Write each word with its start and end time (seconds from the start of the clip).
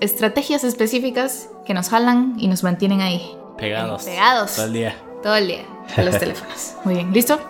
estrategias 0.00 0.64
específicas 0.64 1.48
que 1.66 1.74
nos 1.74 1.88
jalan 1.88 2.34
y 2.38 2.48
nos 2.48 2.62
mantienen 2.62 3.00
ahí. 3.00 3.36
Pegados. 3.58 4.04
Pegados. 4.04 4.54
Todo 4.56 4.66
el 4.66 4.72
día. 4.72 4.96
Todo 5.22 5.36
el 5.36 5.46
día 5.46 5.64
a 5.96 6.02
los 6.02 6.18
teléfonos. 6.18 6.74
Muy 6.84 6.94
bien, 6.94 7.12
¿listo? 7.12 7.40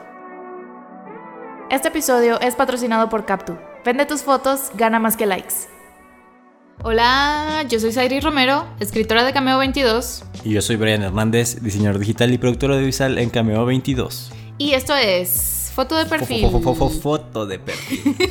Este 1.70 1.88
episodio 1.88 2.40
es 2.40 2.54
patrocinado 2.54 3.08
por 3.08 3.24
Captu. 3.24 3.56
Vende 3.84 4.06
tus 4.06 4.22
fotos, 4.22 4.70
gana 4.74 4.98
más 4.98 5.16
que 5.16 5.26
likes. 5.26 5.54
Hola, 6.82 7.64
yo 7.68 7.78
soy 7.80 7.92
Sairi 7.92 8.20
Romero, 8.20 8.66
escritora 8.80 9.24
de 9.24 9.32
Cameo 9.32 9.58
22. 9.58 10.24
Y 10.44 10.50
yo 10.50 10.60
soy 10.62 10.76
Brian 10.76 11.02
Hernández, 11.02 11.62
diseñador 11.62 11.98
digital 11.98 12.32
y 12.32 12.38
productor 12.38 12.72
audiovisual 12.72 13.16
en 13.18 13.30
Cameo 13.30 13.64
22. 13.64 14.32
Y 14.58 14.72
esto 14.72 14.94
es 14.94 15.70
Foto 15.74 15.96
de 15.96 16.06
Perfil. 16.06 16.44
Fo- 16.46 16.60
fo- 16.60 16.74
fo- 16.76 16.76
fo- 16.90 17.00
Foto 17.00 17.46
de 17.46 17.58
perfil. 17.58 18.16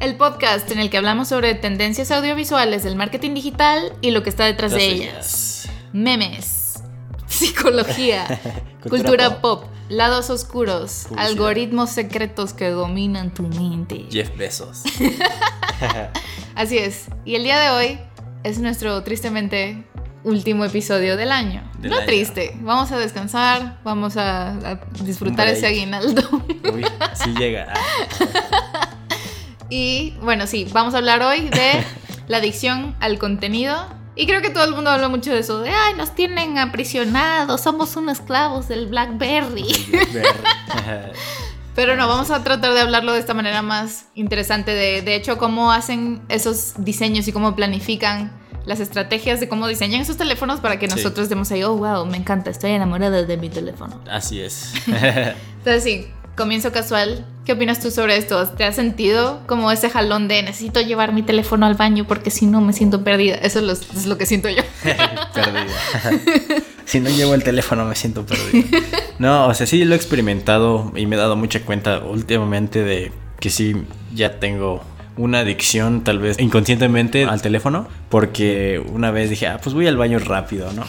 El 0.00 0.16
podcast 0.16 0.70
en 0.70 0.78
el 0.78 0.90
que 0.90 0.98
hablamos 0.98 1.28
sobre 1.28 1.54
tendencias 1.54 2.10
audiovisuales 2.10 2.82
del 2.84 2.96
marketing 2.96 3.34
digital 3.34 3.92
y 4.02 4.10
lo 4.10 4.22
que 4.22 4.30
está 4.30 4.44
detrás 4.44 4.72
de 4.72 4.86
ellas. 4.86 5.68
Memes, 5.92 6.82
psicología, 7.26 8.40
Cultura 8.88 9.40
pop, 9.40 9.64
lados 9.88 10.30
oscuros, 10.30 11.06
Publicidad. 11.08 11.26
algoritmos 11.30 11.90
secretos 11.90 12.52
que 12.52 12.68
dominan 12.70 13.32
tu 13.32 13.42
mente. 13.44 14.06
Jeff 14.10 14.36
Bezos. 14.36 14.82
Así 16.54 16.78
es. 16.78 17.06
Y 17.24 17.34
el 17.34 17.44
día 17.44 17.58
de 17.58 17.70
hoy 17.70 17.98
es 18.44 18.58
nuestro 18.58 19.02
tristemente 19.02 19.84
último 20.24 20.64
episodio 20.64 21.16
del 21.16 21.32
año. 21.32 21.68
Del 21.78 21.90
no 21.90 21.96
año. 21.98 22.06
triste. 22.06 22.56
Vamos 22.60 22.92
a 22.92 22.98
descansar, 22.98 23.78
vamos 23.82 24.16
a, 24.16 24.50
a 24.50 24.80
disfrutar 25.02 25.48
ese 25.48 25.66
aguinaldo. 25.66 26.22
Uy, 26.72 26.84
llega. 27.38 27.72
Y 29.68 30.14
bueno, 30.22 30.46
sí, 30.46 30.66
vamos 30.72 30.94
a 30.94 30.98
hablar 30.98 31.22
hoy 31.22 31.48
de 31.48 31.84
la 32.28 32.38
adicción 32.38 32.94
al 33.00 33.18
contenido. 33.18 33.76
Y 34.18 34.26
creo 34.26 34.40
que 34.40 34.48
todo 34.50 34.64
el 34.64 34.72
mundo 34.74 34.88
habla 34.90 35.08
mucho 35.10 35.30
de 35.32 35.40
eso, 35.40 35.60
de, 35.60 35.68
ay, 35.70 35.92
nos 35.94 36.14
tienen 36.14 36.56
aprisionados, 36.56 37.60
somos 37.60 37.94
unos 37.96 38.18
esclavos 38.20 38.66
del 38.68 38.86
Blackberry. 38.86 39.66
Pero 41.74 41.96
no, 41.96 42.08
vamos 42.08 42.30
a 42.30 42.42
tratar 42.42 42.72
de 42.72 42.80
hablarlo 42.80 43.12
de 43.12 43.18
esta 43.20 43.34
manera 43.34 43.60
más 43.60 44.06
interesante, 44.14 44.70
de, 44.72 45.02
de 45.02 45.14
hecho, 45.14 45.36
cómo 45.36 45.70
hacen 45.72 46.22
esos 46.30 46.72
diseños 46.78 47.28
y 47.28 47.32
cómo 47.32 47.54
planifican 47.54 48.32
las 48.64 48.80
estrategias 48.80 49.38
de 49.38 49.48
cómo 49.48 49.68
diseñan 49.68 50.00
esos 50.00 50.16
teléfonos 50.16 50.60
para 50.60 50.78
que 50.78 50.88
Sí. 50.88 50.96
nosotros 50.96 51.28
demos 51.28 51.52
ahí, 51.52 51.62
oh, 51.62 51.76
wow, 51.76 52.06
me 52.06 52.16
encanta, 52.16 52.50
estoy 52.50 52.70
enamorada 52.72 53.22
de 53.24 53.36
mi 53.36 53.50
teléfono. 53.50 54.00
Así 54.10 54.40
es. 54.40 54.72
Entonces, 54.86 55.84
sí, 55.84 56.08
comienzo 56.36 56.70
casual. 56.70 57.24
¿Qué 57.44 57.52
opinas 57.52 57.80
tú 57.80 57.90
sobre 57.90 58.16
esto? 58.16 58.46
¿Te 58.48 58.64
has 58.64 58.76
sentido 58.76 59.40
como 59.46 59.70
ese 59.72 59.88
jalón 59.88 60.28
de 60.28 60.42
necesito 60.42 60.80
llevar 60.80 61.12
mi 61.12 61.22
teléfono 61.22 61.66
al 61.66 61.74
baño 61.74 62.06
porque 62.06 62.30
si 62.30 62.46
no 62.46 62.60
me 62.60 62.72
siento 62.72 63.02
perdida? 63.02 63.36
Eso 63.36 63.60
es 63.60 64.06
lo, 64.06 64.18
que 64.18 64.26
siento 64.26 64.48
yo. 64.48 64.62
Perdida. 65.34 66.62
si 66.84 67.00
no 67.00 67.10
llevo 67.10 67.34
el 67.34 67.42
teléfono 67.42 67.84
me 67.84 67.94
siento 67.94 68.26
perdido. 68.26 68.68
No, 69.18 69.46
o 69.46 69.54
sea, 69.54 69.66
sí 69.66 69.84
lo 69.84 69.94
he 69.94 69.96
experimentado 69.96 70.92
y 70.94 71.06
me 71.06 71.16
he 71.16 71.18
dado 71.18 71.36
mucha 71.36 71.60
cuenta 71.62 72.00
últimamente 72.00 72.84
de 72.84 73.12
que 73.40 73.50
sí 73.50 73.74
ya 74.14 74.38
tengo 74.38 74.82
una 75.16 75.40
adicción 75.40 76.02
tal 76.04 76.18
vez 76.18 76.38
inconscientemente 76.38 77.24
al 77.24 77.40
teléfono 77.40 77.88
porque 78.08 78.82
una 78.92 79.10
vez 79.10 79.30
dije, 79.30 79.46
ah, 79.46 79.58
pues 79.62 79.74
voy 79.74 79.86
al 79.86 79.96
baño 79.96 80.18
rápido, 80.18 80.72
¿no? 80.72 80.84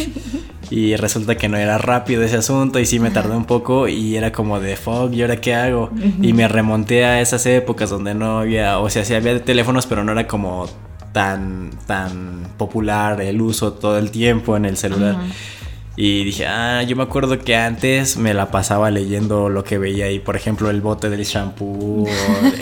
y 0.70 0.96
resulta 0.96 1.36
que 1.36 1.48
no 1.48 1.56
era 1.56 1.78
rápido 1.78 2.22
ese 2.22 2.36
asunto 2.36 2.78
y 2.78 2.86
sí 2.86 2.98
me 3.00 3.10
tardé 3.10 3.36
un 3.36 3.44
poco 3.44 3.88
y 3.88 4.16
era 4.16 4.32
como 4.32 4.60
de 4.60 4.76
fuck, 4.76 5.12
¿y 5.12 5.22
ahora 5.22 5.36
qué 5.36 5.54
hago? 5.54 5.90
Y 6.20 6.32
me 6.32 6.48
remonté 6.48 7.04
a 7.04 7.20
esas 7.20 7.46
épocas 7.46 7.90
donde 7.90 8.14
no 8.14 8.40
había, 8.40 8.78
o 8.78 8.90
sea, 8.90 9.04
sí 9.04 9.14
había 9.14 9.42
teléfonos, 9.44 9.86
pero 9.86 10.04
no 10.04 10.12
era 10.12 10.26
como 10.26 10.68
tan, 11.12 11.70
tan 11.86 12.48
popular 12.56 13.20
el 13.20 13.40
uso 13.40 13.72
todo 13.72 13.98
el 13.98 14.10
tiempo 14.10 14.56
en 14.56 14.64
el 14.64 14.76
celular. 14.76 15.16
Y 15.96 16.24
dije, 16.24 16.46
ah, 16.46 16.82
yo 16.82 16.96
me 16.96 17.02
acuerdo 17.02 17.38
que 17.38 17.56
antes 17.56 18.16
me 18.16 18.32
la 18.32 18.50
pasaba 18.50 18.90
leyendo 18.90 19.48
lo 19.48 19.64
que 19.64 19.76
veía 19.76 20.06
ahí, 20.06 20.18
por 20.18 20.36
ejemplo, 20.36 20.70
el 20.70 20.80
bote 20.80 21.10
del 21.10 21.24
shampoo, 21.24 22.06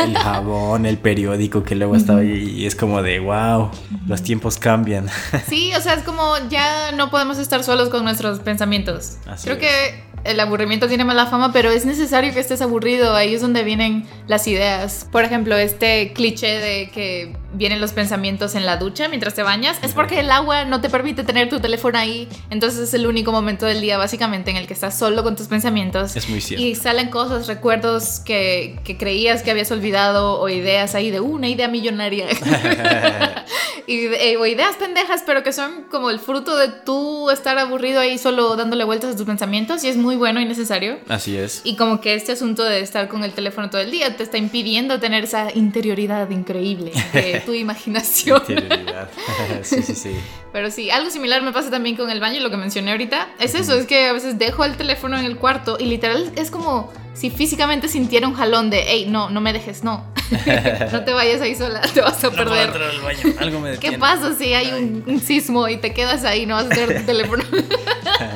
el 0.00 0.16
jabón, 0.16 0.86
el 0.86 0.98
periódico 0.98 1.62
que 1.62 1.74
luego 1.74 1.94
estaba 1.94 2.20
ahí. 2.20 2.54
Y 2.56 2.66
es 2.66 2.74
como 2.74 3.02
de, 3.02 3.20
wow, 3.20 3.70
los 4.06 4.22
tiempos 4.22 4.58
cambian. 4.58 5.08
Sí, 5.46 5.72
o 5.76 5.80
sea, 5.80 5.94
es 5.94 6.02
como 6.02 6.34
ya 6.50 6.92
no 6.92 7.10
podemos 7.10 7.38
estar 7.38 7.62
solos 7.62 7.90
con 7.90 8.02
nuestros 8.04 8.40
pensamientos. 8.40 9.18
Así 9.26 9.44
Creo 9.44 9.56
es. 9.56 9.60
que 9.60 10.04
el 10.24 10.40
aburrimiento 10.40 10.88
tiene 10.88 11.04
mala 11.04 11.26
fama, 11.26 11.52
pero 11.52 11.70
es 11.70 11.86
necesario 11.86 12.32
que 12.34 12.40
estés 12.40 12.60
aburrido. 12.60 13.14
Ahí 13.14 13.34
es 13.34 13.40
donde 13.40 13.62
vienen 13.62 14.04
las 14.26 14.46
ideas. 14.48 15.06
Por 15.12 15.24
ejemplo, 15.24 15.56
este 15.56 16.12
cliché 16.12 16.58
de 16.58 16.90
que 16.90 17.36
vienen 17.52 17.80
los 17.80 17.92
pensamientos 17.92 18.54
en 18.54 18.66
la 18.66 18.76
ducha 18.76 19.08
mientras 19.08 19.34
te 19.34 19.42
bañas, 19.42 19.78
es 19.82 19.92
porque 19.92 20.20
el 20.20 20.30
agua 20.30 20.64
no 20.64 20.80
te 20.80 20.90
permite 20.90 21.24
tener 21.24 21.48
tu 21.48 21.60
teléfono 21.60 21.98
ahí. 21.98 22.28
Entonces 22.50 22.80
es 22.80 22.94
el 22.94 23.06
único 23.06 23.32
momento 23.32 23.66
del 23.66 23.80
día, 23.80 23.96
básicamente, 23.98 24.50
en 24.50 24.56
el 24.56 24.66
que 24.66 24.74
estás 24.74 24.98
solo 24.98 25.22
con 25.22 25.36
tus 25.36 25.46
pensamientos. 25.46 26.14
Es 26.16 26.28
muy 26.28 26.40
cierto. 26.40 26.64
Y 26.64 26.74
salen 26.74 27.08
cosas, 27.08 27.46
recuerdos 27.46 28.20
que, 28.20 28.78
que 28.84 28.96
creías 28.96 29.42
que 29.42 29.50
habías 29.50 29.70
olvidado 29.70 30.38
o 30.40 30.48
ideas 30.48 30.94
ahí 30.94 31.10
de 31.10 31.20
"Uh, 31.20 31.28
una 31.38 31.48
idea 31.48 31.68
millonaria. 31.68 32.26
y, 33.86 34.06
eh, 34.06 34.36
o 34.38 34.46
ideas 34.46 34.76
pendejas, 34.76 35.22
pero 35.26 35.42
que 35.42 35.52
son 35.52 35.84
como 35.90 36.10
el 36.10 36.18
fruto 36.20 36.56
de 36.56 36.68
tú 36.68 37.30
estar 37.30 37.58
aburrido 37.58 38.00
ahí 38.00 38.18
solo 38.18 38.56
dándole 38.56 38.84
vueltas 38.84 39.14
a 39.14 39.16
tus 39.16 39.26
pensamientos 39.26 39.84
y 39.84 39.88
es 39.88 39.96
muy 39.96 40.16
bueno 40.16 40.40
y 40.40 40.44
necesario. 40.44 40.98
Así 41.08 41.36
es. 41.36 41.62
Y 41.64 41.76
como 41.76 42.00
que 42.00 42.14
este 42.14 42.32
asunto 42.32 42.64
de 42.64 42.80
estar 42.80 43.08
con 43.08 43.24
el 43.24 43.32
teléfono 43.32 43.70
todo 43.70 43.80
el 43.80 43.90
día 43.90 44.16
te 44.16 44.22
está 44.22 44.38
impidiendo 44.38 45.00
tener 45.00 45.24
esa 45.24 45.48
interioridad 45.54 46.28
increíble 46.30 46.92
de 47.40 47.46
tu 47.46 47.52
imaginación. 47.54 48.42
Interioridad. 48.48 49.08
sí, 49.62 49.82
sí, 49.82 49.94
sí. 49.94 50.16
Pero 50.52 50.70
sí, 50.70 50.90
algo 50.90 51.10
similar 51.10 51.42
me 51.42 51.52
pasa 51.52 51.70
también 51.70 51.96
con 51.96 52.10
el 52.10 52.20
baño, 52.20 52.40
lo 52.40 52.50
que 52.50 52.56
mencioné 52.56 52.92
ahorita. 52.92 53.28
Es 53.38 53.54
eso, 53.54 53.74
es 53.74 53.86
que 53.86 54.06
a 54.06 54.12
veces 54.12 54.38
dejo 54.38 54.64
el 54.64 54.76
teléfono 54.76 55.18
en 55.18 55.24
el 55.24 55.36
cuarto 55.36 55.76
y 55.78 55.84
literal 55.84 56.32
es 56.36 56.50
como 56.50 56.92
si 57.14 57.30
físicamente 57.30 57.88
sintiera 57.88 58.28
un 58.28 58.34
jalón 58.34 58.70
de, 58.70 58.84
hey, 58.86 59.06
no, 59.08 59.28
no 59.28 59.40
me 59.40 59.52
dejes, 59.52 59.82
no. 59.82 60.06
no 60.92 61.04
te 61.04 61.12
vayas 61.12 61.40
ahí 61.40 61.54
sola, 61.54 61.80
te 61.80 62.00
vas 62.00 62.22
a 62.22 62.28
No 62.28 62.32
puedo 62.32 62.50
perder. 62.50 62.66
entrar 62.68 62.90
al 62.90 63.00
baño. 63.00 63.20
Algo 63.40 63.60
me 63.60 63.78
¿Qué 63.80 63.98
pasa 63.98 64.34
si 64.34 64.54
hay 64.54 64.70
un, 64.72 65.04
un 65.06 65.20
sismo 65.20 65.68
y 65.68 65.78
te 65.78 65.92
quedas 65.92 66.24
ahí, 66.24 66.46
no 66.46 66.54
vas 66.54 66.66
a 66.66 66.68
tener 66.68 67.00
tu 67.00 67.06
teléfono? 67.06 67.44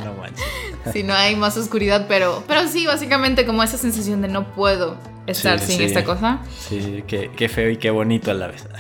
no 0.05 0.15
manches. 0.15 0.45
si 0.93 1.03
no 1.03 1.15
hay 1.15 1.37
más 1.37 1.57
oscuridad, 1.57 2.07
pero, 2.09 2.43
pero 2.49 2.67
sí, 2.67 2.87
básicamente 2.87 3.47
como 3.47 3.63
esa 3.63 3.79
sensación 3.79 4.21
de 4.21 4.29
no 4.29 4.53
puedo 4.53 4.97
estar 5.27 5.59
Sí, 5.60 5.66
sin 5.66 5.77
sí. 5.78 5.84
esta 5.84 6.05
cosa. 6.05 6.41
Sí, 6.59 7.05
qué, 7.06 7.31
qué 7.37 7.49
feo 7.49 7.71
y 7.71 7.77
qué 7.77 7.91
bonito 7.91 8.31
a 8.31 8.34
la 8.34 8.47
vez. 8.49 8.66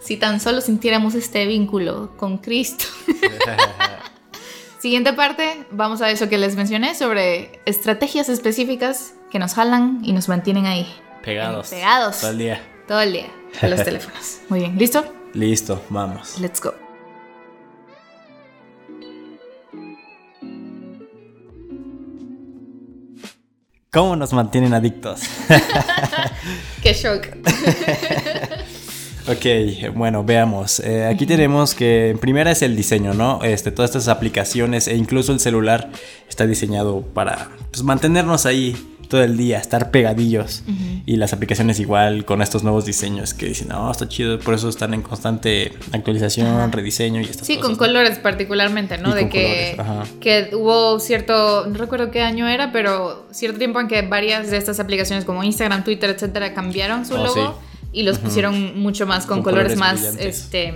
Si 0.00 0.16
tan 0.16 0.40
solo 0.40 0.62
sintiéramos 0.62 1.14
este 1.14 1.44
vínculo 1.44 2.16
con 2.16 2.38
Cristo. 2.38 2.86
Siguiente 4.78 5.12
parte, 5.12 5.66
vamos 5.70 6.00
a 6.00 6.10
eso 6.10 6.30
que 6.30 6.38
les 6.38 6.56
mencioné 6.56 6.94
sobre 6.94 7.60
estrategias 7.66 8.30
específicas 8.30 9.12
que 9.30 9.38
nos 9.38 9.52
jalan 9.52 10.00
y 10.02 10.14
nos 10.14 10.28
mantienen 10.30 10.64
ahí, 10.64 10.86
Pegados. 11.22 11.68
Pegados. 11.68 12.20
Todo 12.20 12.30
el 12.30 12.38
día. 12.38 12.62
todo 12.86 13.00
el 13.02 13.12
día, 13.12 13.26
a 13.60 13.66
los 13.68 13.84
teléfonos. 13.84 14.38
Muy 14.48 14.60
bien, 14.60 14.78
¿listo? 14.78 15.04
Listo, 15.34 15.84
vamos. 15.90 16.38
Let's 16.40 16.62
go. 16.62 16.72
¿Cómo 23.90 24.16
nos 24.16 24.34
mantienen 24.34 24.74
adictos? 24.74 25.22
Qué 26.82 26.92
shock. 26.92 27.28
Ok, 29.30 29.94
bueno, 29.94 30.24
veamos. 30.24 30.80
Eh, 30.80 31.04
aquí 31.04 31.26
tenemos 31.26 31.74
que 31.74 32.08
en 32.08 32.18
primera 32.18 32.50
es 32.50 32.62
el 32.62 32.74
diseño, 32.74 33.12
¿no? 33.12 33.42
Este, 33.42 33.70
todas 33.70 33.90
estas 33.90 34.08
aplicaciones 34.08 34.88
e 34.88 34.96
incluso 34.96 35.32
el 35.32 35.40
celular 35.40 35.90
está 36.30 36.46
diseñado 36.46 37.02
para 37.02 37.50
pues, 37.70 37.82
mantenernos 37.82 38.46
ahí 38.46 38.74
todo 39.08 39.22
el 39.24 39.36
día, 39.36 39.58
estar 39.58 39.90
pegadillos. 39.90 40.62
Y 41.06 41.16
las 41.16 41.32
aplicaciones 41.32 41.80
igual 41.80 42.24
con 42.26 42.42
estos 42.42 42.62
nuevos 42.62 42.84
diseños 42.84 43.32
que 43.34 43.46
dicen, 43.46 43.68
no, 43.68 43.90
está 43.90 44.06
chido, 44.08 44.38
por 44.38 44.54
eso 44.54 44.68
están 44.68 44.92
en 44.94 45.02
constante 45.02 45.72
actualización, 45.92 46.46
Ajá. 46.46 46.66
rediseño 46.70 47.20
y 47.20 47.24
estas 47.24 47.46
Sí, 47.46 47.54
cosas. 47.56 47.62
con 47.62 47.72
¿no? 47.72 47.78
colores 47.78 48.18
particularmente, 48.18 48.98
¿no? 48.98 49.10
Y 49.10 49.14
de 49.14 49.28
que, 49.28 49.74
colores, 49.76 50.08
que 50.20 50.50
hubo 50.54 51.00
cierto, 51.00 51.66
no 51.66 51.74
recuerdo 51.78 52.10
qué 52.10 52.20
año 52.22 52.46
era, 52.48 52.70
pero 52.72 53.26
cierto 53.30 53.58
tiempo 53.58 53.80
en 53.80 53.88
que 53.88 54.02
varias 54.02 54.50
de 54.50 54.56
estas 54.58 54.78
aplicaciones 54.80 55.24
como 55.24 55.42
Instagram, 55.42 55.84
Twitter, 55.84 56.10
etcétera, 56.10 56.52
cambiaron 56.54 57.06
su 57.06 57.14
Oh, 57.14 57.24
logo 57.24 57.34
sí. 57.34 57.88
y 57.92 58.02
los 58.02 58.18
pusieron 58.18 58.78
mucho 58.78 59.06
más 59.06 59.24
con, 59.24 59.38
Con 59.38 59.44
colores, 59.44 59.74
colores 59.74 59.78
más 59.78 60.00
brillantes. 60.16 60.38
este 60.44 60.72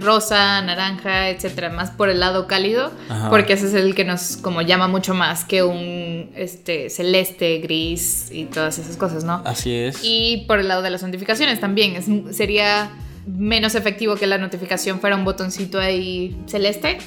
rosa, 0.00 0.60
naranja, 0.62 1.30
etcétera, 1.30 1.70
más 1.70 1.90
por 1.90 2.08
el 2.08 2.20
lado 2.20 2.46
cálido, 2.46 2.92
Ajá. 3.08 3.30
porque 3.30 3.54
ese 3.54 3.66
es 3.66 3.74
el 3.74 3.94
que 3.94 4.04
nos 4.04 4.36
como 4.36 4.62
llama 4.62 4.88
mucho 4.88 5.14
más 5.14 5.44
que 5.44 5.62
un 5.62 6.30
este 6.36 6.90
celeste, 6.90 7.58
gris 7.58 8.28
y 8.30 8.44
todas 8.44 8.78
esas 8.78 8.96
cosas, 8.96 9.24
¿no? 9.24 9.42
Así 9.44 9.74
es. 9.74 10.00
Y 10.02 10.44
por 10.46 10.58
el 10.58 10.68
lado 10.68 10.82
de 10.82 10.90
las 10.90 11.02
notificaciones 11.02 11.60
también. 11.60 11.96
Es, 11.96 12.36
sería 12.36 12.90
menos 13.26 13.74
efectivo 13.74 14.16
que 14.16 14.26
la 14.26 14.38
notificación 14.38 15.00
fuera 15.00 15.16
un 15.16 15.24
botoncito 15.24 15.78
ahí 15.78 16.36
celeste. 16.46 16.98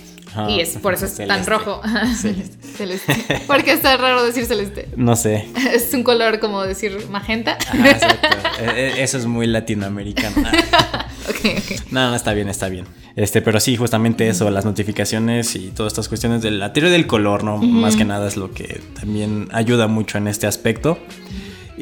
Y 0.50 0.60
es 0.60 0.78
por 0.78 0.94
eso 0.94 1.06
es 1.06 1.16
tan 1.16 1.46
rojo. 1.46 1.82
Celeste. 2.22 2.58
celeste. 2.78 3.42
Porque 3.48 3.74
está 3.74 3.98
raro 3.98 4.24
decir 4.24 4.46
celeste. 4.46 4.88
No 4.96 5.16
sé. 5.16 5.48
Es 5.74 5.94
un 5.94 6.04
color 6.04 6.40
como 6.40 6.64
decir 6.64 6.98
magenta. 7.10 7.58
Ajá, 7.68 7.90
exacto. 7.90 8.28
Eh, 8.60 8.74
eh, 8.76 8.94
Eso 8.98 9.18
es 9.18 9.26
muy 9.26 9.48
latinoamericano. 9.48 10.36
Ah, 10.46 11.08
ok, 11.30 11.58
ok. 11.58 11.92
No, 11.92 12.10
no, 12.10 12.16
está 12.16 12.34
bien, 12.34 12.50
está 12.50 12.70
bien. 12.70 12.86
Este, 13.16 13.42
pero 13.42 13.60
sí, 13.60 13.76
justamente 13.76 14.28
eso, 14.28 14.50
las 14.50 14.66
notificaciones 14.66 15.56
y 15.56 15.70
todas 15.70 15.94
estas 15.94 16.08
cuestiones 16.08 16.42
de 16.42 16.52
la 16.52 16.74
teoría 16.74 16.92
del 16.92 17.08
color, 17.08 17.44
¿no? 17.44 17.58
Más 17.58 17.96
que 17.96 18.06
nada 18.06 18.28
es 18.28 18.38
lo 18.38 18.52
que 18.52 18.82
también 19.00 19.50
ayuda 19.52 19.88
mucho 19.88 20.18
en 20.18 20.28
este 20.28 20.48
aspecto. 20.48 20.98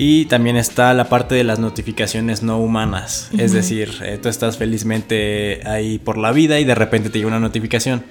Y 0.01 0.28
también 0.28 0.56
está 0.56 0.94
la 0.94 1.10
parte 1.10 1.36
de 1.36 1.44
las 1.44 1.60
notificaciones 1.60 2.42
no 2.42 2.57
humanas. 2.57 3.30
Es 3.38 3.51
decir, 3.51 3.92
eh, 4.01 4.18
tú 4.18 4.30
estás 4.30 4.57
felizmente 4.57 5.60
ahí 5.66 6.00
por 6.00 6.18
la 6.18 6.31
vida 6.31 6.57
y 6.57 6.63
de 6.63 6.74
repente 6.74 7.10
te 7.10 7.18
llega 7.18 7.28
una 7.28 7.42
notificación. 7.42 8.06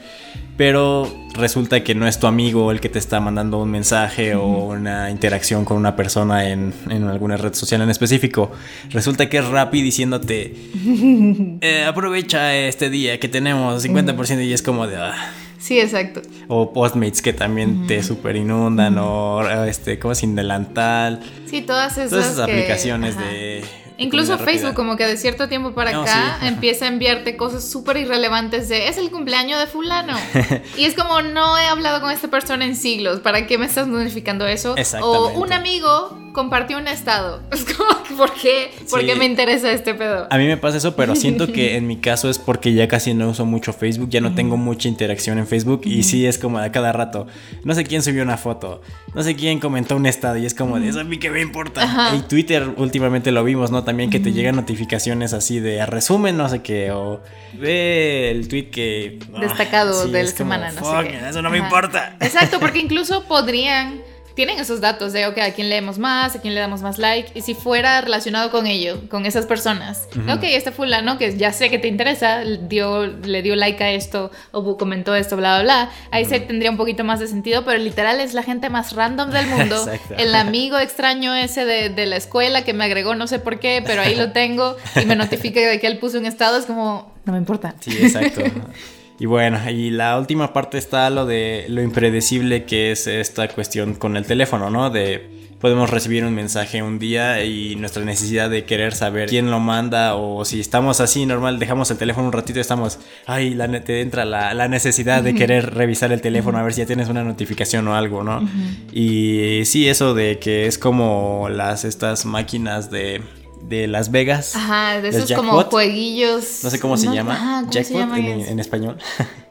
Pero 0.59 1.11
resulta 1.33 1.83
que 1.83 1.95
no 1.95 2.07
es 2.07 2.19
tu 2.21 2.27
amigo 2.27 2.73
el 2.73 2.81
que 2.81 2.91
te 2.91 2.99
está 2.99 3.21
mandando 3.21 3.63
un 3.63 3.71
mensaje 3.71 4.35
o 4.35 4.67
una 4.67 5.11
interacción 5.11 5.65
con 5.65 5.79
una 5.79 5.97
persona 5.97 6.51
en, 6.51 6.75
en, 6.91 7.05
alguna 7.05 7.39
red 7.39 7.55
social 7.55 7.81
en 7.81 7.89
específico. 7.89 8.53
Resulta 8.91 9.31
que 9.31 9.39
es 9.39 9.47
Rappi 9.47 9.81
diciéndote, 9.81 10.55
eh, 11.63 11.85
aprovecha 11.89 12.55
este 12.55 12.91
día 12.91 13.19
que 13.19 13.29
tenemos 13.29 13.83
50% 13.83 14.45
y 14.45 14.53
es 14.53 14.61
como 14.61 14.87
de... 14.87 14.97
Ah, 14.97 15.33
Sí, 15.59 15.81
exacto. 15.81 16.23
O 16.47 16.73
Postmates 16.73 17.21
que 17.21 17.33
también 17.33 17.87
te 17.87 18.03
super 18.03 18.37
inundan, 18.37 18.97
o 18.99 19.43
este, 19.67 19.99
como 19.99 20.15
sin 20.15 20.35
delantal. 20.35 21.21
Sí, 21.47 21.63
todas 21.63 21.99
esas, 21.99 22.11
Todas 22.11 22.31
esas 22.33 22.47
que- 22.47 22.53
aplicaciones 22.53 23.17
ajá. 23.17 23.27
de. 23.27 23.65
Incluso. 24.01 24.39
Facebook, 24.39 24.75
como 24.75 24.97
que 24.97 25.05
de 25.07 25.17
cierto 25.17 25.49
tiempo 25.49 25.73
para 25.73 25.91
No, 25.91 26.03
acá 26.03 26.37
sí. 26.41 26.47
empieza 26.47 26.85
a 26.85 26.89
enviarte 26.89 27.37
cosas 27.37 27.65
súper 27.69 27.97
irrelevantes 27.97 28.69
de 28.69 28.87
es 28.87 28.97
el 28.97 29.11
cumpleaños 29.11 29.59
de 29.59 29.67
fulano. 29.67 30.17
y 30.79 30.85
es 30.85 30.95
como 30.95 31.21
no 31.23 31.59
he 31.59 31.67
hablado 31.67 32.01
con 32.01 32.13
esta 32.13 32.29
persona 32.29 32.65
en 32.65 32.77
siglos, 32.77 33.19
¿para 33.21 33.49
qué 33.49 33.59
me 33.59 33.67
estás 33.67 33.89
notificando 33.89 34.47
eso? 34.47 34.77
O 35.03 35.31
un 35.31 35.53
amigo 35.53 36.17
compartió 36.39 36.79
un 36.79 36.87
estado. 36.87 37.41
Es 37.53 37.65
como, 37.65 37.91
¿por 38.17 38.33
qué? 38.35 38.71
¿Por 38.89 39.01
Sí. 39.01 39.07
qué 39.07 39.17
me 39.17 39.25
interesa 39.25 39.73
este 39.73 39.95
pedo? 39.95 40.29
A 40.31 40.39
mí 40.39 40.47
me 40.47 40.57
pasa 40.57 40.77
eso, 40.77 40.95
pero 40.95 41.17
siento 41.17 41.49
que 41.53 41.77
en 41.77 41.87
mi 41.89 41.97
caso 41.97 42.31
es 42.31 42.39
porque 42.39 42.73
ya 42.75 42.87
casi 42.87 43.13
no 43.15 43.29
uso 43.31 43.45
mucho 43.45 43.73
Facebook, 43.73 44.09
ya 44.11 44.21
no 44.21 44.35
tengo 44.35 44.57
mucha 44.57 44.87
interacción 44.89 45.39
en 45.39 45.47
Facebook 45.49 45.83
y 45.85 46.05
sí 46.05 46.27
es 46.27 46.39
como 46.39 46.59
a 46.59 46.71
cada 46.71 46.93
rato. 46.93 47.27
No 47.65 47.75
sé 47.75 47.83
quién 47.85 48.03
subió 48.03 48.23
una 48.23 48.37
foto, 48.37 48.81
no 49.15 49.23
sé 49.25 49.35
quién 49.35 49.59
comentó 49.59 49.97
un 49.97 50.07
estado 50.07 50.37
y 50.39 50.47
es 50.47 50.55
como 50.55 50.79
de 50.79 50.89
eso 50.89 51.01
a 51.01 51.05
mí 51.05 51.19
que 51.19 51.31
me 51.31 51.41
importa. 51.41 51.83
Ajá. 51.83 52.15
Y 52.17 52.21
Twitter 52.23 52.69
últimamente 52.77 53.33
lo 53.33 53.43
vimos, 53.43 53.71
¿no? 53.73 53.83
También 53.83 54.11
que 54.11 54.21
te 54.21 54.33
llegan 54.33 54.55
notificaciones 54.57 55.33
así 55.33 55.59
de 55.59 55.85
resumen, 55.87 56.37
no 56.37 56.49
sé 56.49 56.63
qué, 56.63 56.93
o 56.93 57.21
ve 57.55 58.31
el 58.31 58.47
tweet 58.49 58.71
que... 58.71 59.19
ah, 59.35 59.41
Destacado 59.41 60.05
sí, 60.05 60.11
de 60.13 60.23
la 60.23 60.25
como, 60.31 60.37
semana, 60.37 60.73
no 60.73 60.81
"Fuck, 60.81 61.03
sé 61.03 61.09
qué. 61.09 61.29
Eso 61.29 61.43
no 61.43 61.51
me 61.51 61.59
importa. 61.59 62.17
Exacto, 62.21 62.61
porque 62.61 62.79
incluso 62.87 63.25
podrían, 63.25 64.01
tienen 64.39 64.61
esos 64.61 64.81
datos 64.81 65.13
de, 65.13 65.27
ok, 65.27 65.37
a 65.39 65.51
quién 65.51 65.69
leemos 65.69 65.99
más, 65.99 66.37
a 66.37 66.41
quién 66.41 66.55
le 66.55 66.61
damos 66.61 66.81
más 66.81 66.99
like, 66.99 67.33
y 67.35 67.43
si 67.43 67.55
fuera 67.55 68.01
relacionado 68.03 68.53
con 68.53 68.69
ello, 68.69 69.01
con 69.11 69.27
esas 69.27 69.47
personas, 69.47 70.07
ok, 70.33 70.45
este 70.45 70.71
fulano 70.71 71.19
que 71.19 71.37
ya 71.37 71.53
sé 71.53 71.71
que 71.71 71.81
te 71.81 71.89
interesa, 71.89 72.45
dio, 72.45 73.05
le 73.05 73.43
dio 73.43 73.57
like 73.57 73.83
a 73.83 73.91
esto, 73.91 74.31
o 74.53 74.77
comentó 74.77 75.17
esto, 75.17 75.37
bla, 75.37 75.57
bla, 75.57 75.63
bla, 75.65 75.91
ahí 76.13 76.25
se 76.25 76.39
tendría 76.39 76.71
un 76.71 76.77
poquito 76.77 77.03
más 77.03 77.19
de 77.19 77.27
sentido, 77.27 77.65
pero 77.65 77.79
literal 77.79 78.21
es 78.21 78.33
la 78.33 78.45
gente 78.45 78.71
más 78.71 78.93
random 78.93 79.31
del 79.31 79.49
mundo, 79.49 79.75
Exacto. 79.93 80.15
el 80.17 80.33
amigo 80.37 80.79
extraño 80.79 81.35
ese 81.35 81.65
de, 81.65 81.89
de 81.89 82.07
la 82.07 82.15
escuela 82.15 82.63
que 82.63 82.73
me 82.73 82.85
agregó 82.85 83.17
no 83.17 83.27
sé 83.27 83.41
por 83.41 83.59
qué, 83.59 83.83
pero 83.85 84.03
ahí 84.03 84.15
lo 84.15 84.31
tengo, 84.31 84.77
y 85.03 85.05
me 85.05 85.17
notifica 85.17 85.59
de 85.59 85.81
que 85.81 85.89
él 85.89 85.99
puso 85.99 86.17
un 86.17 86.27
estado, 86.27 86.59
es 86.59 86.67
como, 86.67 87.13
no 87.25 87.33
me 87.33 87.39
importa. 87.39 87.75
Sí, 87.81 87.91
exacto. 87.91 88.43
Y 89.19 89.27
bueno, 89.27 89.59
y 89.69 89.91
la 89.91 90.19
última 90.19 90.53
parte 90.53 90.79
está 90.79 91.11
lo 91.11 91.27
de 91.27 91.67
lo 91.69 91.83
impredecible 91.83 92.65
que 92.65 92.93
es 92.93 93.07
esta 93.07 93.49
cuestión 93.49 93.95
con 93.95 94.17
el 94.17 94.25
teléfono, 94.25 94.71
¿no? 94.71 94.91
De 94.91 95.39
podemos 95.61 95.91
recibir 95.91 96.25
un 96.25 96.35
mensaje 96.35 96.83
un 96.83 96.99
día 96.99 97.45
y 97.45 97.75
nuestra 97.77 98.05
necesidad 98.05 98.49
de 98.49 98.65
querer 98.65 98.95
saber 98.95 99.29
quién 99.29 99.51
lo 99.51 99.59
manda 99.59 100.15
o 100.15 100.45
si 100.45 100.61
estamos 100.61 101.01
así 101.01 101.27
normal, 101.27 101.59
dejamos 101.59 101.91
el 101.91 101.99
teléfono 101.99 102.29
un 102.29 102.33
ratito 102.33 102.59
y 102.59 102.63
estamos, 102.63 102.99
ay, 103.27 103.55
la, 103.55 103.69
te 103.83 104.01
entra 104.01 104.25
la, 104.25 104.55
la 104.55 104.69
necesidad 104.69 105.23
de 105.23 105.35
querer 105.35 105.75
revisar 105.75 106.13
el 106.13 106.21
teléfono 106.21 106.59
a 106.59 106.63
ver 106.63 106.75
si 106.75 106.83
ya 106.83 106.87
tienes 106.87 107.09
una 107.09 107.25
notificación 107.25 107.89
o 107.89 107.97
algo, 107.97 108.23
¿no? 108.23 108.49
Y 108.93 109.63
sí, 109.65 109.89
eso 109.89 110.15
de 110.15 110.39
que 110.39 110.67
es 110.67 110.79
como 110.79 111.49
las, 111.51 111.85
estas 111.85 112.25
máquinas 112.25 112.91
de, 112.91 113.21
de 113.69 113.87
Las 113.87 114.11
Vegas. 114.11 114.57
Ajá, 114.57 115.01
de 115.01 115.09
esos 115.09 115.31
como 115.33 115.63
jueguillos. 115.65 116.61
No 116.65 116.71
sé 116.71 116.81
cómo 116.81 116.97
se 116.97 117.07
No, 117.07 117.15
llama. 117.15 117.35
ajá, 117.35 117.61
¿cómo 117.61 117.73
se 117.73 117.83
Jackpot 117.85 118.17
en, 118.19 118.61
español. 118.61 118.99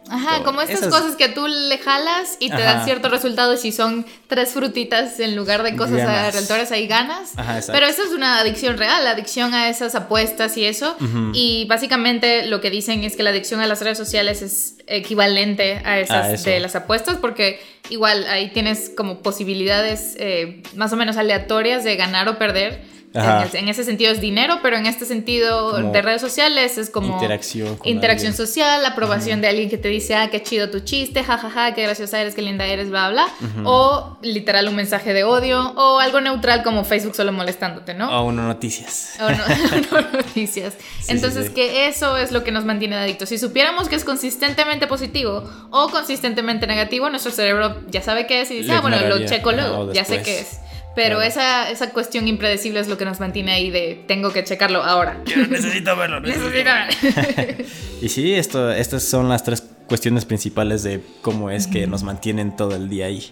Ajá, 0.09 0.41
como 0.45 0.61
estas 0.61 0.79
Esas- 0.79 0.93
cosas 0.93 1.17
que 1.17 1.27
tú 1.27 1.47
le 1.49 1.77
jalas 1.79 2.37
y 2.39 2.47
te 2.47 2.53
Ajá. 2.55 2.63
dan 2.75 2.85
cierto 2.85 3.09
resultado 3.09 3.53
y 3.53 3.57
si 3.57 3.73
son 3.73 4.05
tres 4.27 4.51
frutitas 4.51 5.19
en 5.19 5.35
lugar 5.35 5.63
de 5.63 5.75
cosas 5.75 5.99
alrededores 5.99 6.71
ahí 6.71 6.87
ganas. 6.87 7.31
Ajá, 7.37 7.57
exacto. 7.57 7.73
Pero 7.73 7.87
eso 7.87 8.03
es 8.03 8.11
una 8.13 8.39
adicción 8.39 8.77
real, 8.77 9.03
la 9.03 9.09
adicción 9.11 9.53
a 9.53 9.67
esas 9.67 9.95
apuestas 9.95 10.55
y 10.55 10.63
eso. 10.63 10.95
Y 11.33 11.65
básicamente 11.65 12.45
lo 12.45 12.61
que 12.61 12.69
dicen 12.69 13.03
es 13.03 13.17
que 13.17 13.23
la 13.23 13.31
adicción 13.31 13.59
a 13.59 13.67
las 13.67 13.81
redes 13.81 13.97
sociales 13.97 14.41
es 14.41 14.75
equivalente 14.87 15.81
a 15.83 15.99
esas 15.99 16.41
de 16.45 16.61
las 16.61 16.75
apuestas 16.77 17.17
porque 17.17 17.59
igual 17.89 18.25
ahí 18.29 18.49
tienes 18.53 18.89
como 18.95 19.19
posibilidades 19.19 20.15
eh, 20.19 20.63
más 20.77 20.93
o 20.93 20.95
menos 20.95 21.17
aleatorias 21.17 21.83
de 21.83 21.97
ganar 21.97 22.29
o 22.29 22.37
perder. 22.37 22.95
Ajá. 23.13 23.47
En, 23.53 23.67
ese 23.69 23.83
sentido 23.83 24.11
es 24.11 24.21
dinero, 24.21 24.59
pero 24.61 24.77
en 24.77 24.85
este 24.85 25.05
sentido 25.05 25.71
Como 25.71 25.91
de 25.91 26.01
redes 26.01 26.21
sociales 26.21 26.77
es 26.77 26.89
como 26.89 27.13
interacción 27.13 27.77
con 27.77 27.87
interacción 27.87 28.31
alguien. 28.31 28.47
social, 28.47 28.83
la 28.83 28.89
aprobación 28.89 29.41
de 29.41 29.47
alguien 29.47 29.69
que 29.69 29.77
te 29.77 29.87
dice, 29.87 30.15
ah, 30.15 30.29
qué 30.29 30.43
chido 30.43 30.69
tu 30.69 30.81
chiste, 30.81 31.23
jajaja, 31.23 31.73
qué 31.73 31.83
graciosa 31.83 32.21
eres, 32.21 32.35
qué 32.35 32.41
linda 32.41 32.65
eres, 32.65 32.89
bla, 32.89 33.09
bla. 33.09 33.27
O 33.63 34.17
literal 34.21 34.67
un 34.67 34.75
mensaje 34.75 35.13
de 35.13 35.23
odio, 35.23 35.73
o 35.75 35.99
algo 35.99 36.21
neutral 36.21 36.63
como 36.63 36.83
Facebook 36.83 37.15
solo 37.15 37.31
molestándote, 37.31 37.93
¿no? 37.93 38.09
O 38.09 38.25
uno 38.25 38.43
noticias. 38.43 39.13
O 39.19 39.29
no, 39.29 39.37
no 40.01 40.11
noticias. 40.11 40.73
sí, 41.01 41.11
Entonces, 41.11 41.47
sí. 41.47 41.53
que 41.53 41.87
eso 41.87 42.17
es 42.17 42.31
lo 42.31 42.43
que 42.43 42.51
nos 42.51 42.65
mantiene 42.65 42.97
adictos. 42.97 43.29
Si 43.29 43.37
supiéramos 43.37 43.89
que 43.89 43.95
es 43.95 44.03
consistentemente 44.03 44.87
positivo 44.87 45.43
o 45.71 45.89
consistentemente 45.89 46.67
negativo, 46.67 47.09
nuestro 47.09 47.31
cerebro 47.31 47.81
ya 47.89 48.01
sabe 48.01 48.27
qué 48.27 48.41
es 48.41 48.51
y 48.51 48.57
dice, 48.57 48.73
ah, 48.73 48.81
bueno, 48.81 48.99
lo 49.07 49.25
checo 49.25 49.49
Ajá, 49.49 49.57
luego, 49.57 49.93
ya 49.93 50.05
sé 50.05 50.21
qué 50.21 50.39
es. 50.39 50.59
Pero 50.97 51.17
Claro. 51.17 51.21
esa, 51.29 51.69
esa 51.69 51.91
cuestión 51.91 52.27
impredecible 52.27 52.79
es 52.79 52.87
lo 52.87 52.97
que 52.97 53.05
nos 53.05 53.19
mantiene 53.19 53.51
ahí 53.53 53.69
de 53.69 54.03
tengo 54.07 54.33
que 54.33 54.43
checarlo 54.43 54.81
ahora. 54.83 55.21
necesito 55.49 55.95
verlo. 55.95 56.21
Necesito- 56.21 57.65
Y 58.01 58.09
sí, 58.09 58.33
esto, 58.33 58.71
estas 58.71 59.03
son 59.03 59.29
las 59.29 59.43
tres 59.43 59.63
cuestiones 59.87 60.25
principales 60.25 60.81
de 60.83 60.99
cómo 61.21 61.49
es 61.51 61.67
que 61.67 61.85
nos 61.87 62.01
mantienen 62.03 62.55
todo 62.55 62.75
el 62.75 62.89
día 62.89 63.05
ahí. 63.05 63.31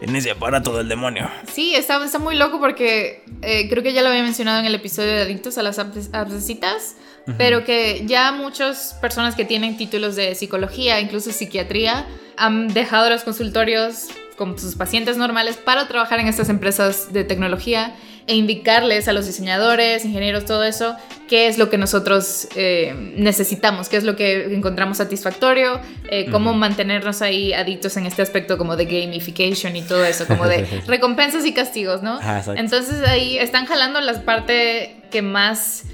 En 0.00 0.14
ese 0.16 0.30
aparato 0.30 0.76
del 0.76 0.88
demonio. 0.88 1.28
Sí, 1.52 1.74
está, 1.74 2.02
está 2.04 2.18
muy 2.20 2.36
loco 2.36 2.58
porque 2.60 3.24
eh, 3.42 3.68
creo 3.68 3.82
que 3.82 3.92
ya 3.92 4.02
lo 4.02 4.08
había 4.10 4.22
mencionado 4.22 4.60
en 4.60 4.66
el 4.66 4.74
episodio 4.76 5.10
de 5.10 5.22
Adictos 5.22 5.58
a 5.58 5.62
las 5.64 5.78
apps 5.80 6.10
de 6.12 6.40
citas, 6.40 6.94
pero 7.38 7.64
que 7.64 8.04
ya 8.06 8.30
muchas 8.32 8.96
personas 9.00 9.34
que 9.34 9.44
tienen 9.44 9.76
títulos 9.76 10.14
de 10.16 10.34
psicología, 10.36 11.00
incluso 11.00 11.32
psiquiatría, 11.32 12.06
han 12.36 12.68
dejado 12.68 13.10
los 13.10 13.22
consultorios 13.24 14.06
con 14.36 14.58
sus 14.58 14.74
pacientes 14.74 15.16
normales 15.16 15.56
para 15.56 15.88
trabajar 15.88 16.20
en 16.20 16.28
estas 16.28 16.48
empresas 16.48 17.12
de 17.12 17.24
tecnología 17.24 17.94
e 18.26 18.36
indicarles 18.36 19.06
a 19.08 19.12
los 19.12 19.26
diseñadores, 19.26 20.04
ingenieros, 20.04 20.46
todo 20.46 20.64
eso, 20.64 20.96
qué 21.28 21.46
es 21.46 21.58
lo 21.58 21.68
que 21.68 21.76
nosotros 21.76 22.48
eh, 22.56 22.94
necesitamos, 23.16 23.88
qué 23.88 23.98
es 23.98 24.04
lo 24.04 24.16
que 24.16 24.54
encontramos 24.54 24.96
satisfactorio, 24.96 25.78
eh, 26.08 26.30
cómo 26.30 26.54
mantenernos 26.54 27.20
ahí 27.20 27.52
adictos 27.52 27.96
en 27.98 28.06
este 28.06 28.22
aspecto 28.22 28.56
como 28.56 28.76
de 28.76 28.86
gamification 28.86 29.76
y 29.76 29.82
todo 29.82 30.04
eso, 30.04 30.26
como 30.26 30.46
de 30.46 30.64
recompensas 30.86 31.44
y 31.44 31.52
castigos, 31.52 32.02
¿no? 32.02 32.16
Exacto. 32.16 32.54
Entonces 32.56 33.06
ahí 33.06 33.36
están 33.36 33.66
jalando 33.66 34.00
la 34.00 34.22
parte 34.22 34.96
que 35.10 35.20
más 35.20 35.84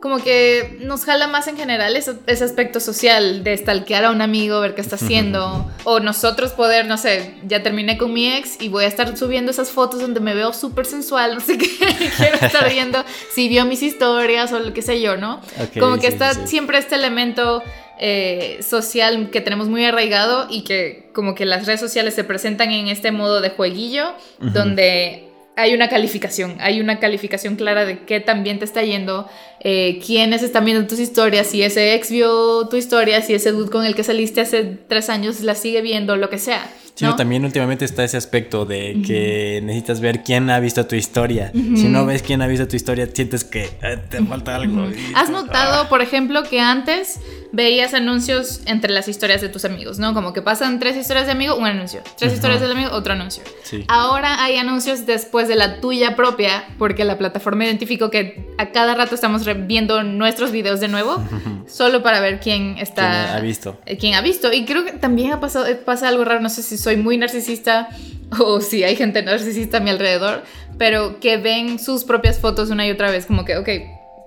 como 0.00 0.18
que 0.22 0.78
nos 0.80 1.04
jala 1.04 1.26
más 1.26 1.46
en 1.46 1.56
general 1.56 1.94
ese, 1.94 2.14
ese 2.26 2.44
aspecto 2.44 2.80
social 2.80 3.44
de 3.44 3.56
stalkear 3.56 4.04
a 4.04 4.10
un 4.10 4.22
amigo, 4.22 4.60
ver 4.60 4.74
qué 4.74 4.80
está 4.80 4.96
haciendo, 5.00 5.70
o 5.84 6.00
nosotros 6.00 6.52
poder, 6.52 6.86
no 6.86 6.96
sé, 6.96 7.34
ya 7.46 7.62
terminé 7.62 7.98
con 7.98 8.12
mi 8.12 8.32
ex 8.32 8.60
y 8.60 8.68
voy 8.68 8.84
a 8.84 8.88
estar 8.88 9.16
subiendo 9.16 9.50
esas 9.50 9.70
fotos 9.70 10.00
donde 10.00 10.20
me 10.20 10.34
veo 10.34 10.52
súper 10.52 10.86
sensual, 10.86 11.34
no 11.34 11.40
sé 11.40 11.58
qué, 11.58 11.68
quiero 12.16 12.36
estar 12.40 12.68
viendo 12.70 13.04
si 13.32 13.48
vio 13.48 13.64
mis 13.66 13.82
historias 13.82 14.52
o 14.52 14.58
lo 14.58 14.72
que 14.72 14.82
sé 14.82 15.00
yo, 15.00 15.16
¿no? 15.16 15.40
Como 15.78 15.96
que 15.96 16.08
sí, 16.08 16.12
está 16.14 16.34
sí, 16.34 16.40
siempre 16.46 16.78
este 16.78 16.94
elemento 16.94 17.62
eh, 17.98 18.60
social 18.66 19.28
que 19.30 19.42
tenemos 19.42 19.68
muy 19.68 19.84
arraigado 19.84 20.46
y 20.48 20.62
que 20.62 21.10
como 21.12 21.34
que 21.34 21.44
las 21.44 21.66
redes 21.66 21.80
sociales 21.80 22.14
se 22.14 22.24
presentan 22.24 22.72
en 22.72 22.88
este 22.88 23.12
modo 23.12 23.42
de 23.42 23.50
jueguillo 23.50 24.14
donde 24.38 25.29
hay 25.60 25.74
una 25.74 25.88
calificación, 25.88 26.56
hay 26.60 26.80
una 26.80 26.98
calificación 26.98 27.56
clara 27.56 27.84
de 27.84 28.00
qué 28.00 28.20
tan 28.20 28.42
bien 28.42 28.58
te 28.58 28.64
está 28.64 28.82
yendo, 28.82 29.28
eh, 29.60 30.00
quiénes 30.04 30.42
están 30.42 30.64
viendo 30.64 30.86
tus 30.86 30.98
historias, 30.98 31.46
si 31.46 31.62
ese 31.62 31.94
ex 31.94 32.10
vio 32.10 32.66
tu 32.68 32.76
historia, 32.76 33.20
si 33.22 33.34
ese 33.34 33.52
dude 33.52 33.70
con 33.70 33.84
el 33.84 33.94
que 33.94 34.02
saliste 34.02 34.40
hace 34.40 34.78
tres 34.88 35.10
años 35.10 35.40
la 35.40 35.54
sigue 35.54 35.82
viendo, 35.82 36.16
lo 36.16 36.30
que 36.30 36.38
sea. 36.38 36.68
Sí, 36.94 37.04
no, 37.04 37.16
también 37.16 37.44
últimamente 37.44 37.84
está 37.84 38.04
ese 38.04 38.16
aspecto 38.16 38.66
de 38.66 39.00
que 39.06 39.60
necesitas 39.62 40.00
ver 40.00 40.22
quién 40.22 40.50
ha 40.50 40.60
visto 40.60 40.86
tu 40.86 40.96
historia. 40.96 41.50
Si 41.52 41.88
no 41.88 42.04
ves 42.04 42.22
quién 42.22 42.42
ha 42.42 42.46
visto 42.46 42.68
tu 42.68 42.76
historia, 42.76 43.08
sientes 43.10 43.42
que 43.44 43.64
eh, 43.64 43.98
te 44.10 44.22
falta 44.22 44.56
algo. 44.56 44.86
¿Has 45.14 45.30
notado, 45.30 45.88
por 45.88 46.02
ejemplo, 46.02 46.42
que 46.42 46.60
antes 46.60 47.18
veías 47.52 47.94
anuncios 47.94 48.60
entre 48.66 48.92
las 48.92 49.08
historias 49.08 49.40
de 49.40 49.48
tus 49.48 49.64
amigos, 49.64 49.98
¿no? 49.98 50.14
Como 50.14 50.32
que 50.32 50.40
pasan 50.42 50.78
tres 50.78 50.96
historias 50.96 51.26
de 51.26 51.32
amigo, 51.32 51.56
un 51.56 51.66
anuncio. 51.66 52.00
Tres 52.16 52.32
historias 52.32 52.60
del 52.60 52.70
amigo, 52.72 52.90
otro 52.92 53.12
anuncio. 53.14 53.42
Sí. 53.64 53.84
Ahora 53.88 54.42
hay 54.44 54.56
anuncios 54.56 55.06
después 55.06 55.48
de 55.48 55.56
la 55.56 55.80
tuya 55.80 56.14
propia, 56.16 56.64
porque 56.78 57.04
la 57.04 57.18
plataforma 57.18 57.64
identificó 57.64 58.10
que 58.10 58.46
a 58.58 58.70
cada 58.70 58.94
rato 58.94 59.14
estamos 59.14 59.44
viendo 59.66 60.02
nuestros 60.02 60.52
videos 60.52 60.80
de 60.80 60.88
nuevo, 60.88 61.22
solo 61.68 62.02
para 62.02 62.20
ver 62.20 62.40
quién 62.40 62.76
está... 62.78 63.24
¿Quién 63.24 63.36
ha 63.36 63.40
visto? 63.40 63.78
eh, 63.86 63.96
Quién 63.96 64.14
ha 64.14 64.20
visto. 64.20 64.52
Y 64.52 64.64
creo 64.64 64.84
que 64.84 64.92
también 64.92 65.32
ha 65.32 65.40
pasado, 65.40 65.66
eh, 65.66 65.74
pasa 65.74 66.08
algo 66.08 66.24
raro, 66.24 66.40
no 66.40 66.50
sé 66.50 66.62
si 66.62 66.78
soy 66.78 66.96
muy 66.96 67.16
narcisista 67.18 67.88
o 68.38 68.60
si 68.60 68.84
hay 68.84 68.94
gente 68.96 69.22
narcisista 69.22 69.78
a 69.78 69.80
mi 69.80 69.90
alrededor, 69.90 70.44
pero 70.78 71.18
que 71.20 71.36
ven 71.36 71.78
sus 71.78 72.04
propias 72.04 72.38
fotos 72.38 72.70
una 72.70 72.86
y 72.86 72.90
otra 72.90 73.10
vez, 73.10 73.26
como 73.26 73.44
que, 73.44 73.56
ok, 73.56 73.68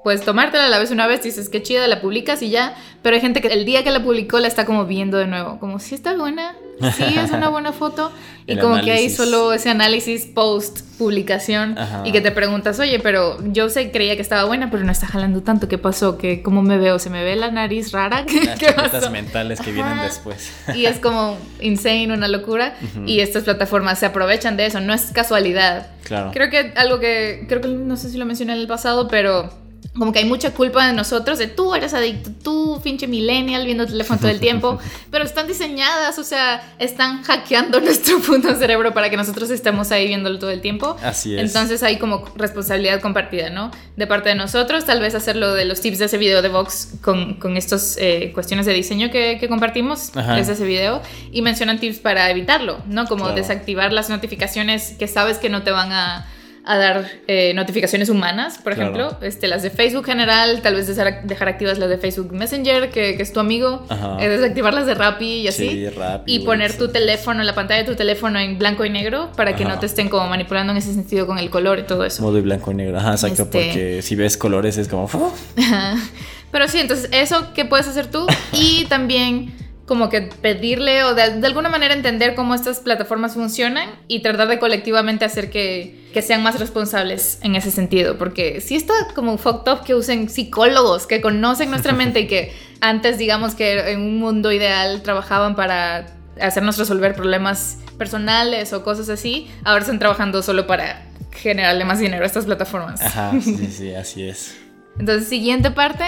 puedes 0.04 0.22
tomártela 0.22 0.66
a 0.66 0.70
la 0.70 0.80
vez 0.80 0.92
una 0.92 1.08
vez, 1.08 1.24
dices 1.24 1.50
que 1.50 1.62
chida, 1.64 1.88
la 1.88 2.02
publicas 2.02 2.42
y 2.42 2.50
ya, 2.50 2.76
pero 3.02 3.16
hay 3.16 3.22
gente 3.22 3.42
que 3.42 3.48
el 3.48 3.66
día 3.66 3.84
que 3.84 3.92
la 3.92 4.04
publicó 4.04 4.40
la 4.40 4.48
está 4.48 4.66
como 4.66 4.86
viendo 4.86 5.18
de 5.18 5.28
nuevo, 5.28 5.60
como 5.60 5.80
si 5.80 5.96
está 5.96 6.16
buena, 6.16 6.56
sí 6.96 7.04
es 7.18 7.32
una 7.32 7.50
buena 7.50 7.72
foto, 7.72 8.12
y 8.48 8.54
El 8.54 8.60
como 8.60 8.76
que 8.76 8.92
hay 8.92 8.98
análisis. 9.06 9.16
solo 9.18 9.54
ese 9.54 9.70
análisis 9.70 10.26
post 10.26 10.82
publicación 10.98 11.78
Ajá. 11.78 12.04
y 12.06 12.12
que 12.12 12.22
te 12.22 12.32
preguntas, 12.32 12.80
oye, 12.80 13.00
pero 13.00 13.38
yo 13.52 13.70
sé, 13.70 13.92
creía 13.92 14.16
que 14.16 14.22
estaba 14.22 14.44
buena, 14.46 14.70
pero 14.72 14.84
no 14.84 14.92
está 14.92 15.08
jalando 15.08 15.42
tanto, 15.42 15.68
¿qué 15.68 15.78
pasó? 15.78 16.18
¿Qué, 16.18 16.42
¿Cómo 16.42 16.62
me 16.62 16.78
veo? 16.78 17.00
¿Se 17.00 17.10
me 17.10 17.24
ve 17.24 17.36
la 17.36 17.52
nariz 17.52 17.92
rara? 17.92 18.26
¿Qué, 18.28 18.42
Las 18.44 18.60
qué 18.60 18.72
pasó? 18.74 19.10
mentales 19.10 19.60
que 19.62 19.72
vienen 19.72 19.94
Ajá. 19.94 20.04
después. 20.04 20.52
Y 20.76 20.86
es 20.86 21.00
como 21.00 21.38
insane, 21.62 22.14
una 22.14 22.28
locura. 22.28 22.76
Y 23.06 23.22
estas 23.22 23.44
plataformas 23.44 24.00
se 24.00 24.06
aprovechan 24.06 24.58
de 24.58 24.66
eso, 24.66 24.80
no 24.82 24.94
es 24.94 25.06
casualidad. 25.14 25.88
Claro. 26.04 26.32
Creo 26.34 26.50
que 26.50 26.74
algo 26.76 27.00
que, 27.00 27.46
creo 27.48 27.62
que 27.62 27.68
no 27.70 27.96
sé 27.98 28.10
si 28.10 28.18
lo 28.18 28.26
mencioné 28.26 28.54
en 28.54 28.60
el 28.60 28.68
pasado, 28.68 29.08
pero 29.08 29.63
como 29.98 30.12
que 30.12 30.20
hay 30.20 30.26
mucha 30.26 30.52
culpa 30.52 30.88
de 30.88 30.94
nosotros, 30.94 31.38
de 31.38 31.48
tú 31.48 31.76
eres 31.76 31.94
adicto, 31.94 32.32
tú 32.44 32.80
finche 32.84 33.08
millennial 33.08 33.66
viendo 33.66 33.86
teléfono 33.86 34.20
todo 34.20 34.32
el 34.32 34.40
tiempo, 34.40 34.80
pero 35.12 35.24
están 35.24 35.48
diseñadas, 35.48 36.18
o 36.18 36.24
sea, 36.24 36.74
están 36.80 37.22
hackeando 37.24 37.80
nuestro 37.82 38.20
puto 38.20 38.56
cerebro 38.56 38.94
para 38.94 39.10
que 39.10 39.18
nosotros 39.18 39.50
estemos 39.52 39.92
ahí 39.92 40.08
viéndolo 40.08 40.40
todo 40.40 40.50
el 40.50 40.62
tiempo. 40.62 40.98
Así 41.04 41.36
es. 41.36 41.42
Entonces 41.42 41.84
hay 41.84 41.98
como 41.98 42.26
responsabilidad 42.36 43.02
compartida, 43.02 43.50
¿no? 43.50 43.70
De 43.96 44.08
parte 44.08 44.30
de 44.30 44.36
nosotros, 44.36 44.86
tal 44.86 45.00
vez 45.00 45.14
hacerlo 45.16 45.54
de 45.54 45.66
los 45.66 45.80
tips 45.82 46.00
de 46.00 46.06
ese 46.06 46.18
video 46.18 46.42
de 46.42 46.50
Vox 46.50 46.94
con, 47.02 47.36
con 47.36 47.56
estas 47.58 47.98
cuestiones 48.34 48.66
de 48.66 48.74
diseño 48.74 49.12
que, 49.12 49.38
que 49.40 49.48
compartimos 49.48 50.16
Ajá. 50.16 50.36
desde 50.36 50.54
ese 50.54 50.66
video 50.66 51.02
y 51.32 51.42
mencionan 51.44 51.80
tips 51.80 52.00
para 52.00 52.30
evitarlo, 52.32 52.80
¿no? 52.88 53.06
Como 53.06 53.24
Claro. 53.26 53.36
desactivar 53.36 53.94
las 53.94 54.10
notificaciones 54.10 54.96
que 54.98 55.08
sabes 55.08 55.38
que 55.38 55.50
no 55.50 55.64
te 55.64 55.72
van 55.72 55.92
a, 55.92 56.26
a 56.66 56.78
dar 56.78 57.06
eh, 57.28 57.52
notificaciones 57.56 58.08
humanas, 58.10 58.58
por 58.58 58.74
Claro. 58.74 58.92
ejemplo, 59.10 59.18
este, 59.28 59.48
las 59.48 59.64
de 59.64 59.70
Facebook 59.70 60.06
general, 60.06 60.62
tal 60.62 60.76
vez 60.76 60.88
dejar, 60.88 61.24
dejar 61.24 61.50
activas 61.50 61.78
las 61.78 61.90
de 61.90 61.98
Facebook 61.98 62.32
Messenger, 62.32 62.90
que, 62.90 63.18
que 63.18 63.22
es 63.24 63.34
tu 63.34 63.42
amigo, 63.42 63.86
eh, 64.20 64.30
desactivar 64.30 64.74
las 64.74 64.86
de 64.86 64.94
Rappi 64.94 65.26
y 65.42 65.48
así. 65.50 65.68
Sí, 65.70 65.90
Rappi, 65.90 66.36
y 66.36 66.40
poner 66.40 66.78
tu 66.78 66.88
teléfono, 66.90 67.44
la 67.44 67.54
pantalla 67.54 67.82
de 67.84 67.90
tu 67.90 67.96
teléfono 67.96 68.40
en 68.40 68.58
blanco 68.58 68.86
y 68.86 68.90
negro 68.90 69.30
para 69.36 69.56
que 69.58 69.66
no 69.66 69.78
te 69.80 69.88
estén 69.88 70.08
como 70.08 70.28
manipulando 70.28 70.72
en 70.72 70.78
ese 70.78 70.94
sentido 70.94 71.28
con 71.28 71.38
el 71.38 71.50
color 71.50 71.80
y 71.80 71.84
todo 71.84 72.06
eso. 72.06 72.24
Modo 72.24 72.38
y 72.38 72.42
blanco 72.42 72.72
y 72.72 72.76
negro. 72.76 72.98
Ajá, 72.98 73.12
exacto. 73.12 73.44
Este- 73.44 73.52
Porque 73.66 74.02
si 74.02 74.16
ves 74.16 74.38
colores 74.38 74.78
es 74.78 74.88
como. 74.88 75.08
Pero 76.52 76.68
sí, 76.68 76.80
entonces 76.80 77.10
eso 77.12 77.54
que 77.54 77.66
puedes 77.66 77.88
hacer 77.88 78.08
tú 78.08 78.26
y 78.54 78.86
también 78.86 79.54
como 79.86 80.10
que 80.10 80.22
pedirle 80.22 81.04
o 81.04 81.14
de, 81.14 81.42
de 81.42 81.48
alguna 81.48 81.70
manera 81.70 81.94
entender 81.94 82.36
cómo 82.36 82.56
estas 82.56 82.80
plataformas 82.80 83.34
funcionan 83.34 83.90
y 84.08 84.22
tratar 84.22 84.48
de 84.48 84.60
colectivamente 84.60 85.26
hacer 85.26 85.50
que, 85.50 86.10
que 86.14 86.22
sean 86.22 86.42
más 86.42 86.60
responsables 86.60 87.40
en 87.42 87.56
ese 87.56 87.70
sentido. 87.70 88.18
Porque 88.18 88.62
sí 88.62 88.76
está 88.76 88.94
como 89.14 89.38
fucked 89.38 89.72
up 89.72 89.84
que 89.84 89.94
usen 89.96 90.30
psicólogos 90.30 91.06
que 91.06 91.22
conocen 91.22 91.70
nuestra 91.70 91.94
mente 91.94 92.22
y 92.22 92.28
que 92.28 92.54
antes 92.80 93.18
digamos 93.18 93.56
que 93.56 93.92
en 93.92 94.02
un 94.02 94.20
mundo 94.20 94.52
ideal 94.52 95.02
trabajaban 95.02 95.56
para 95.56 96.08
hacernos 96.40 96.78
resolver 96.78 97.14
problemas 97.16 97.80
personales 97.98 98.74
o 98.74 98.84
cosas 98.84 99.10
así, 99.10 99.50
ahora 99.64 99.82
están 99.82 100.00
trabajando 100.00 100.42
solo 100.42 100.66
para 100.66 101.06
generarle 101.32 101.86
más 101.86 102.00
dinero 102.00 102.24
a 102.24 102.28
estas 102.28 102.46
plataformas. 102.46 103.02
Ajá, 103.02 103.32
sí, 103.42 103.68
sí, 103.68 103.94
así 103.94 104.28
es. 104.28 104.58
Entonces, 105.00 105.28
siguiente 105.28 105.72
parte, 105.72 106.06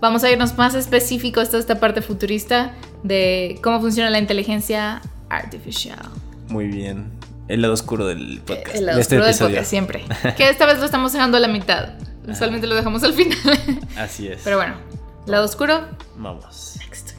vamos 0.00 0.24
a 0.24 0.30
irnos 0.30 0.56
más 0.56 0.74
específicos 0.74 1.48
toda 1.48 1.60
esta 1.60 1.80
parte 1.80 2.02
futurista 2.02 2.74
de 3.02 3.58
cómo 3.62 3.80
funciona 3.80 4.10
la 4.10 4.18
inteligencia 4.18 5.00
artificial. 5.28 5.98
Muy 6.48 6.66
bien. 6.68 7.10
El 7.48 7.62
lado 7.62 7.74
oscuro 7.74 8.06
del 8.06 8.40
podcast. 8.44 8.76
El 8.76 8.86
lado 8.86 9.00
este 9.00 9.16
oscuro 9.16 9.24
del 9.24 9.30
episodio. 9.34 9.50
podcast 9.56 9.70
siempre. 9.70 10.04
Que 10.36 10.48
esta 10.50 10.66
vez 10.66 10.78
lo 10.78 10.84
estamos 10.84 11.12
dejando 11.12 11.36
a 11.36 11.40
la 11.40 11.48
mitad. 11.48 11.94
Usualmente 12.28 12.66
lo 12.66 12.74
dejamos 12.74 13.02
al 13.04 13.14
final. 13.14 13.38
Así 13.96 14.28
es. 14.28 14.42
Pero 14.44 14.56
bueno, 14.58 14.74
lado 15.26 15.44
oscuro, 15.46 15.80
Vamos. 16.16 16.74
next. 16.80 17.12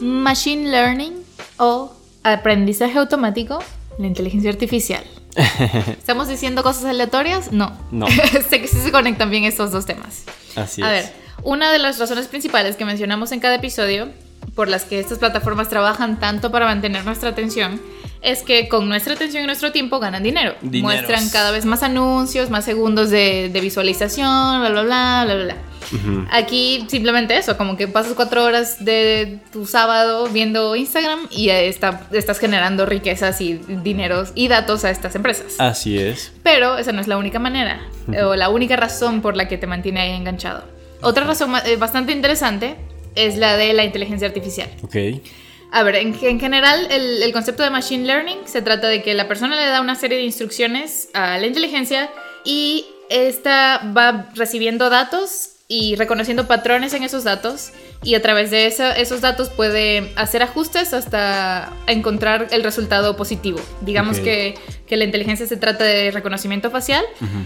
Machine 0.00 0.70
Learning 0.70 1.12
o 1.58 1.92
aprendizaje 2.22 2.98
automático, 2.98 3.58
la 3.98 4.06
inteligencia 4.06 4.50
artificial. 4.50 5.04
¿Estamos 5.86 6.28
diciendo 6.28 6.62
cosas 6.62 6.84
aleatorias? 6.84 7.52
No. 7.52 7.72
No. 7.90 8.06
sé 8.48 8.60
que 8.60 8.68
sí 8.68 8.78
se 8.80 8.90
conectan 8.90 9.30
bien 9.30 9.44
estos 9.44 9.70
dos 9.70 9.86
temas. 9.86 10.24
Así 10.56 10.82
A 10.82 10.96
es. 10.96 11.04
ver, 11.06 11.14
una 11.42 11.72
de 11.72 11.78
las 11.78 11.98
razones 11.98 12.26
principales 12.26 12.76
que 12.76 12.84
mencionamos 12.84 13.32
en 13.32 13.40
cada 13.40 13.54
episodio 13.56 14.08
por 14.54 14.68
las 14.68 14.84
que 14.84 14.98
estas 14.98 15.18
plataformas 15.18 15.68
trabajan 15.68 16.18
tanto 16.18 16.50
para 16.50 16.66
mantener 16.66 17.04
nuestra 17.04 17.30
atención 17.30 17.80
es 18.22 18.42
que 18.42 18.68
con 18.68 18.88
nuestra 18.88 19.14
atención 19.14 19.42
y 19.42 19.46
nuestro 19.46 19.72
tiempo 19.72 19.98
ganan 19.98 20.22
dinero. 20.22 20.54
Dineros. 20.60 20.82
Muestran 20.82 21.28
cada 21.30 21.50
vez 21.50 21.64
más 21.64 21.82
anuncios, 21.82 22.50
más 22.50 22.64
segundos 22.64 23.10
de, 23.10 23.48
de 23.50 23.60
visualización, 23.60 24.60
bla, 24.60 24.70
bla, 24.70 24.82
bla, 24.82 25.24
bla, 25.24 25.34
bla. 25.44 25.56
Aquí 26.30 26.84
simplemente 26.88 27.36
eso, 27.36 27.56
como 27.56 27.76
que 27.76 27.88
pasas 27.88 28.12
cuatro 28.14 28.44
horas 28.44 28.84
de 28.84 29.40
tu 29.52 29.66
sábado 29.66 30.28
viendo 30.28 30.76
Instagram 30.76 31.26
y 31.30 31.48
está, 31.48 32.06
estás 32.12 32.38
generando 32.38 32.86
riquezas 32.86 33.40
y 33.40 33.54
dineros 33.54 34.30
y 34.34 34.48
datos 34.48 34.84
a 34.84 34.90
estas 34.90 35.16
empresas. 35.16 35.54
Así 35.58 35.98
es. 35.98 36.32
Pero 36.42 36.78
esa 36.78 36.92
no 36.92 37.00
es 37.00 37.08
la 37.08 37.16
única 37.16 37.38
manera 37.38 37.80
o 38.24 38.36
la 38.36 38.50
única 38.50 38.76
razón 38.76 39.20
por 39.20 39.36
la 39.36 39.48
que 39.48 39.58
te 39.58 39.66
mantiene 39.66 40.00
ahí 40.00 40.12
enganchado. 40.12 40.64
Otra 41.02 41.24
razón 41.24 41.52
eh, 41.64 41.76
bastante 41.76 42.12
interesante 42.12 42.76
es 43.14 43.36
la 43.36 43.56
de 43.56 43.72
la 43.72 43.84
inteligencia 43.84 44.28
artificial. 44.28 44.68
Ok. 44.82 44.96
A 45.72 45.82
ver, 45.82 45.96
en, 45.96 46.16
en 46.22 46.40
general 46.40 46.86
el, 46.90 47.22
el 47.22 47.32
concepto 47.32 47.62
de 47.62 47.70
machine 47.70 48.04
learning 48.06 48.38
se 48.46 48.60
trata 48.62 48.88
de 48.88 49.02
que 49.02 49.14
la 49.14 49.28
persona 49.28 49.54
le 49.56 49.66
da 49.66 49.80
una 49.80 49.94
serie 49.94 50.18
de 50.18 50.24
instrucciones 50.24 51.08
a 51.14 51.38
la 51.38 51.46
inteligencia 51.46 52.10
y 52.44 52.86
esta 53.08 53.80
va 53.96 54.28
recibiendo 54.34 54.90
datos 54.90 55.50
y 55.68 55.94
reconociendo 55.94 56.48
patrones 56.48 56.92
en 56.94 57.04
esos 57.04 57.22
datos 57.22 57.70
y 58.02 58.16
a 58.16 58.22
través 58.22 58.50
de 58.50 58.66
esa- 58.66 58.96
esos 58.96 59.20
datos 59.20 59.50
puede 59.50 60.10
hacer 60.16 60.42
ajustes 60.42 60.92
hasta 60.92 61.72
encontrar 61.86 62.48
el 62.50 62.64
resultado 62.64 63.14
positivo. 63.16 63.60
Digamos 63.82 64.18
Ok. 64.18 64.24
que, 64.24 64.54
que 64.88 64.96
la 64.96 65.04
inteligencia 65.04 65.46
se 65.46 65.56
trata 65.56 65.84
de 65.84 66.10
reconocimiento 66.10 66.72
facial, 66.72 67.04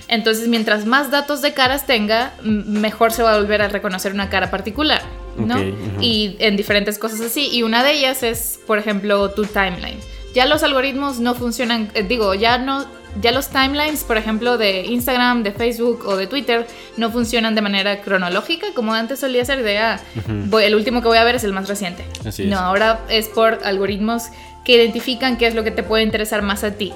entonces 0.08 0.48
mientras 0.48 0.86
más 0.86 1.10
datos 1.10 1.42
de 1.42 1.52
caras 1.52 1.86
tenga, 1.86 2.32
mejor 2.42 3.12
se 3.12 3.22
va 3.22 3.34
a 3.34 3.38
volver 3.38 3.60
a 3.60 3.68
reconocer 3.68 4.12
una 4.14 4.30
cara 4.30 4.50
particular. 4.50 5.02
¿No? 5.36 5.56
Y 6.00 6.36
en 6.38 6.56
diferentes 6.56 6.98
cosas 6.98 7.20
así. 7.20 7.48
Y 7.52 7.62
una 7.62 7.82
de 7.82 7.92
ellas 7.92 8.22
es, 8.22 8.58
por 8.66 8.78
ejemplo, 8.78 9.30
tu 9.30 9.44
timeline. 9.44 9.98
Ya 10.34 10.46
los 10.46 10.62
algoritmos 10.62 11.20
no 11.20 11.34
funcionan, 11.34 11.90
eh, 11.94 12.02
digo, 12.02 12.34
ya 12.34 12.58
no, 12.58 12.84
ya 13.20 13.30
los 13.30 13.48
timelines, 13.48 14.02
por 14.02 14.16
ejemplo, 14.16 14.58
de 14.58 14.80
Instagram, 14.86 15.44
de 15.44 15.52
Facebook 15.52 16.02
o 16.06 16.16
de 16.16 16.26
Twitter, 16.26 16.66
no 16.96 17.12
funcionan 17.12 17.54
de 17.54 17.60
manera 17.62 18.00
cronológica 18.02 18.66
como 18.74 18.92
antes 18.94 19.20
solía 19.20 19.44
ser 19.44 19.62
de, 19.62 19.78
ah, 19.78 20.00
voy- 20.26 20.64
el 20.64 20.74
último 20.74 21.02
que 21.02 21.08
voy 21.08 21.18
a 21.18 21.24
ver 21.24 21.36
es 21.36 21.44
el 21.44 21.52
más 21.52 21.68
reciente. 21.68 22.04
Así 22.26 22.46
no, 22.46 22.56
es. 22.56 22.62
ahora 22.62 23.00
es 23.08 23.28
por 23.28 23.60
algoritmos 23.64 24.24
que 24.64 24.72
identifican 24.76 25.36
qué 25.36 25.46
es 25.46 25.54
lo 25.54 25.62
que 25.64 25.70
te 25.70 25.82
puede 25.82 26.02
interesar 26.02 26.42
más 26.42 26.64
a 26.64 26.72
ti. 26.72 26.92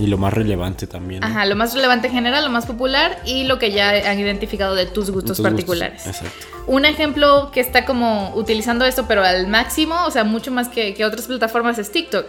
Y 0.00 0.06
lo 0.08 0.18
más 0.18 0.32
relevante 0.34 0.88
también. 0.88 1.20
¿no? 1.20 1.26
Ajá, 1.26 1.46
lo 1.46 1.54
más 1.54 1.72
relevante 1.74 2.08
en 2.08 2.14
general, 2.14 2.44
lo 2.44 2.50
más 2.50 2.66
popular 2.66 3.20
y 3.24 3.44
lo 3.44 3.60
que 3.60 3.70
ya 3.70 3.90
han 4.10 4.18
identificado 4.18 4.74
de 4.74 4.86
tus 4.86 5.10
gustos 5.10 5.36
Tus 5.36 5.38
gustos. 5.38 5.44
particulares. 5.44 6.06
Exacto. 6.06 6.46
Un 6.66 6.84
ejemplo 6.84 7.50
que 7.52 7.60
está 7.60 7.84
como 7.84 8.34
utilizando 8.34 8.84
esto, 8.84 9.06
pero 9.06 9.22
al 9.22 9.46
máximo, 9.46 10.04
o 10.04 10.10
sea, 10.10 10.24
mucho 10.24 10.50
más 10.50 10.68
que, 10.68 10.94
que 10.94 11.04
otras 11.04 11.26
plataformas, 11.26 11.78
es 11.78 11.92
TikTok. 11.92 12.26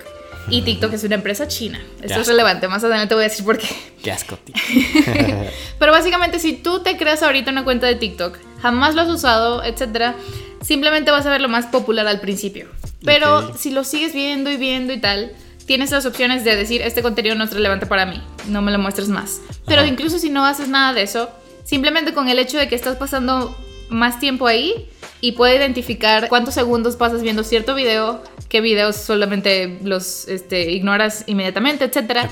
Y 0.50 0.62
TikTok 0.62 0.94
es 0.94 1.03
una 1.06 1.15
empresa 1.15 1.48
china. 1.48 1.82
Esto 2.01 2.20
es 2.20 2.27
relevante, 2.27 2.68
más 2.68 2.84
adelante 2.84 3.08
te 3.08 3.15
voy 3.15 3.24
a 3.24 3.30
decir 3.30 3.46
por 3.46 3.58
qué. 3.58 3.70
Qué 4.03 4.12
asco, 4.12 4.38
tío. 4.38 4.53
Pero 5.80 5.92
básicamente, 5.92 6.38
si 6.39 6.53
tú 6.53 6.82
te 6.84 6.98
creas 6.98 7.24
ahorita 7.24 7.50
una 7.50 7.63
cuenta 7.63 7.88
de 7.88 7.96
TikTok, 7.96 8.38
jamás 8.63 8.96
lo 8.96 9.01
has 9.01 9.10
usado, 9.10 9.62
etcétera, 9.62 10.15
simplemente 10.62 11.12
vas 11.12 11.25
a 11.25 11.29
ver 11.29 11.41
lo 11.41 11.50
más 11.50 11.65
popular 11.65 12.08
al 12.08 12.22
principio. 12.22 12.70
Pero 13.03 13.55
si 13.58 13.72
lo 13.72 13.84
sigues 13.84 14.13
viendo 14.13 14.50
y 14.50 14.55
viendo 14.55 14.93
y 14.93 15.01
tal, 15.01 15.34
tienes 15.65 15.91
las 15.91 16.05
opciones 16.05 16.46
de 16.46 16.55
decir, 16.55 16.82
este 16.82 17.01
contenido 17.01 17.36
no 17.36 17.43
es 17.43 17.51
relevante 17.51 17.86
para 17.86 18.05
mí, 18.05 18.22
no 18.48 18.62
me 18.62 18.72
lo 18.72 18.79
muestres 18.79 19.10
más. 19.10 19.41
Pero 19.65 19.82
Ajá. 19.82 19.89
incluso 19.89 20.17
si 20.17 20.29
no 20.29 20.46
haces 20.46 20.70
nada 20.70 20.93
de 20.93 21.01
eso, 21.01 21.29
simplemente 21.65 22.13
con 22.13 22.29
el 22.29 22.39
hecho 22.39 22.58
de 22.58 22.70
que 22.70 22.75
estás 22.75 22.96
pasando 22.96 23.53
más 23.89 24.22
tiempo 24.22 24.48
ahí 24.48 24.89
y 25.24 25.32
puede 25.32 25.56
identificar 25.56 26.27
cuántos 26.27 26.53
segundos 26.53 26.98
pasas 26.98 27.22
viendo 27.22 27.46
cierto 27.46 27.75
video, 27.75 28.22
qué 28.50 28.60
videos 28.60 28.98
solamente 28.98 29.80
los 29.82 30.27
este, 30.27 30.70
ignoras 30.72 31.24
inmediatamente, 31.27 31.86
etcétera. 31.86 32.30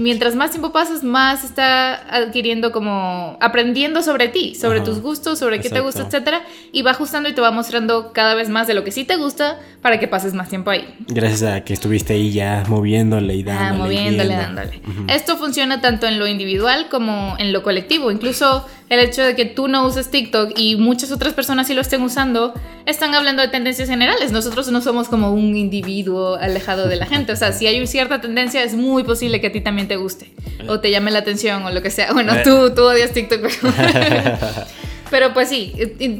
Mientras 0.00 0.36
más 0.36 0.52
tiempo 0.52 0.70
pasas, 0.70 1.02
más 1.02 1.42
está 1.42 1.94
adquiriendo 2.14 2.70
como 2.70 3.36
aprendiendo 3.40 4.00
sobre 4.00 4.28
ti, 4.28 4.54
sobre 4.54 4.80
tus 4.80 5.00
gustos, 5.00 5.40
sobre 5.40 5.58
qué 5.58 5.70
te 5.70 5.80
gusta, 5.80 6.02
etcétera, 6.02 6.42
y 6.70 6.82
va 6.82 6.92
ajustando 6.92 7.28
y 7.28 7.32
te 7.32 7.40
va 7.40 7.50
mostrando 7.50 8.12
cada 8.12 8.36
vez 8.36 8.48
más 8.48 8.68
de 8.68 8.74
lo 8.74 8.84
que 8.84 8.92
sí 8.92 9.02
te 9.02 9.16
gusta 9.16 9.58
para 9.82 9.98
que 9.98 10.06
pases 10.06 10.34
más 10.34 10.48
tiempo 10.48 10.70
ahí. 10.70 10.94
Gracias 11.08 11.42
a 11.42 11.64
que 11.64 11.72
estuviste 11.72 12.12
ahí 12.12 12.30
ya 12.30 12.62
moviéndole 12.68 13.34
y 13.34 13.40
ah, 13.40 13.44
dándole. 13.44 13.66
Ah, 13.66 13.72
moviéndole, 13.72 14.36
dándole. 14.36 14.80
Esto 15.08 15.36
funciona 15.36 15.80
tanto 15.80 16.06
en 16.06 16.20
lo 16.20 16.28
individual 16.28 16.86
como 16.88 17.34
en 17.40 17.52
lo 17.52 17.64
colectivo. 17.64 18.12
Incluso 18.12 18.64
el 18.88 19.00
hecho 19.00 19.22
de 19.22 19.34
que 19.34 19.46
tú 19.46 19.66
no 19.66 19.84
uses 19.86 20.10
TikTok 20.10 20.52
y 20.56 20.76
muchas 20.76 21.10
otras 21.10 21.34
personas 21.34 21.66
sí 21.66 21.74
lo 21.74 21.80
estén 21.80 22.03
usando, 22.04 22.54
están 22.86 23.14
hablando 23.14 23.42
de 23.42 23.48
tendencias 23.48 23.88
generales. 23.88 24.32
Nosotros 24.32 24.70
no 24.70 24.80
somos 24.80 25.08
como 25.08 25.32
un 25.32 25.56
individuo 25.56 26.36
alejado 26.36 26.88
de 26.88 26.96
la 26.96 27.06
gente. 27.06 27.32
O 27.32 27.36
sea, 27.36 27.52
si 27.52 27.66
hay 27.66 27.84
cierta 27.86 28.20
tendencia, 28.20 28.62
es 28.62 28.74
muy 28.74 29.04
posible 29.04 29.40
que 29.40 29.48
a 29.48 29.52
ti 29.52 29.60
también 29.60 29.88
te 29.88 29.96
guste 29.96 30.32
o 30.68 30.80
te 30.80 30.90
llame 30.90 31.10
la 31.10 31.20
atención 31.20 31.64
o 31.64 31.70
lo 31.70 31.82
que 31.82 31.90
sea. 31.90 32.12
Bueno, 32.12 32.34
tú, 32.44 32.74
tú 32.74 32.82
odias 32.82 33.12
TikTok. 33.12 33.40
Pero 35.10 35.32
pues 35.34 35.48
sí, 35.48 35.74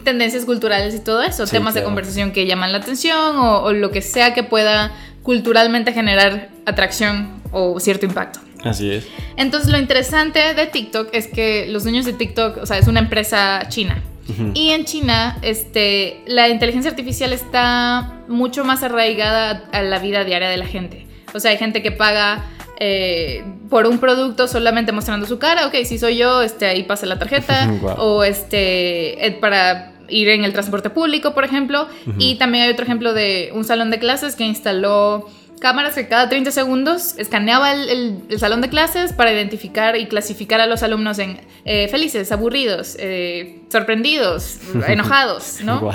tendencias 0.05 0.45
culturales 0.45 0.95
y 0.95 1.01
todo 1.01 1.23
eso, 1.23 1.47
temas 1.47 1.75
de 1.75 1.83
conversación 1.83 2.33
que 2.33 2.47
llaman 2.47 2.73
la 2.73 2.79
atención 2.79 3.37
o, 3.37 3.73
lo 3.73 3.91
que 3.91 4.03
sea 4.03 4.35
que 4.35 4.43
pueda 4.43 4.93
culturalmente 5.23 5.93
generar 5.93 6.49
atracción 6.67 7.43
o 7.53 7.79
cierto 7.81 8.07
impacto. 8.07 8.41
Así 8.63 8.91
es. 8.91 9.07
Entonces 9.37 9.71
lo 9.71 9.79
interesante 9.79 10.55
de 10.55 10.67
TikTok 10.67 11.09
es 11.13 11.27
que 11.27 11.67
los 11.69 11.83
dueños 11.83 12.07
de 12.07 12.15
TikTok, 12.15 12.59
o 12.59 12.67
sea, 12.67 12.79
es 12.79 12.89
una 12.89 13.01
empresa 13.01 13.67
china. 13.69 14.03
Y 14.55 14.71
en 14.71 14.85
China, 14.85 15.39
este, 15.43 16.23
la 16.27 16.49
inteligencia 16.49 16.91
artificial 16.91 17.33
está 17.33 18.21
mucho 18.29 18.65
más 18.65 18.83
arraigada 18.83 19.65
a 19.73 19.83
la 19.83 19.99
vida 19.99 20.25
diaria 20.25 20.49
de 20.49 20.57
la 20.57 20.67
gente. 20.67 21.07
O 21.35 21.41
sea, 21.41 21.51
hay 21.51 21.59
gente 21.59 21.83
que 21.83 21.93
paga 21.93 22.45
eh, 22.79 23.45
por 23.71 23.87
un 23.87 23.99
producto 23.99 24.49
solamente 24.49 24.93
mostrando 24.93 25.27
su 25.27 25.39
cara, 25.39 25.67
ok, 25.67 25.75
si 25.85 25.99
soy 25.99 26.17
yo, 26.17 26.43
este, 26.43 26.67
ahí 26.67 26.85
pasa 26.85 27.07
la 27.07 27.19
tarjeta, 27.19 27.71
o 27.99 28.25
este, 28.25 29.27
eh, 29.27 29.33
para 29.33 29.93
ir 30.09 30.29
en 30.29 30.45
el 30.45 30.53
transporte 30.53 30.91
público, 30.91 31.35
por 31.35 31.45
ejemplo, 31.45 31.89
y 32.19 32.37
también 32.37 32.65
hay 32.65 32.71
otro 32.71 32.85
ejemplo 32.85 33.15
de 33.15 33.51
un 33.55 33.65
salón 33.65 33.91
de 33.91 33.99
clases 33.99 34.37
que 34.37 34.45
instaló 34.45 35.29
cámaras 35.65 35.95
que 35.95 36.07
cada 36.09 36.29
30 36.29 36.51
segundos 36.51 37.15
escaneaba 37.17 37.73
el, 37.73 38.27
salón 38.37 38.61
de 38.61 38.69
clases 38.69 39.15
para 39.15 39.33
identificar 39.33 39.97
y 39.97 40.09
clasificar 40.09 40.61
a 40.61 40.67
los 40.67 40.83
alumnos 40.83 41.19
en 41.19 41.41
eh, 41.65 41.89
felices, 41.89 42.31
aburridos, 42.33 42.99
sorprendidos, 43.71 44.59
enojados, 44.89 45.63
¿no? 45.63 45.91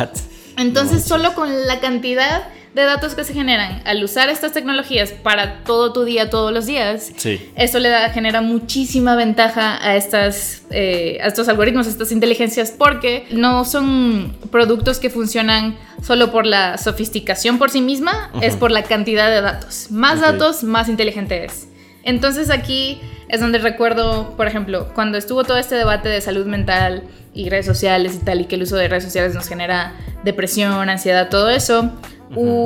Entonces, 0.57 1.03
solo 1.03 1.35
con 1.35 1.67
la 1.67 1.79
cantidad 1.81 2.47
de 2.73 2.83
datos 2.83 3.15
que 3.15 3.23
se 3.23 3.33
generan 3.33 3.81
al 3.85 4.03
usar 4.03 4.29
estas 4.29 4.51
tecnologías 4.51 5.11
para 5.11 5.63
todo 5.63 5.91
tu 5.91 6.03
día, 6.03 6.29
todos 6.29 6.53
los 6.53 6.65
días, 6.65 7.11
eso 7.55 7.79
le 7.79 7.89
da, 7.89 8.09
genera 8.09 8.41
muchísima 8.41 9.15
ventaja 9.15 9.83
a, 9.83 9.95
estas, 9.95 10.63
eh, 10.69 11.17
a 11.21 11.27
estos 11.27 11.49
algoritmos, 11.49 11.87
a 11.87 11.89
estas 11.89 12.11
inteligencias, 12.11 12.71
porque 12.71 13.25
no 13.31 13.65
son 13.65 14.37
productos 14.51 14.99
que 14.99 15.09
funcionan 15.09 15.77
solo 16.03 16.31
por 16.31 16.45
la 16.45 16.77
sofisticación 16.77 17.57
por 17.57 17.69
sí 17.69 17.81
misma, 17.81 18.31
es 18.41 18.55
por 18.55 18.71
la 18.71 18.83
cantidad 18.83 19.29
de 19.29 19.41
datos. 19.41 19.87
Más 19.89 20.21
datos, 20.21 20.63
más 20.63 20.89
inteligente 20.89 21.45
es. 21.45 21.67
Entonces 22.03 22.49
aquí 22.49 22.99
es 23.27 23.39
donde 23.39 23.59
recuerdo, 23.59 24.35
por 24.35 24.47
ejemplo, 24.47 24.91
cuando 24.93 25.17
estuvo 25.17 25.43
todo 25.43 25.57
este 25.57 25.75
debate 25.75 26.09
de 26.09 26.21
salud 26.21 26.45
mental 26.45 27.03
y 27.33 27.49
redes 27.49 27.65
sociales 27.65 28.15
y 28.15 28.25
tal, 28.25 28.41
y 28.41 28.45
que 28.45 28.55
el 28.55 28.63
uso 28.63 28.75
de 28.75 28.87
redes 28.87 29.03
sociales 29.03 29.35
nos 29.35 29.47
genera 29.47 29.93
depresión, 30.23 30.89
ansiedad, 30.89 31.29
todo 31.29 31.49
eso, 31.49 31.91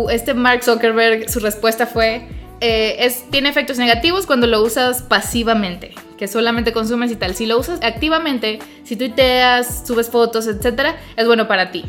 este 0.10 0.34
Mark 0.34 0.64
Zuckerberg, 0.64 1.30
su 1.30 1.40
respuesta 1.40 1.86
fue, 1.86 2.28
eh, 2.62 2.96
es, 3.00 3.30
tiene 3.30 3.50
efectos 3.50 3.78
negativos 3.78 4.26
cuando 4.26 4.48
lo 4.48 4.62
usas 4.62 5.02
pasivamente, 5.02 5.94
que 6.18 6.28
solamente 6.28 6.72
consumes 6.72 7.12
y 7.12 7.16
tal. 7.16 7.36
Si 7.36 7.46
lo 7.46 7.60
usas 7.60 7.80
activamente, 7.82 8.60
si 8.84 8.96
tuiteas, 8.96 9.84
subes 9.86 10.10
fotos, 10.10 10.48
etcétera, 10.48 10.96
es 11.18 11.26
bueno 11.26 11.48
para 11.48 11.72
ti. 11.72 11.84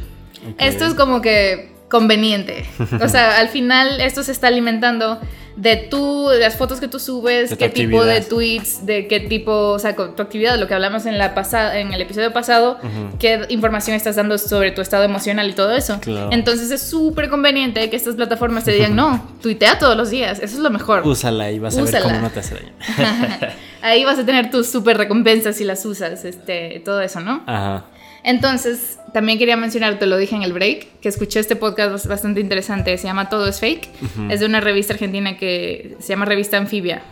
Esto 0.58 0.84
es 0.84 0.94
como 0.94 1.22
que 1.22 1.72
conveniente. 1.88 2.66
O 3.00 3.08
sea, 3.08 3.38
al 3.38 3.48
final 3.48 4.00
esto 4.00 4.22
se 4.22 4.32
está 4.32 4.48
alimentando 4.48 5.20
de 5.56 5.76
tú, 5.76 6.28
de 6.28 6.40
las 6.40 6.56
fotos 6.56 6.80
que 6.80 6.88
tú 6.88 6.99
subes, 6.99 7.54
qué 7.56 7.68
tipo 7.68 8.04
de 8.04 8.20
tweets, 8.20 8.84
de 8.84 9.06
qué 9.06 9.20
tipo, 9.20 9.52
o 9.70 9.78
sea, 9.78 9.94
tu 9.94 10.20
actividad, 10.20 10.58
lo 10.58 10.67
que 10.67 10.75
hablamos 10.75 11.06
en, 11.06 11.17
la 11.17 11.34
pasada, 11.34 11.78
en 11.78 11.93
el 11.93 12.00
episodio 12.00 12.32
pasado, 12.32 12.78
qué 13.19 13.47
información 13.49 13.97
estás 13.97 14.17
dando 14.17 14.36
sobre 14.38 14.73
tu 14.73 14.80
estado 14.80 15.04
emocional 15.04 15.49
y 15.49 15.52
todo 15.52 15.75
eso. 15.75 16.00
Entonces 16.30 16.71
es 16.71 16.82
súper 16.82 17.28
conveniente 17.28 17.88
que 17.88 17.97
estas 17.97 18.17
plataformas 18.17 18.64
te 18.64 18.73
digan, 18.73 18.97
no, 18.97 19.26
tuitea 19.43 19.78
todos 19.78 19.97
los 19.97 20.10
días, 20.10 20.38
eso 20.38 20.56
es 20.56 20.60
lo 20.60 20.71
mejor. 20.71 21.06
Úsala 21.06 21.50
y 21.50 21.58
vas 21.58 21.76
a 21.78 21.82
ver 21.82 22.02
cómo 22.02 22.21
no 22.21 22.30
te 22.30 22.40
hace 22.40 22.56
daño. 22.56 22.73
Ahí 23.82 24.04
vas 24.04 24.19
a 24.19 24.25
tener 24.25 24.50
tus 24.50 24.71
súper 24.71 24.97
recompensas 24.97 25.56
si 25.56 25.64
las 25.64 25.84
usas, 25.84 26.25
este, 26.25 26.80
todo 26.84 27.00
eso, 27.02 27.21
¿no? 27.21 27.43
Ajá. 27.47 27.84
Entonces, 28.25 28.99
también 29.13 29.39
quería 29.39 29.56
mencionar, 29.56 29.99
te 29.99 30.06
lo 30.06 30.17
dije 30.17 30.34
en 30.34 30.43
el 30.43 30.52
break, 30.52 31.00
que 31.00 31.08
escuché 31.08 31.41
este 31.41 31.56
podcast 31.56 32.06
bastante 32.06 32.41
interesante, 32.41 32.97
se 32.97 33.06
llama 33.06 33.28
Todo 33.28 33.47
es 33.47 33.60
Fake, 33.60 33.89
es 34.30 34.41
de 34.41 34.47
una 34.47 34.60
revista 34.60 34.95
argentina 34.95 35.37
que 35.37 35.97
se 36.00 36.08
llama 36.08 36.25
Revista 36.25 36.56
Anfibia. 36.56 37.02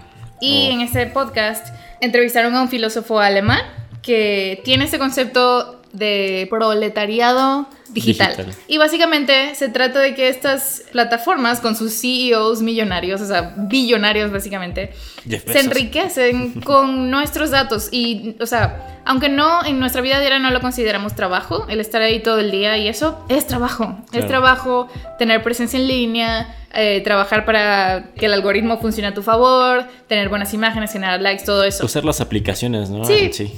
Y 0.41 0.69
oh. 0.69 0.73
en 0.73 0.81
ese 0.81 1.07
podcast 1.07 1.69
entrevistaron 2.01 2.55
a 2.55 2.63
un 2.63 2.69
filósofo 2.71 3.21
alemán 3.21 3.61
que 4.03 4.61
tiene 4.65 4.87
ese 4.87 4.99
concepto 4.99 5.82
de 5.93 6.47
proletariado 6.49 7.67
digital. 7.91 8.55
Y 8.67 8.79
básicamente 8.79 9.55
se 9.55 9.69
trata 9.69 10.01
de 10.01 10.15
que 10.15 10.29
estas 10.29 10.85
plataformas 10.93 11.61
con 11.61 11.77
sus 11.77 11.93
CEOs 12.01 12.63
millonarios, 12.63 13.21
o 13.21 13.27
sea, 13.27 13.55
billonarios 13.57 14.33
básicamente, 14.33 14.93
se 15.27 15.61
enriquecen 15.61 16.61
con 16.65 17.11
nuestros 17.11 17.51
datos 17.51 17.89
y, 17.93 18.37
o 18.41 18.47
sea, 18.47 19.01
aunque 19.05 19.29
no 19.29 19.65
en 19.65 19.79
nuestra 19.81 20.01
vida 20.01 20.21
diaria 20.21 20.39
no 20.39 20.51
lo 20.51 20.61
consideramos 20.61 21.15
trabajo, 21.15 21.67
el 21.69 21.81
estar 21.81 22.01
ahí 22.01 22.21
todo 22.21 22.39
el 22.39 22.51
día 22.51 22.79
y 22.79 22.89
eso 22.89 23.25
es 23.29 23.47
trabajo. 23.47 23.99
Es 24.13 24.27
trabajo 24.27 24.89
tener 25.19 25.43
presencia 25.43 25.79
en 25.79 25.89
línea, 25.89 26.57
eh, 26.75 27.03
trabajar 27.03 27.45
para 27.45 28.13
que 28.17 28.27
el 28.27 28.33
algoritmo 28.33 28.79
funcione 28.79 29.09
a 29.09 29.15
tu 29.15 29.23
favor, 29.23 29.85
tener 30.09 30.31
buenas 30.31 30.55
imágenes, 30.55 30.93
generar 30.93 31.21
likes, 31.21 31.45
todo 31.45 31.65
eso. 31.65 31.85
Usar 31.85 32.05
las 32.05 32.21
aplicaciones, 32.21 32.89
¿no? 32.89 33.05
Sí. 33.05 33.31
sí. 33.33 33.53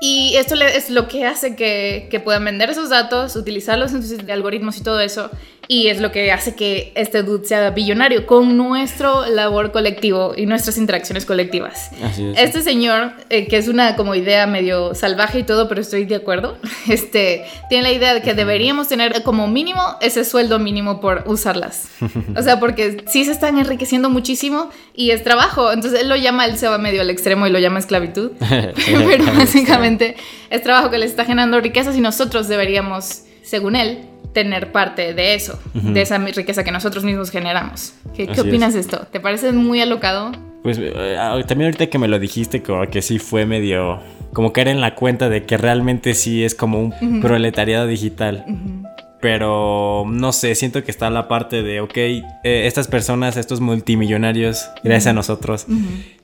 Y 0.00 0.34
esto 0.36 0.54
es 0.54 0.88
lo 0.88 1.08
que 1.08 1.26
hace 1.26 1.54
que, 1.54 2.08
que, 2.10 2.20
puedan 2.20 2.44
vender 2.44 2.70
esos 2.70 2.88
datos, 2.88 3.36
utilizarlos 3.36 3.92
en 3.92 4.02
sus 4.02 4.18
algoritmos 4.30 4.78
y 4.78 4.82
todo 4.82 4.98
eso. 4.98 5.30
Y 5.72 5.86
es 5.86 6.00
lo 6.00 6.10
que 6.10 6.32
hace 6.32 6.56
que 6.56 6.90
este 6.96 7.22
dude 7.22 7.46
sea 7.46 7.70
billonario 7.70 8.26
con 8.26 8.56
nuestro 8.56 9.24
labor 9.28 9.70
colectivo 9.70 10.34
y 10.36 10.46
nuestras 10.46 10.76
interacciones 10.78 11.24
colectivas. 11.24 11.92
Este 12.36 12.60
señor, 12.62 13.12
eh, 13.28 13.46
que 13.46 13.56
es 13.56 13.68
una 13.68 13.94
como 13.94 14.16
idea 14.16 14.48
medio 14.48 14.96
salvaje 14.96 15.38
y 15.38 15.42
todo, 15.44 15.68
pero 15.68 15.80
estoy 15.80 16.06
de 16.06 16.16
acuerdo, 16.16 16.58
este, 16.88 17.44
tiene 17.68 17.84
la 17.84 17.92
idea 17.92 18.14
de 18.14 18.20
que 18.20 18.34
deberíamos 18.34 18.88
tener 18.88 19.22
como 19.22 19.46
mínimo 19.46 19.80
ese 20.00 20.24
sueldo 20.24 20.58
mínimo 20.58 21.00
por 21.00 21.22
usarlas. 21.26 21.88
O 22.36 22.42
sea, 22.42 22.58
porque 22.58 23.04
sí 23.06 23.24
se 23.24 23.32
están 23.32 23.58
enriqueciendo 23.58 24.10
muchísimo 24.10 24.70
y 24.94 25.10
es 25.10 25.22
trabajo. 25.22 25.70
Entonces 25.72 26.00
él 26.00 26.08
lo 26.08 26.16
llama, 26.16 26.46
él 26.46 26.58
se 26.58 26.66
va 26.66 26.78
medio 26.78 27.00
al 27.00 27.10
extremo 27.10 27.46
y 27.46 27.50
lo 27.50 27.60
llama 27.60 27.78
esclavitud. 27.78 28.32
pero 28.40 29.24
básicamente 29.26 30.16
es 30.48 30.62
trabajo 30.62 30.90
que 30.90 30.98
les 30.98 31.10
está 31.10 31.24
generando 31.24 31.60
riquezas 31.60 31.96
y 31.96 32.00
nosotros 32.00 32.48
deberíamos, 32.48 33.22
según 33.42 33.76
él, 33.76 34.09
tener 34.32 34.72
parte 34.72 35.14
de 35.14 35.34
eso, 35.34 35.58
de 35.74 36.02
esa 36.02 36.18
riqueza 36.18 36.64
que 36.64 36.72
nosotros 36.72 37.04
mismos 37.04 37.30
generamos. 37.30 37.94
¿Qué, 38.14 38.26
¿qué 38.26 38.40
opinas 38.40 38.74
de 38.74 38.80
esto? 38.80 39.06
¿Te 39.10 39.20
parece 39.20 39.52
muy 39.52 39.80
alocado? 39.80 40.32
Pues 40.62 40.78
eh, 40.78 41.16
ah, 41.18 41.40
también 41.46 41.68
ahorita 41.68 41.88
que 41.88 41.98
me 41.98 42.08
lo 42.08 42.18
dijiste, 42.18 42.62
como 42.62 42.86
que 42.88 43.02
sí 43.02 43.18
fue 43.18 43.46
medio... 43.46 44.00
Como 44.32 44.52
caer 44.52 44.68
en 44.68 44.80
la 44.80 44.94
cuenta 44.94 45.28
de 45.28 45.44
que 45.44 45.56
realmente 45.56 46.14
sí 46.14 46.44
es 46.44 46.54
como 46.54 46.78
un 46.80 47.20
proletariado 47.20 47.88
digital. 47.88 48.44
Pero 49.20 50.04
no 50.06 50.32
sé, 50.32 50.54
siento 50.54 50.84
que 50.84 50.92
está 50.92 51.10
la 51.10 51.26
parte 51.26 51.62
de, 51.64 51.80
ok, 51.80 51.96
eh, 51.96 52.22
estas 52.44 52.86
personas, 52.86 53.36
estos 53.36 53.60
multimillonarios, 53.60 54.70
gracias 54.84 55.08
a 55.08 55.12
nosotros, 55.14 55.66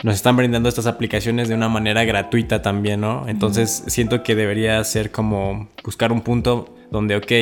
nos 0.05 0.15
están 0.15 0.37
brindando 0.37 0.69
estas 0.69 0.87
aplicaciones 0.87 1.49
de 1.49 1.57
una 1.57 1.69
manera 1.69 2.05
gratuita 2.05 2.63
también, 2.63 3.01
¿no? 3.01 3.27
Entonces 3.27 3.83
siento 3.89 4.23
que 4.23 4.37
debería 4.37 4.83
ser 4.85 5.11
como 5.11 5.69
buscar 5.83 6.13
un 6.13 6.21
punto 6.21 6.76
donde, 6.91 7.17
ok, 7.17 7.33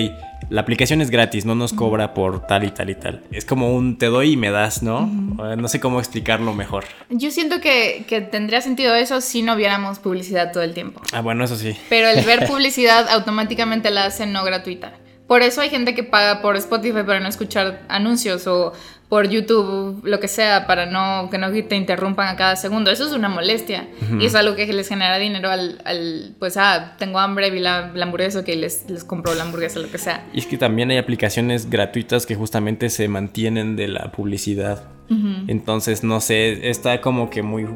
la 0.50 0.60
aplicación 0.60 1.00
es 1.00 1.10
gratis, 1.10 1.44
no 1.44 1.54
nos 1.54 1.72
cobra 1.72 2.14
por 2.14 2.46
tal 2.46 2.64
y 2.64 2.70
tal 2.70 2.90
y 2.90 2.94
tal. 2.94 3.22
Es 3.30 3.44
como 3.44 3.74
un 3.74 3.98
te 3.98 4.06
doy 4.06 4.32
y 4.32 4.36
me 4.36 4.50
das, 4.50 4.82
¿no? 4.82 5.06
No 5.06 5.68
sé 5.68 5.80
cómo 5.80 5.98
explicarlo 5.98 6.52
mejor. 6.54 6.84
Yo 7.10 7.30
siento 7.30 7.60
que, 7.60 8.04
que, 8.06 8.20
tendría 8.20 8.60
sentido 8.60 8.94
eso 8.94 9.20
si 9.20 9.42
no 9.42 9.56
viéramos 9.56 9.98
publicidad 9.98 10.52
todo 10.52 10.62
el 10.62 10.74
tiempo. 10.74 11.00
Ah, 11.12 11.20
bueno, 11.20 11.44
eso 11.44 11.56
sí. 11.56 11.76
Pero 11.88 12.08
el 12.08 12.24
ver 12.24 12.46
publicidad 12.48 13.08
automáticamente 13.08 13.90
la 13.90 14.06
hace 14.06 14.26
no 14.26 14.44
gratuita. 14.44 14.92
Por 15.26 15.42
eso 15.42 15.62
hay 15.62 15.70
gente 15.70 15.94
que 15.94 16.04
paga 16.04 16.42
por 16.42 16.56
Spotify 16.56 17.02
para 17.02 17.20
no 17.20 17.28
escuchar 17.28 17.82
anuncios 17.88 18.46
o 18.46 18.74
por 19.14 19.28
YouTube, 19.28 20.00
lo 20.02 20.18
que 20.18 20.26
sea, 20.26 20.66
para 20.66 20.86
no 20.86 21.30
que 21.30 21.38
no 21.38 21.52
te 21.52 21.76
interrumpan 21.76 22.26
a 22.26 22.36
cada 22.36 22.56
segundo. 22.56 22.90
Eso 22.90 23.06
es 23.06 23.12
una 23.12 23.28
molestia. 23.28 23.86
Y 24.18 24.26
es 24.26 24.34
algo 24.34 24.56
que 24.56 24.66
les 24.72 24.88
genera 24.88 25.18
dinero 25.18 25.52
al, 25.52 25.80
al 25.84 26.34
pues, 26.40 26.56
ah, 26.56 26.96
tengo 26.98 27.20
hambre, 27.20 27.48
vi 27.52 27.60
la, 27.60 27.92
la 27.94 28.06
hamburguesa, 28.06 28.44
que 28.44 28.56
les, 28.56 28.90
les 28.90 29.04
compro 29.04 29.32
la 29.36 29.44
hamburguesa, 29.44 29.78
lo 29.78 29.88
que 29.88 29.98
sea. 29.98 30.26
Y 30.32 30.40
es 30.40 30.46
que 30.46 30.58
también 30.58 30.90
hay 30.90 30.96
aplicaciones 30.96 31.70
gratuitas 31.70 32.26
que 32.26 32.34
justamente 32.34 32.90
se 32.90 33.06
mantienen 33.06 33.76
de 33.76 33.86
la 33.86 34.10
publicidad. 34.10 34.82
Entonces, 35.46 36.02
no 36.02 36.20
sé, 36.20 36.68
está 36.68 37.00
como 37.00 37.30
que 37.30 37.44
muy... 37.44 37.68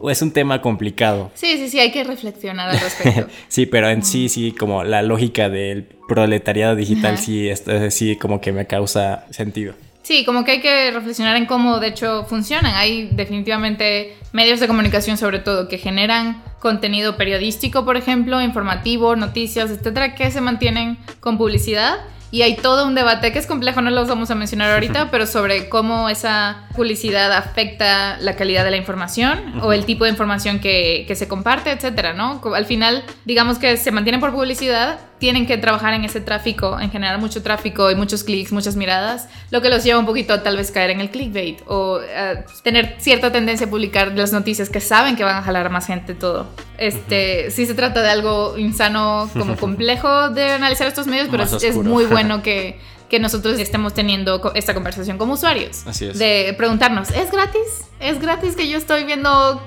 O 0.00 0.10
es 0.10 0.22
un 0.22 0.30
tema 0.30 0.62
complicado. 0.62 1.30
Sí, 1.34 1.58
sí, 1.58 1.68
sí, 1.68 1.78
hay 1.78 1.92
que 1.92 2.04
reflexionar 2.04 2.70
al 2.70 2.80
respecto. 2.80 3.26
sí, 3.48 3.66
pero 3.66 3.90
en 3.90 4.02
sí, 4.02 4.30
sí, 4.30 4.52
como 4.52 4.82
la 4.82 5.02
lógica 5.02 5.50
del 5.50 5.84
proletariado 6.08 6.74
digital, 6.74 7.18
sí, 7.18 7.50
esto, 7.50 7.90
sí, 7.90 8.16
como 8.16 8.40
que 8.40 8.52
me 8.52 8.66
causa 8.66 9.26
sentido. 9.30 9.74
Sí, 10.06 10.24
como 10.24 10.44
que 10.44 10.52
hay 10.52 10.60
que 10.60 10.92
reflexionar 10.92 11.34
en 11.34 11.46
cómo 11.46 11.80
de 11.80 11.88
hecho 11.88 12.24
funcionan. 12.26 12.76
Hay 12.76 13.08
definitivamente 13.10 14.16
medios 14.30 14.60
de 14.60 14.68
comunicación 14.68 15.16
sobre 15.16 15.40
todo 15.40 15.66
que 15.66 15.78
generan 15.78 16.44
contenido 16.60 17.16
periodístico, 17.16 17.84
por 17.84 17.96
ejemplo, 17.96 18.40
informativo, 18.40 19.16
noticias, 19.16 19.68
etcétera, 19.68 20.14
que 20.14 20.30
se 20.30 20.40
mantienen 20.40 20.96
con 21.18 21.38
publicidad 21.38 22.04
y 22.30 22.42
hay 22.42 22.54
todo 22.54 22.86
un 22.86 22.94
debate 22.94 23.32
que 23.32 23.38
es 23.38 23.46
complejo, 23.46 23.80
no 23.82 23.90
lo 23.90 24.04
vamos 24.04 24.30
a 24.30 24.34
mencionar 24.34 24.70
ahorita, 24.72 25.10
pero 25.10 25.26
sobre 25.26 25.68
cómo 25.68 26.08
esa 26.08 26.68
publicidad 26.76 27.32
afecta 27.32 28.16
la 28.20 28.36
calidad 28.36 28.64
de 28.64 28.72
la 28.72 28.76
información 28.76 29.60
o 29.62 29.72
el 29.72 29.84
tipo 29.86 30.04
de 30.04 30.10
información 30.10 30.58
que, 30.58 31.04
que 31.08 31.16
se 31.16 31.28
comparte, 31.28 31.70
etcétera, 31.70 32.12
¿no? 32.12 32.40
Al 32.54 32.66
final, 32.66 33.04
digamos 33.24 33.58
que 33.58 33.76
se 33.76 33.90
mantienen 33.90 34.20
por 34.20 34.32
publicidad, 34.32 34.98
tienen 35.18 35.46
que 35.46 35.56
trabajar 35.56 35.94
en 35.94 36.04
ese 36.04 36.20
tráfico, 36.20 36.78
en 36.78 36.90
generar 36.90 37.18
mucho 37.18 37.42
tráfico 37.42 37.90
y 37.90 37.94
muchos 37.94 38.24
clics, 38.24 38.52
muchas 38.52 38.76
miradas, 38.76 39.28
lo 39.50 39.62
que 39.62 39.70
los 39.70 39.82
lleva 39.82 39.98
un 39.98 40.06
poquito 40.06 40.34
a 40.34 40.42
tal 40.42 40.56
vez 40.56 40.70
caer 40.70 40.90
en 40.90 41.00
el 41.00 41.10
clickbait 41.10 41.62
o 41.66 42.00
eh, 42.02 42.44
tener 42.62 42.96
cierta 42.98 43.32
tendencia 43.32 43.66
a 43.66 43.70
publicar 43.70 44.12
las 44.16 44.32
noticias 44.32 44.68
que 44.68 44.80
saben 44.80 45.16
que 45.16 45.24
van 45.24 45.36
a 45.36 45.42
jalar 45.42 45.66
a 45.66 45.68
más 45.70 45.86
gente 45.86 46.14
todo. 46.14 46.46
Este, 46.78 47.50
sí 47.50 47.64
se 47.66 47.74
trata 47.74 48.02
de 48.02 48.10
algo 48.10 48.58
insano, 48.58 49.30
como 49.32 49.56
complejo 49.60 50.30
de 50.30 50.50
analizar 50.50 50.86
estos 50.86 51.06
medios, 51.06 51.28
pero 51.30 51.44
es, 51.44 51.62
es, 51.62 51.76
muy 51.76 52.04
bueno 52.04 52.42
que, 52.44 52.78
que 53.08 53.20
nosotros 53.20 53.58
estemos 53.58 53.94
teniendo 53.94 54.52
esta 54.54 54.74
conversación 54.74 55.18
como 55.18 55.34
usuarios. 55.34 55.86
Así 55.86 56.06
es. 56.06 56.18
De 56.18 56.54
preguntarnos, 56.56 57.10
¿es 57.10 57.30
gratis? 57.30 57.86
¿Es 58.00 58.20
gratis 58.20 58.56
que 58.56 58.68
yo 58.68 58.78
estoy 58.78 59.04
viendo 59.04 59.62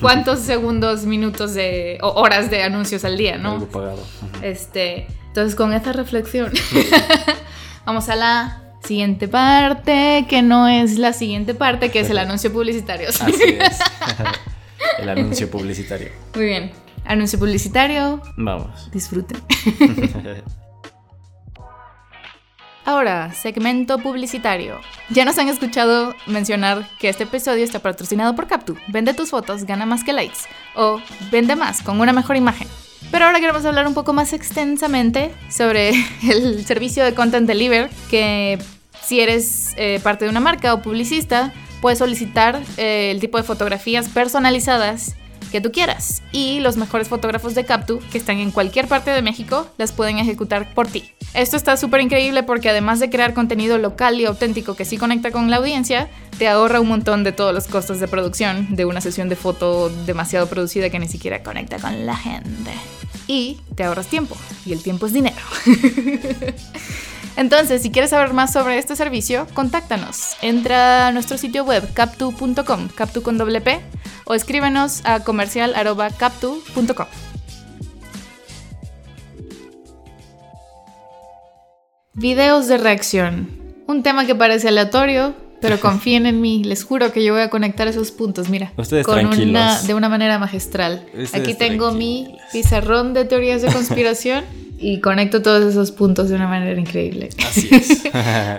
cuántos 0.00 0.38
segundos, 0.40 1.04
minutos 1.04 1.54
de, 1.54 1.98
o 2.02 2.08
horas 2.08 2.50
de 2.50 2.62
anuncios 2.62 3.04
al 3.04 3.16
día, 3.16 3.38
no? 3.38 3.52
Algo 3.52 3.68
pagado. 3.68 4.02
Este, 4.42 5.06
entonces, 5.28 5.54
con 5.54 5.72
esta 5.72 5.92
reflexión, 5.92 6.52
vamos 7.86 8.08
a 8.08 8.16
la 8.16 8.62
siguiente 8.82 9.28
parte, 9.28 10.26
que 10.28 10.42
no 10.42 10.66
es 10.68 10.98
la 10.98 11.12
siguiente 11.12 11.54
parte, 11.54 11.90
que 11.90 12.00
es 12.00 12.10
el 12.10 12.18
anuncio 12.18 12.52
publicitario. 12.52 13.08
Así 13.08 13.44
es. 13.44 13.78
el 14.98 15.08
anuncio 15.08 15.50
publicitario. 15.50 16.08
Muy 16.34 16.46
bien. 16.46 16.72
Anuncio 17.04 17.38
publicitario. 17.38 18.20
Vamos. 18.36 18.90
Disfruten. 18.90 19.38
Ahora, 22.84 23.32
segmento 23.32 23.98
publicitario. 23.98 24.80
Ya 25.08 25.24
nos 25.24 25.38
han 25.38 25.48
escuchado 25.48 26.16
mencionar 26.26 26.88
que 26.98 27.08
este 27.08 27.24
episodio 27.24 27.62
está 27.62 27.78
patrocinado 27.78 28.34
por 28.34 28.48
Captu. 28.48 28.76
Vende 28.88 29.14
tus 29.14 29.30
fotos, 29.30 29.64
gana 29.64 29.86
más 29.86 30.02
que 30.02 30.12
likes. 30.12 30.40
O 30.74 31.00
vende 31.30 31.54
más 31.54 31.80
con 31.82 32.00
una 32.00 32.12
mejor 32.12 32.34
imagen. 32.36 32.66
Pero 33.12 33.26
ahora 33.26 33.38
queremos 33.38 33.64
hablar 33.64 33.86
un 33.86 33.94
poco 33.94 34.12
más 34.12 34.32
extensamente 34.32 35.32
sobre 35.48 35.90
el 36.28 36.64
servicio 36.64 37.04
de 37.04 37.14
Content 37.14 37.46
Deliver, 37.46 37.88
que 38.10 38.58
si 39.00 39.20
eres 39.20 39.74
eh, 39.76 40.00
parte 40.02 40.24
de 40.24 40.30
una 40.30 40.40
marca 40.40 40.74
o 40.74 40.82
publicista, 40.82 41.52
puedes 41.80 42.00
solicitar 42.00 42.60
eh, 42.78 43.10
el 43.12 43.20
tipo 43.20 43.38
de 43.38 43.44
fotografías 43.44 44.08
personalizadas 44.08 45.14
que 45.52 45.60
tú 45.60 45.70
quieras. 45.70 46.22
Y 46.32 46.58
los 46.60 46.76
mejores 46.76 47.08
fotógrafos 47.08 47.54
de 47.54 47.64
Captu, 47.64 48.00
que 48.10 48.18
están 48.18 48.38
en 48.38 48.50
cualquier 48.50 48.88
parte 48.88 49.10
de 49.10 49.22
México, 49.22 49.68
las 49.78 49.92
pueden 49.92 50.18
ejecutar 50.18 50.74
por 50.74 50.88
ti. 50.88 51.12
Esto 51.34 51.56
está 51.56 51.76
súper 51.76 52.00
increíble 52.00 52.42
porque 52.42 52.70
además 52.70 52.98
de 52.98 53.10
crear 53.10 53.34
contenido 53.34 53.78
local 53.78 54.20
y 54.20 54.24
auténtico 54.24 54.74
que 54.74 54.84
sí 54.84 54.96
conecta 54.96 55.30
con 55.30 55.50
la 55.50 55.58
audiencia, 55.58 56.08
te 56.38 56.48
ahorra 56.48 56.80
un 56.80 56.88
montón 56.88 57.22
de 57.22 57.32
todos 57.32 57.54
los 57.54 57.68
costos 57.68 58.00
de 58.00 58.08
producción 58.08 58.74
de 58.74 58.84
una 58.84 59.00
sesión 59.00 59.28
de 59.28 59.36
foto 59.36 59.90
demasiado 60.06 60.48
producida 60.48 60.90
que 60.90 60.98
ni 60.98 61.08
siquiera 61.08 61.42
conecta 61.42 61.78
con 61.78 62.04
la 62.06 62.16
gente. 62.16 62.72
Y 63.28 63.60
te 63.76 63.84
ahorras 63.84 64.08
tiempo, 64.08 64.36
y 64.66 64.72
el 64.72 64.82
tiempo 64.82 65.06
es 65.06 65.12
dinero. 65.12 65.36
Entonces, 67.36 67.82
si 67.82 67.90
quieres 67.90 68.10
saber 68.10 68.32
más 68.32 68.52
sobre 68.52 68.78
este 68.78 68.96
servicio, 68.96 69.46
contáctanos. 69.54 70.36
Entra 70.42 71.08
a 71.08 71.12
nuestro 71.12 71.38
sitio 71.38 71.64
web 71.64 71.92
captu.com, 71.94 72.88
captu 72.94 73.22
con 73.22 73.38
doble 73.38 73.60
P, 73.60 73.80
o 74.24 74.34
escríbenos 74.34 75.00
a 75.04 75.20
comercial.captu.com. 75.20 77.06
Videos 82.14 82.68
de 82.68 82.76
reacción. 82.76 83.48
Un 83.86 84.02
tema 84.02 84.26
que 84.26 84.34
parece 84.34 84.68
aleatorio, 84.68 85.34
pero 85.60 85.80
confíen 85.80 86.26
en 86.26 86.40
mí, 86.42 86.62
les 86.62 86.84
juro 86.84 87.10
que 87.12 87.24
yo 87.24 87.32
voy 87.32 87.42
a 87.42 87.48
conectar 87.48 87.88
esos 87.88 88.10
puntos, 88.10 88.50
mira, 88.50 88.72
Ustedes 88.76 89.06
con 89.06 89.18
tranquilos. 89.18 89.48
una 89.48 89.80
de 89.82 89.94
una 89.94 90.08
manera 90.10 90.38
magistral. 90.38 91.06
Ustedes 91.06 91.34
Aquí 91.34 91.54
tengo 91.54 91.92
mi 91.92 92.36
pizarrón 92.52 93.14
de 93.14 93.24
teorías 93.24 93.62
de 93.62 93.72
conspiración 93.72 94.44
y 94.82 95.00
conecto 95.00 95.40
todos 95.40 95.64
esos 95.64 95.92
puntos 95.92 96.28
de 96.28 96.36
una 96.36 96.48
manera 96.48 96.78
increíble. 96.78 97.30
Así 97.46 97.68
es. 97.70 98.02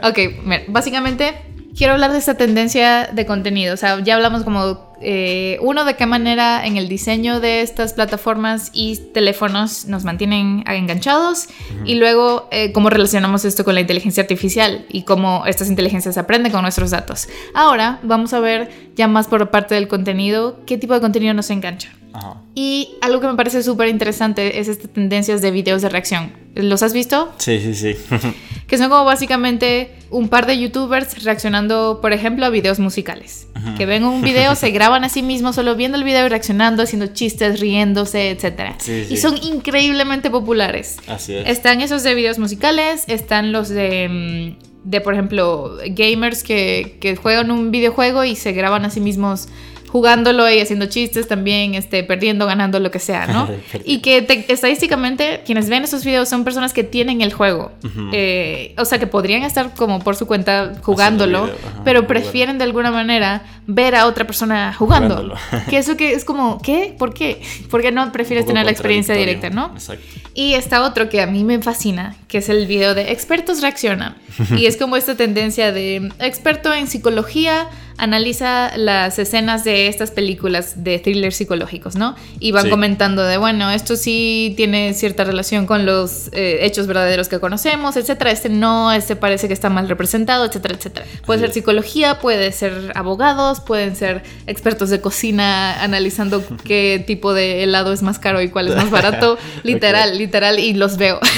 Ok, 0.03 0.43
mira, 0.43 0.63
básicamente 0.67 1.33
quiero 1.75 1.93
hablar 1.93 2.11
de 2.11 2.19
esta 2.19 2.35
tendencia 2.35 3.09
de 3.11 3.25
contenido. 3.25 3.73
O 3.73 3.77
sea, 3.77 3.99
ya 4.01 4.15
hablamos 4.15 4.43
como, 4.43 4.93
eh, 5.01 5.57
uno, 5.61 5.85
de 5.85 5.95
qué 5.95 6.05
manera 6.05 6.65
en 6.65 6.77
el 6.77 6.87
diseño 6.87 7.39
de 7.39 7.61
estas 7.61 7.93
plataformas 7.93 8.69
y 8.73 8.97
teléfonos 9.13 9.85
nos 9.85 10.03
mantienen 10.03 10.63
enganchados. 10.67 11.47
Y 11.85 11.95
luego, 11.95 12.47
eh, 12.51 12.71
cómo 12.71 12.89
relacionamos 12.89 13.45
esto 13.45 13.63
con 13.63 13.75
la 13.75 13.81
inteligencia 13.81 14.21
artificial 14.21 14.85
y 14.89 15.03
cómo 15.03 15.45
estas 15.45 15.69
inteligencias 15.69 16.17
aprenden 16.17 16.51
con 16.51 16.61
nuestros 16.61 16.91
datos. 16.91 17.27
Ahora, 17.53 17.99
vamos 18.03 18.33
a 18.33 18.39
ver 18.39 18.69
ya 18.95 19.07
más 19.07 19.27
por 19.27 19.49
parte 19.51 19.75
del 19.75 19.87
contenido, 19.87 20.59
qué 20.65 20.77
tipo 20.77 20.93
de 20.93 21.01
contenido 21.01 21.33
nos 21.33 21.49
engancha. 21.49 21.91
Ajá. 22.13 22.37
Y 22.55 22.95
algo 23.01 23.19
que 23.19 23.27
me 23.27 23.35
parece 23.35 23.63
súper 23.63 23.87
interesante 23.89 24.59
es 24.59 24.67
estas 24.67 24.91
tendencias 24.91 25.41
de 25.41 25.51
videos 25.51 25.81
de 25.81 25.89
reacción. 25.89 26.31
¿Los 26.55 26.83
has 26.83 26.93
visto? 26.93 27.33
Sí, 27.37 27.59
sí, 27.59 27.75
sí. 27.75 27.95
Que 28.67 28.77
son 28.77 28.89
como 28.89 29.05
básicamente 29.05 29.91
un 30.09 30.29
par 30.29 30.47
de 30.47 30.57
youtubers 30.57 31.23
reaccionando, 31.23 31.99
por 32.01 32.11
ejemplo, 32.11 32.45
a 32.45 32.49
videos 32.49 32.79
musicales. 32.79 33.47
Que 33.77 33.85
ven 33.85 34.03
un 34.03 34.21
video, 34.21 34.55
se 34.55 34.71
graban 34.71 35.03
a 35.03 35.09
sí 35.09 35.21
mismos 35.21 35.55
solo 35.55 35.75
viendo 35.75 35.97
el 35.97 36.03
video 36.03 36.25
y 36.25 36.29
reaccionando, 36.29 36.81
haciendo 36.81 37.07
chistes, 37.07 37.59
riéndose, 37.59 38.31
etc. 38.31 38.73
Sí, 38.79 39.05
sí. 39.05 39.13
Y 39.13 39.17
son 39.17 39.37
increíblemente 39.37 40.31
populares. 40.31 40.97
Así 41.07 41.35
es. 41.35 41.47
Están 41.47 41.81
esos 41.81 42.03
de 42.03 42.15
videos 42.15 42.39
musicales, 42.39 43.03
están 43.07 43.51
los 43.51 43.69
de, 43.69 44.55
mm, 44.57 44.89
de 44.89 45.01
por 45.01 45.13
ejemplo, 45.13 45.77
gamers 45.89 46.43
que, 46.43 46.97
que 46.99 47.15
juegan 47.15 47.51
un 47.51 47.69
videojuego 47.69 48.23
y 48.23 48.35
se 48.35 48.53
graban 48.53 48.85
a 48.85 48.89
sí 48.89 49.01
mismos 49.01 49.49
jugándolo 49.93 50.49
y 50.49 50.59
haciendo 50.59 50.87
chistes 50.87 51.27
también, 51.27 51.75
este, 51.75 52.03
perdiendo, 52.03 52.47
ganando, 52.47 52.79
lo 52.79 52.89
que 52.89 52.97
sea, 52.97 53.27
¿no? 53.27 53.47
y 53.85 53.99
que 53.99 54.23
te- 54.23 54.51
estadísticamente 54.51 55.41
quienes 55.45 55.69
ven 55.69 55.83
esos 55.83 56.03
videos 56.03 56.27
son 56.27 56.43
personas 56.43 56.73
que 56.73 56.83
tienen 56.83 57.21
el 57.21 57.31
juego. 57.31 57.71
Eh, 58.11 58.73
o 58.79 58.85
sea, 58.85 58.97
que 58.97 59.05
podrían 59.05 59.43
estar 59.43 59.75
como 59.75 59.99
por 59.99 60.15
su 60.15 60.25
cuenta 60.25 60.73
jugándolo, 60.81 61.43
video, 61.43 61.55
ajá, 61.71 61.81
pero 61.85 62.07
prefieren 62.07 62.57
de 62.57 62.63
alguna 62.63 62.89
manera 62.89 63.43
ver 63.67 63.93
a 63.93 64.07
otra 64.07 64.25
persona 64.25 64.73
jugando. 64.73 65.35
Que 65.69 65.77
eso 65.77 65.95
que 65.95 66.13
es 66.13 66.25
como, 66.25 66.59
¿qué? 66.59 66.95
¿Por 66.97 67.13
qué? 67.13 67.39
¿Por 67.69 67.83
qué 67.83 67.91
no 67.91 68.11
prefieres 68.11 68.47
tener 68.47 68.65
la 68.65 68.71
experiencia 68.71 69.13
directa, 69.13 69.51
no? 69.51 69.71
Exacto. 69.75 70.03
Y 70.33 70.55
está 70.55 70.81
otro 70.81 71.07
que 71.07 71.21
a 71.21 71.27
mí 71.27 71.43
me 71.43 71.61
fascina, 71.61 72.15
que 72.27 72.39
es 72.39 72.49
el 72.49 72.65
video 72.65 72.95
de 72.95 73.11
expertos 73.11 73.61
reaccionan. 73.61 74.15
Y 74.57 74.65
es 74.65 74.77
como 74.77 74.95
esta 74.97 75.15
tendencia 75.15 75.71
de 75.71 76.11
experto 76.19 76.73
en 76.73 76.87
psicología 76.87 77.67
analiza 77.97 78.75
las 78.77 79.19
escenas 79.19 79.63
de 79.63 79.87
estas 79.87 80.11
películas 80.11 80.83
de 80.83 80.99
thrillers 80.99 81.35
psicológicos, 81.35 81.95
¿no? 81.95 82.15
Y 82.39 82.51
van 82.51 82.63
Sí. 82.65 82.69
comentando 82.69 83.23
de, 83.23 83.37
bueno, 83.37 83.69
esto 83.71 83.95
sí 83.95 84.53
tiene 84.57 84.93
cierta 84.93 85.23
relación 85.23 85.65
con 85.65 85.85
los 85.85 86.29
eh, 86.31 86.59
hechos 86.61 86.87
verdaderos 86.87 87.27
que 87.29 87.39
conocemos, 87.39 87.95
etcétera. 87.97 88.31
Este 88.31 88.49
no, 88.49 88.91
este 88.91 89.15
parece 89.15 89.47
que 89.47 89.53
está 89.53 89.69
mal 89.69 89.87
representado, 89.89 90.45
etcétera, 90.45 90.75
etcétera. 90.75 91.05
Puede 91.25 91.41
ser 91.41 91.51
psicología, 91.53 92.19
puede 92.19 92.51
ser 92.51 92.91
abogados, 92.95 93.59
pueden 93.61 93.95
ser 93.95 94.23
expertos 94.47 94.89
de 94.89 95.01
cocina 95.01 95.81
analizando 95.83 96.43
qué 96.63 97.03
tipo 97.05 97.33
de 97.33 97.63
helado 97.63 97.93
es 97.93 98.01
más 98.01 98.19
caro 98.19 98.41
y 98.41 98.49
cuál 98.49 98.69
es 98.69 98.75
más 98.75 98.89
barato. 98.89 99.37
Literal, 99.63 100.17
literal, 100.17 100.59
y 100.59 100.73
los 100.73 100.97
veo. 100.97 101.19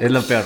Es 0.00 0.10
lo 0.12 0.22
peor. 0.22 0.44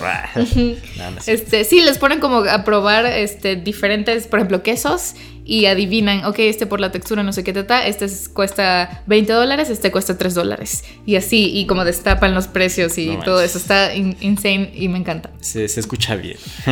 No, 0.97 1.11
no. 1.11 1.19
Este, 1.27 1.65
sí, 1.65 1.81
les 1.83 1.99
ponen 1.99 2.21
como 2.21 2.39
a 2.39 2.65
probar 2.65 3.05
este, 3.07 3.57
diferentes, 3.57 4.27
por 4.27 4.39
ejemplo, 4.39 4.63
quesos 4.63 5.12
y 5.45 5.67
adivinan, 5.67 6.25
ok, 6.25 6.39
este 6.39 6.67
por 6.67 6.79
la 6.81 6.93
textura, 6.93 7.23
no 7.25 7.33
sé 7.33 7.43
qué 7.43 7.53
tata, 7.53 7.85
este 7.87 8.05
es- 8.05 8.29
cuesta 8.29 9.03
20 9.07 9.33
dólares, 9.33 9.71
este 9.71 9.91
cuesta 9.91 10.17
3 10.17 10.35
dólares. 10.35 10.85
Y 11.05 11.17
así, 11.17 11.51
y 11.53 11.67
como 11.67 11.85
destapan 11.85 12.33
los 12.35 12.47
precios 12.47 12.97
y 12.99 13.09
No 13.09 13.23
todo 13.25 13.37
manches. 13.37 13.51
eso, 13.51 13.59
está 13.59 13.95
in- 13.95 14.17
insane 14.21 14.71
y 14.75 14.89
me 14.89 14.99
encanta. 14.99 15.31
Se, 15.41 15.67
se 15.69 15.81
escucha 15.81 16.15
bien. 16.17 16.37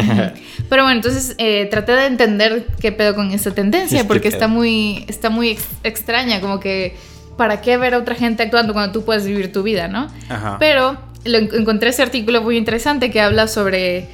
Pero 0.68 0.82
bueno, 0.84 0.92
entonces 0.96 1.34
eh, 1.38 1.66
traté 1.70 1.92
de 1.92 2.06
entender 2.06 2.66
qué 2.80 2.92
pedo 2.92 3.14
con 3.14 3.32
esta 3.32 3.50
tendencia, 3.52 3.98
¿Qué 4.02 4.04
porque 4.08 4.28
está 4.28 4.46
muy, 4.48 5.04
está 5.08 5.30
muy 5.30 5.48
ex- 5.50 5.66
extraña, 5.82 6.40
como 6.40 6.60
que, 6.60 6.94
¿para 7.36 7.60
qué 7.60 7.76
ver 7.76 7.94
a 7.94 7.98
otra 7.98 8.14
gente 8.14 8.42
actuando 8.42 8.72
cuando 8.72 8.92
tú 8.92 9.04
puedes 9.04 9.26
vivir 9.26 9.52
tu 9.52 9.62
vida, 9.62 9.88
no? 9.88 10.08
Ajá. 10.28 10.56
Pero 10.60 10.96
lo 11.24 11.38
en- 11.38 11.50
encontré 11.54 11.90
ese 11.90 12.02
artículo 12.02 12.40
muy 12.42 12.56
interesante 12.56 13.10
que 13.10 13.20
habla 13.20 13.48
sobre 13.48 14.08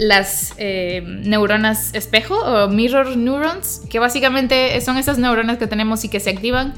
las 0.00 0.54
eh, 0.56 1.02
neuronas 1.04 1.90
espejo 1.92 2.34
o 2.34 2.68
mirror 2.68 3.18
neurons, 3.18 3.82
que 3.90 3.98
básicamente 3.98 4.80
son 4.80 4.96
esas 4.96 5.18
neuronas 5.18 5.58
que 5.58 5.66
tenemos 5.66 6.06
y 6.06 6.08
que 6.08 6.20
se 6.20 6.30
activan. 6.30 6.72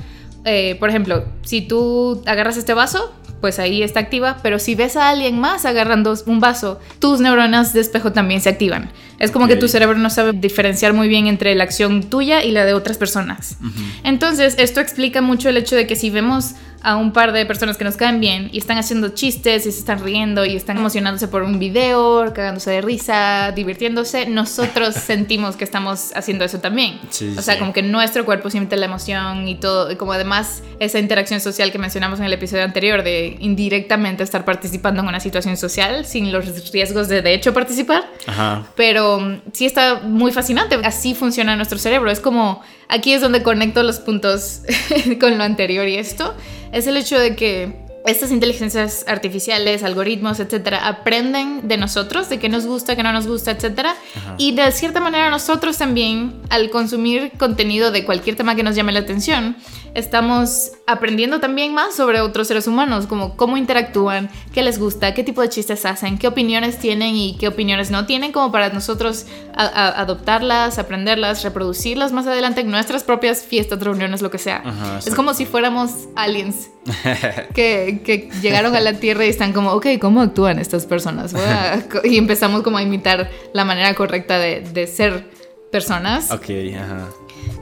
Eh, 0.45 0.75
por 0.81 0.89
ejemplo, 0.89 1.25
si 1.43 1.63
tú 1.63 2.21
agarras 2.27 2.57
este 2.57 2.75
vaso, 2.75 3.15
pues 3.41 3.61
ahí 3.61 3.85
está 3.85 4.01
activa, 4.01 4.39
pero 4.43 4.59
si 4.59 4.75
ves 4.75 4.97
a 4.97 5.09
alguien 5.09 5.39
más 5.39 5.65
agarrando 5.67 6.15
un 6.27 6.41
vaso, 6.41 6.81
tus 6.99 7.21
neuronas 7.21 7.73
de 7.73 7.81
espejo 7.81 8.11
también 8.11 8.41
se 8.41 8.49
activan. 8.49 8.91
Es 9.21 9.31
como 9.31 9.47
que 9.47 9.55
tu 9.55 9.69
cerebro 9.69 9.97
no 9.99 10.11
sabe 10.11 10.33
diferenciar 10.33 10.93
muy 10.93 11.07
bien 11.07 11.29
entre 11.29 11.55
la 11.55 11.63
acción 11.63 12.03
tuya 12.03 12.43
y 12.43 12.51
la 12.51 12.65
de 12.65 12.75
otras 12.75 12.99
personas. 12.99 13.57
Entonces, 14.03 14.57
esto 14.59 14.81
explica 14.81 15.23
mucho 15.23 15.49
el 15.49 15.57
hecho 15.57 15.77
de 15.77 15.87
que 15.87 15.95
si 15.95 16.11
vemos 16.11 16.55
a 16.83 16.97
un 16.97 17.13
par 17.13 17.33
de 17.33 17.47
personas 17.47 17.77
que 17.77 17.85
nos 17.85 17.97
caen 17.97 18.21
bien 18.21 18.49
y 18.53 18.59
están 18.59 18.79
haciendo 18.79 19.11
chistes 19.11 19.67
y 19.67 19.73
se 19.73 19.79
están 19.79 20.03
riendo 20.03 20.45
y 20.45 20.57
están 20.57 20.77
emocionándose 20.79 21.29
por 21.29 21.43
un 21.43 21.59
video, 21.59 22.33
cagándose 22.35 22.71
de 22.71 22.81
risa, 22.81 23.53
divirtiéndose, 23.53 24.27
nosotros 24.27 24.95
sentimos 25.07 25.57
que 25.57 25.65
estamos 25.65 26.13
haciendo 26.15 26.45
eso 26.45 26.59
también. 26.61 27.01
Sí, 27.11 27.35
o 27.37 27.43
sea, 27.43 27.55
sí. 27.55 27.61
como 27.61 27.73
que 27.73 27.83
nuestro 27.83 28.25
cuerpo 28.25 28.51
siente 28.51 28.77
la 28.77 28.87
emoción 28.87 29.49
y 29.49 29.55
todo, 29.55 29.91
y 29.91 29.97
como 29.97 30.13
además 30.13 30.63
esa 30.79 30.99
interacción 30.99 31.41
social 31.41 31.73
que 31.73 31.79
mencionamos 31.79 32.19
en 32.19 32.27
el 32.27 32.33
episodio 32.33 32.65
anterior 32.65 33.03
de 33.03 33.37
indirectamente 33.41 34.23
estar 34.23 34.45
participando 34.45 35.03
en 35.03 35.09
una 35.09 35.21
situación 35.21 35.57
social 35.57 36.05
sin 36.05 36.33
los 36.33 36.71
riesgos 36.73 37.09
de 37.09 37.23
de 37.23 37.35
hecho 37.35 37.55
participar. 37.55 38.05
Ajá. 38.27 38.67
Pero 38.77 39.21
mm, 39.21 39.41
sí 39.53 39.67
está 39.67 40.01
muy 40.01 40.33
fascinante. 40.33 40.77
Así 40.83 41.15
funciona 41.15 41.57
nuestro 41.57 41.79
cerebro. 41.79 42.11
Es 42.11 42.21
como, 42.21 42.63
aquí 42.93 43.13
es 43.15 43.21
donde 43.21 43.43
conecto 43.43 43.83
los 43.83 43.99
puntos 43.99 44.63
con 45.21 45.39
lo 45.39 45.45
anterior 45.45 45.89
y 45.89 45.97
esto. 45.97 46.35
Es 46.73 46.87
el 46.87 46.97
hecho 46.97 47.19
de 47.19 47.35
que 47.35 47.83
estas 48.05 48.33
inteligencias 48.33 49.05
artificiales, 49.07 49.83
algoritmos, 49.83 50.41
etcétera, 50.41 50.89
aprenden 50.89 51.69
de 51.69 51.77
nosotros, 51.77 52.29
de 52.29 52.39
qué 52.39 52.49
nos 52.49 52.67
gusta, 52.67 52.97
qué 52.97 53.03
no 53.03 53.13
nos 53.13 53.27
gusta, 53.27 53.53
etcétera. 53.53 53.95
Ajá. 54.17 54.35
Y 54.39 54.53
de 54.53 54.71
cierta 54.73 55.01
manera 55.01 55.31
nosotros 55.31 55.79
también, 55.79 56.43
al 56.51 56.71
consumir 56.71 57.33
contenido 57.39 57.91
de 57.93 58.05
cualquier 58.05 58.37
tema 58.37 58.57
que 58.57 58.63
nos 58.63 58.75
llame 58.75 58.93
la 58.93 59.01
atención, 59.01 59.57
estamos 59.95 60.73
aprendiendo 60.87 61.39
también 61.41 61.75
más 61.75 61.95
sobre 61.95 62.21
otros 62.21 62.49
seres 62.49 62.67
humanos, 62.67 63.07
como 63.07 63.37
cómo 63.37 63.57
interactúan, 63.57 64.31
qué 64.53 64.63
les 64.63 64.79
gusta, 64.79 65.15
qué 65.15 65.23
tipo 65.25 65.43
de 65.43 65.49
chistes 65.49 65.85
hacen, 65.85 66.19
qué 66.19 66.29
opiniones 66.29 66.79
tienen 66.79 67.15
y 67.15 67.37
qué 67.39 67.49
opiniones 67.49 67.91
no 67.91 68.07
tienen, 68.07 68.33
como 68.33 68.51
para 68.53 68.71
nosotros 68.71 69.27
a- 69.55 69.65
a- 69.67 70.01
adoptarlas, 70.01 70.79
aprenderlas, 70.79 71.43
reproducirlas 71.45 72.13
más 72.13 72.27
adelante 72.27 72.63
en 72.63 72.71
nuestras 72.71 73.05
propias 73.05 73.43
fiestas, 73.43 73.81
reuniones, 73.81 74.23
lo 74.23 74.31
que 74.31 74.39
sea. 74.39 74.63
Ajá, 74.65 74.99
es 75.05 75.15
como 75.15 75.35
si 75.35 75.45
fuéramos 75.47 75.91
aliens 76.17 76.71
que, 77.55 78.01
que 78.05 78.29
llegaron 78.41 78.75
a 78.75 78.81
la 78.81 78.95
Tierra 78.95 79.25
y 79.27 79.29
están 79.29 79.53
como, 79.53 79.73
ok, 79.73 79.87
¿cómo 80.01 80.21
actúan 80.23 80.59
estas 80.59 80.87
personas? 80.87 81.35
Y 82.05 82.17
empezamos 82.19 82.63
como 82.63 82.79
a 82.79 82.83
imitar 82.83 83.31
la 83.53 83.65
manera 83.65 83.95
correcta 83.95 84.39
de, 84.39 84.61
de 84.61 84.87
ser 84.87 85.29
personas 85.71 86.31
Ok, 86.31 86.47
ajá. 86.79 87.09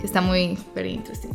que 0.00 0.06
está 0.06 0.20
muy 0.20 0.58
very 0.74 0.90
interesting. 0.92 1.30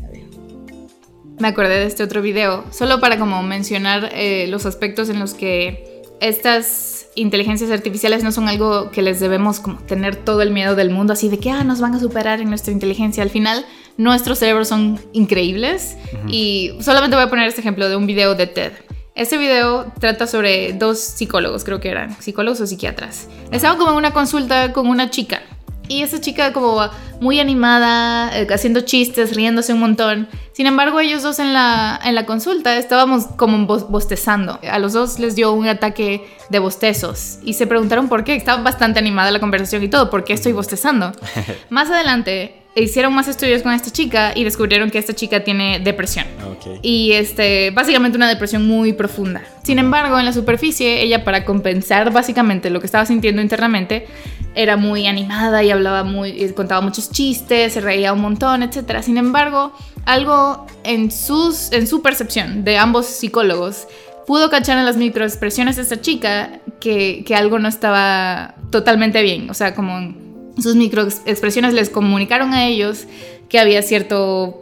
Me 1.39 1.50
acordé 1.50 1.80
de 1.80 1.86
este 1.86 2.04
otro 2.04 2.21
video, 2.21 2.63
solo 2.71 3.00
para 3.00 3.19
como 3.19 3.43
mencionar 3.43 4.10
eh, 4.13 4.48
los 4.48 4.65
aspectos 4.65 5.10
en 5.10 5.19
los 5.19 5.34
que 5.34 6.04
estas 6.21 7.08
inteligencias 7.15 7.71
artificiales 7.71 8.24
no 8.24 8.32
son 8.32 8.48
algo 8.48 8.89
que 8.91 9.02
les 9.02 9.19
debemos 9.19 9.60
como 9.60 9.80
tener 9.80 10.15
todo 10.15 10.41
el 10.41 10.52
miedo 10.52 10.76
del 10.76 10.89
mundo, 10.89 11.13
así 11.13 11.30
de 11.30 11.39
que 11.39 11.52
ah, 11.52 11.63
nos 11.63 11.82
van 11.82 11.93
a 11.93 12.00
superar 12.00 12.39
en 12.39 12.50
nuestra 12.50 12.71
inteligencia. 12.71 13.21
Al 13.21 13.30
final, 13.30 13.65
nuestros 13.98 14.39
cerebros 14.39 14.69
son 14.69 15.00
increíbles 15.12 15.98
y 16.28 16.71
solamente 16.80 17.15
voy 17.15 17.26
a 17.26 17.30
poner 17.30 17.48
este 17.48 17.62
ejemplo 17.62 17.89
de 17.89 17.95
un 17.95 18.08
video 18.08 18.36
de 18.36 18.48
TED. 18.48 18.71
Este 19.13 19.38
video 19.38 19.91
trata 20.00 20.28
sobre 20.28 20.74
dos 20.74 21.00
psicólogos, 21.00 21.63
creo 21.63 21.80
que 21.80 21.89
eran, 21.89 22.21
psicólogos 22.21 22.62
o 22.62 22.67
psiquiatras. 22.67 23.28
Estaban 23.52 23.78
como 23.78 23.91
en 23.91 23.98
una 23.98 24.12
consulta 24.12 24.74
con 24.74 24.88
una 24.88 25.10
chica 25.10 25.41
y 25.88 26.02
esa 26.02 26.19
chica 26.21 26.54
como 26.54 26.82
muy 27.21 27.39
animada, 27.39 28.38
eh, 28.38 28.48
haciendo 28.54 28.82
chistes, 28.82 29.36
riéndose 29.36 29.74
un 29.74 29.80
montón. 29.80 30.28
Sin 30.54 30.67
embargo, 30.67 31.00
ellos 31.00 31.24
dos 31.24 31.39
en 31.39 31.54
la, 31.54 32.00
en 32.04 32.15
la 32.15 32.26
consulta 32.26 32.78
estábamos 32.78 33.26
como 33.38 33.65
bo- 33.65 33.88
bostezando. 33.88 34.60
A 34.69 34.80
los 34.80 34.93
dos 34.93 35.19
les 35.19 35.36
dio 35.36 35.52
un 35.54 35.67
ataque 35.67 36.26
de 36.50 36.60
bostezos 36.60 37.39
y 37.43 37.54
se 37.54 37.67
preguntaron 37.67 38.08
por 38.10 38.24
qué. 38.24 38.36
Estaba 38.36 38.62
bastante 38.62 39.00
animada 39.00 39.32
la 39.32 39.39
conversación 39.39 39.84
y 39.84 39.88
todo, 39.89 40.10
¿por 40.10 40.24
qué 40.24 40.34
estoy 40.34 40.52
bostezando? 40.54 41.12
más 41.69 41.89
adelante 41.89 42.62
hicieron 42.78 43.13
más 43.13 43.30
estudios 43.30 43.62
con 43.62 43.71
esta 43.71 43.89
chica 43.89 44.34
y 44.36 44.43
descubrieron 44.43 44.91
que 44.91 44.98
esta 44.98 45.13
chica 45.13 45.45
tiene 45.45 45.80
depresión. 45.80 46.26
Ok. 46.45 46.80
Y 46.82 47.13
este, 47.13 47.71
básicamente 47.71 48.17
una 48.17 48.28
depresión 48.28 48.67
muy 48.67 48.91
profunda. 48.91 49.41
Sin 49.63 49.80
embargo, 49.80 50.19
en 50.19 50.26
la 50.26 50.34
superficie, 50.34 51.02
ella 51.02 51.24
para 51.24 51.45
compensar 51.45 52.12
básicamente 52.12 52.69
lo 52.69 52.82
que 52.82 52.86
estaba 52.86 53.06
sintiendo 53.06 53.41
internamente, 53.41 54.08
era 54.55 54.77
muy 54.77 55.05
animada 55.05 55.63
y 55.63 55.71
hablaba 55.71 56.03
muy, 56.03 56.51
contaba 56.53 56.81
muchos 56.81 57.11
chistes, 57.11 57.73
se 57.73 57.81
reía 57.81 58.13
un 58.13 58.21
montón, 58.21 58.63
etc. 58.63 59.01
Sin 59.01 59.17
embargo, 59.17 59.73
algo 60.05 60.65
en, 60.83 61.11
sus, 61.11 61.71
en 61.71 61.87
su 61.87 62.01
percepción 62.01 62.63
de 62.63 62.77
ambos 62.77 63.05
psicólogos 63.05 63.87
pudo 64.25 64.49
cachar 64.49 64.77
en 64.77 64.85
las 64.85 64.97
microexpresiones 64.97 65.75
de 65.75 65.83
esta 65.83 66.01
chica 66.01 66.59
que, 66.79 67.23
que 67.25 67.35
algo 67.35 67.59
no 67.59 67.67
estaba 67.67 68.55
totalmente 68.71 69.21
bien. 69.21 69.49
O 69.49 69.53
sea, 69.53 69.75
como 69.75 70.15
sus 70.57 70.75
microexpresiones 70.75 71.73
les 71.73 71.89
comunicaron 71.89 72.53
a 72.53 72.65
ellos 72.65 73.05
que 73.49 73.59
había 73.59 73.81
cierta 73.81 74.15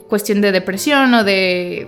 cuestión 0.10 0.42
de 0.42 0.52
depresión 0.52 1.14
o 1.14 1.24
de 1.24 1.88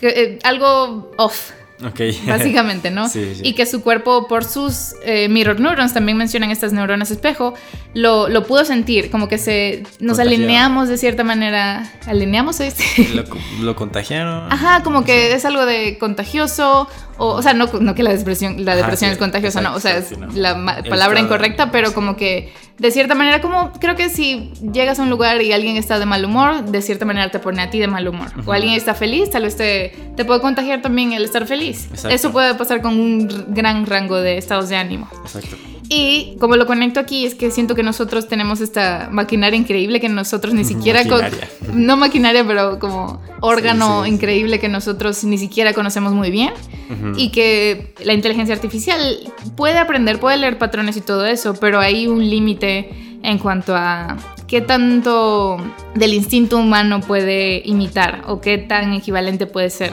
que, 0.00 0.08
eh, 0.08 0.38
algo 0.42 1.10
off, 1.16 1.52
Ok. 1.84 2.00
básicamente, 2.26 2.90
¿no? 2.90 3.08
Sí, 3.08 3.34
sí. 3.36 3.40
Y 3.44 3.54
que 3.54 3.66
su 3.66 3.82
cuerpo, 3.82 4.28
por 4.28 4.44
sus 4.44 4.94
eh, 5.04 5.28
mirror 5.28 5.60
neurons, 5.60 5.92
también 5.92 6.16
mencionan 6.18 6.50
estas 6.50 6.72
neuronas 6.72 7.10
espejo, 7.10 7.54
lo, 7.94 8.28
lo 8.28 8.46
pudo 8.46 8.64
sentir, 8.64 9.10
como 9.10 9.28
que 9.28 9.38
se 9.38 9.82
nos 10.00 10.16
Contagiado. 10.16 10.28
alineamos 10.28 10.88
de 10.88 10.96
cierta 10.98 11.24
manera, 11.24 11.92
alineamos 12.06 12.60
este. 12.60 12.84
¿Lo, 13.14 13.24
lo 13.60 13.76
contagiaron? 13.76 14.52
Ajá, 14.52 14.82
como 14.82 15.04
que 15.04 15.32
es 15.34 15.44
algo 15.44 15.66
de 15.66 15.98
contagioso, 15.98 16.88
o, 17.18 17.28
o 17.28 17.42
sea, 17.42 17.54
no, 17.54 17.66
no 17.66 17.94
que 17.94 18.02
la 18.02 18.14
depresión, 18.14 18.64
la 18.64 18.72
Ajá, 18.72 18.82
depresión 18.82 19.10
sí, 19.10 19.12
es 19.12 19.18
contagiosa, 19.18 19.60
no, 19.60 19.74
o 19.74 19.80
sea, 19.80 19.96
es 19.98 20.12
exacto, 20.12 20.32
sí, 20.32 20.40
no. 20.40 20.42
la 20.42 20.82
palabra 20.88 21.20
incorrecta, 21.20 21.70
pero 21.70 21.92
como 21.92 22.16
que 22.16 22.52
de 22.78 22.90
cierta 22.90 23.14
manera, 23.14 23.40
como 23.40 23.72
creo 23.72 23.94
que 23.94 24.08
si 24.08 24.52
llegas 24.72 24.98
a 24.98 25.02
un 25.02 25.10
lugar 25.10 25.40
y 25.42 25.52
alguien 25.52 25.76
está 25.76 25.98
de 25.98 26.06
mal 26.06 26.24
humor, 26.24 26.64
de 26.64 26.82
cierta 26.82 27.04
manera 27.04 27.30
te 27.30 27.38
pone 27.38 27.62
a 27.62 27.70
ti 27.70 27.78
de 27.78 27.86
mal 27.86 28.08
humor, 28.08 28.28
o 28.44 28.52
alguien 28.52 28.74
está 28.74 28.94
feliz, 28.94 29.30
tal 29.30 29.42
vez 29.44 29.56
te, 29.56 29.94
te 30.16 30.24
puede 30.24 30.40
contagiar 30.40 30.82
también 30.82 31.12
el 31.12 31.24
estar 31.24 31.46
feliz. 31.46 31.86
Exacto. 31.90 32.08
Eso 32.08 32.32
puede 32.32 32.54
pasar 32.54 32.82
con 32.82 32.98
un 32.98 33.46
gran 33.48 33.86
rango 33.86 34.16
de 34.16 34.38
estados 34.38 34.68
de 34.68 34.76
ánimo. 34.76 35.08
Exacto. 35.22 35.56
Y 35.94 36.36
como 36.40 36.56
lo 36.56 36.66
conecto 36.66 37.00
aquí 37.00 37.26
es 37.26 37.34
que 37.34 37.50
siento 37.50 37.74
que 37.74 37.82
nosotros 37.82 38.26
tenemos 38.26 38.62
esta 38.62 39.08
maquinaria 39.12 39.58
increíble 39.58 40.00
que 40.00 40.08
nosotros 40.08 40.54
ni 40.54 40.64
siquiera... 40.72 41.04
Maquinaria. 41.04 41.48
no 41.74 41.98
maquinaria, 41.98 42.46
pero 42.46 42.78
como 42.78 43.20
órgano 43.40 43.86
Sí, 43.86 44.04
sí, 44.04 44.08
sí. 44.08 44.14
increíble 44.14 44.58
que 44.58 44.68
nosotros 44.70 45.22
ni 45.24 45.36
siquiera 45.36 45.74
conocemos 45.74 46.14
muy 46.14 46.30
bien. 46.30 46.52
Y 47.16 47.30
que 47.30 47.94
la 48.04 48.12
inteligencia 48.12 48.54
artificial 48.54 49.00
puede 49.56 49.78
aprender, 49.78 50.20
puede 50.20 50.36
leer 50.36 50.58
patrones 50.58 50.96
y 50.98 51.00
todo 51.00 51.24
eso, 51.24 51.54
pero 51.54 51.80
hay 51.80 52.06
un 52.06 52.28
límite 52.28 52.90
en 53.22 53.38
cuanto 53.38 53.74
a 53.74 54.18
qué 54.46 54.60
tanto 54.60 55.56
del 55.94 56.12
instinto 56.12 56.58
humano 56.58 57.00
puede 57.00 57.62
imitar 57.64 58.24
o 58.26 58.42
qué 58.42 58.58
tan 58.58 58.92
equivalente 58.92 59.46
puede 59.46 59.70
ser. 59.70 59.92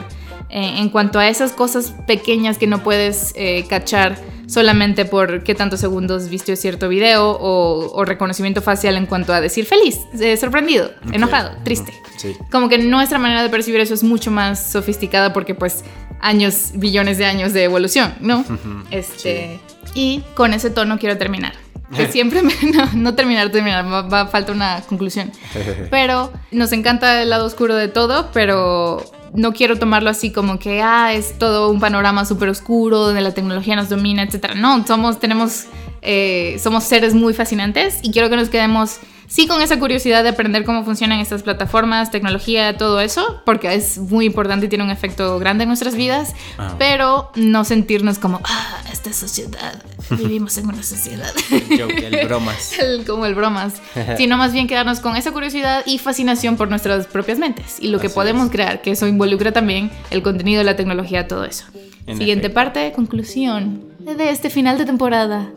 Eh, 0.50 0.74
en 0.78 0.90
cuanto 0.90 1.18
a 1.18 1.26
esas 1.26 1.52
cosas 1.52 1.94
pequeñas 2.06 2.58
que 2.58 2.66
no 2.66 2.82
puedes 2.82 3.32
eh, 3.34 3.64
cachar 3.66 4.18
solamente 4.50 5.04
por 5.04 5.44
qué 5.44 5.54
tantos 5.54 5.78
segundos 5.80 6.28
viste 6.28 6.56
cierto 6.56 6.88
video 6.88 7.30
o, 7.30 7.92
o 7.92 8.04
reconocimiento 8.04 8.62
facial 8.62 8.96
en 8.96 9.06
cuanto 9.06 9.32
a 9.32 9.40
decir 9.40 9.64
feliz, 9.64 10.00
eh, 10.18 10.36
sorprendido, 10.36 10.90
enojado, 11.12 11.56
triste. 11.62 11.94
Sí. 12.16 12.36
Como 12.50 12.68
que 12.68 12.78
nuestra 12.78 13.18
manera 13.18 13.42
de 13.42 13.48
percibir 13.48 13.80
eso 13.80 13.94
es 13.94 14.02
mucho 14.02 14.30
más 14.30 14.72
sofisticada 14.72 15.32
porque 15.32 15.54
pues 15.54 15.84
años, 16.20 16.72
billones 16.74 17.16
de 17.18 17.26
años 17.26 17.52
de 17.52 17.64
evolución, 17.64 18.14
¿no? 18.20 18.44
Este, 18.90 19.60
y 19.94 20.22
con 20.34 20.52
ese 20.52 20.70
tono 20.70 20.98
quiero 20.98 21.16
terminar. 21.16 21.52
Que 21.94 22.06
siempre 22.12 22.42
me, 22.42 22.52
no, 22.74 22.88
no 22.94 23.14
terminar, 23.14 23.50
terminar, 23.50 23.84
va, 23.90 24.02
va- 24.02 24.26
falta 24.26 24.52
una 24.52 24.80
conclusión. 24.88 25.32
Pero 25.90 26.32
nos 26.50 26.72
encanta 26.72 27.22
el 27.22 27.30
lado 27.30 27.46
oscuro 27.46 27.74
de 27.74 27.88
todo, 27.88 28.30
pero 28.32 29.04
no 29.34 29.52
quiero 29.52 29.78
tomarlo 29.78 30.10
así 30.10 30.32
como 30.32 30.58
que, 30.58 30.82
ah, 30.82 31.12
es 31.12 31.38
todo 31.38 31.70
un 31.70 31.78
panorama 31.80 32.24
súper 32.24 32.48
oscuro 32.48 32.98
donde 32.98 33.20
la 33.20 33.32
tecnología 33.32 33.76
nos 33.76 33.88
domina, 33.88 34.22
etc. 34.22 34.54
No, 34.56 34.84
somos, 34.86 35.20
tenemos, 35.20 35.66
eh, 36.02 36.58
somos 36.62 36.84
seres 36.84 37.14
muy 37.14 37.32
fascinantes 37.34 37.98
y 38.02 38.10
quiero 38.10 38.28
que 38.28 38.36
nos 38.36 38.48
quedemos 38.48 38.98
sí 39.30 39.46
con 39.46 39.62
esa 39.62 39.78
curiosidad 39.78 40.22
de 40.24 40.28
aprender 40.30 40.64
cómo 40.64 40.84
funcionan 40.84 41.20
estas 41.20 41.42
plataformas, 41.44 42.10
tecnología, 42.10 42.76
todo 42.76 43.00
eso, 43.00 43.40
porque 43.46 43.72
es 43.72 43.96
muy 43.98 44.26
importante 44.26 44.66
y 44.66 44.68
tiene 44.68 44.82
un 44.84 44.90
efecto 44.90 45.38
grande 45.38 45.62
en 45.62 45.68
nuestras 45.68 45.94
vidas, 45.94 46.34
Ah. 46.58 46.74
pero 46.78 47.30
no 47.36 47.64
sentirnos 47.64 48.18
como, 48.18 48.40
ah, 48.44 48.82
esta 48.92 49.12
sociedad, 49.12 49.82
vivimos 50.10 50.58
en 50.58 50.66
una 50.68 50.82
sociedad. 50.82 51.32
El 51.50 51.80
joke, 51.80 52.02
el 52.02 52.26
bromas. 52.26 52.72
El- 52.78 53.04
como 53.06 53.24
el 53.24 53.34
bromas, 53.36 53.74
sino 54.16 54.36
más 54.36 54.52
bien 54.52 54.66
quedarnos 54.66 54.98
con 55.00 55.16
esa 55.16 55.30
curiosidad 55.32 55.84
y 55.86 55.98
fascinación 55.98 56.56
por 56.56 56.68
nuestras 56.68 57.06
propias 57.06 57.38
mentes 57.38 57.76
y 57.80 57.88
lo 57.88 58.00
que 58.00 58.08
Así 58.08 58.14
podemos 58.14 58.46
es. 58.46 58.50
crear, 58.50 58.82
que 58.82 58.90
eso 58.90 59.06
involucra 59.06 59.52
también 59.52 59.90
el 60.10 60.22
contenido, 60.22 60.62
la 60.64 60.74
tecnología, 60.76 61.28
todo 61.28 61.44
eso. 61.44 61.64
En 62.06 62.16
Siguiente 62.18 62.46
efecto. 62.48 62.54
parte, 62.54 62.92
conclusión 62.96 63.84
de 64.00 64.30
este 64.30 64.50
final 64.50 64.76
de 64.78 64.86
temporada. 64.86 65.50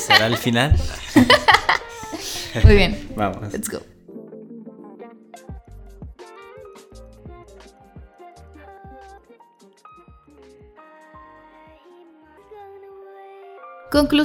¿Será 0.00 0.26
el 0.26 0.36
final? 0.36 0.76
Muy 2.62 2.74
bien, 2.76 3.08
Vamos. 3.16 3.52
let's 3.52 3.68
go. 3.68 3.80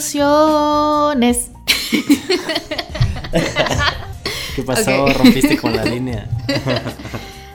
Conclusiones. 0.10 1.52
¿Qué 4.56 4.64
pasó? 4.64 5.08
Rompiste 5.08 5.58
con 5.58 5.76
la 5.76 5.86
línea. 5.86 6.28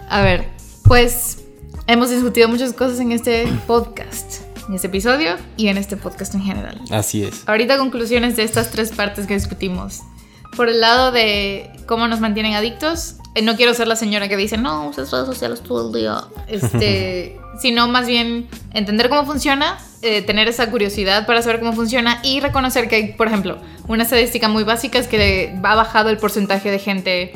A 0.08 0.22
ver, 0.22 0.46
pues 0.84 1.38
hemos 1.86 2.10
discutido 2.10 2.48
muchas 2.48 2.72
cosas 2.72 3.00
en 3.00 3.12
este 3.12 3.46
podcast, 3.66 4.42
en 4.68 4.74
este 4.74 4.86
episodio 4.86 5.36
y 5.56 5.68
en 5.68 5.76
este 5.76 5.96
podcast 5.96 6.34
en 6.34 6.42
general. 6.42 6.80
Así 6.90 7.24
es. 7.24 7.42
Ahorita 7.46 7.78
conclusiones 7.78 8.36
de 8.36 8.44
estas 8.44 8.70
tres 8.70 8.90
partes 8.92 9.26
que 9.26 9.34
discutimos. 9.34 10.00
Por 10.56 10.68
el 10.68 10.80
lado 10.80 11.12
de 11.12 11.70
cómo 11.86 12.08
nos 12.08 12.20
mantienen 12.20 12.54
adictos, 12.54 13.16
eh, 13.34 13.42
no 13.42 13.56
quiero 13.56 13.74
ser 13.74 13.88
la 13.88 13.96
señora 13.96 14.28
que 14.28 14.36
dice, 14.36 14.56
no, 14.56 14.88
usas 14.88 15.10
redes 15.10 15.26
sociales 15.26 15.60
todo 15.60 15.88
el 15.88 16.00
día, 16.00 16.24
este, 16.46 17.38
sino 17.60 17.88
más 17.88 18.06
bien 18.06 18.48
entender 18.72 19.08
cómo 19.08 19.26
funciona, 19.26 19.78
eh, 20.02 20.22
tener 20.22 20.46
esa 20.46 20.70
curiosidad 20.70 21.26
para 21.26 21.42
saber 21.42 21.58
cómo 21.58 21.72
funciona 21.72 22.20
y 22.22 22.40
reconocer 22.40 22.88
que 22.88 22.96
hay, 22.96 23.12
por 23.14 23.26
ejemplo, 23.26 23.58
una 23.88 24.04
estadística 24.04 24.48
muy 24.48 24.62
básica 24.62 24.98
es 24.98 25.08
que 25.08 25.52
ha 25.62 25.74
bajado 25.74 26.10
el 26.10 26.18
porcentaje 26.18 26.70
de 26.70 26.78
gente 26.78 27.32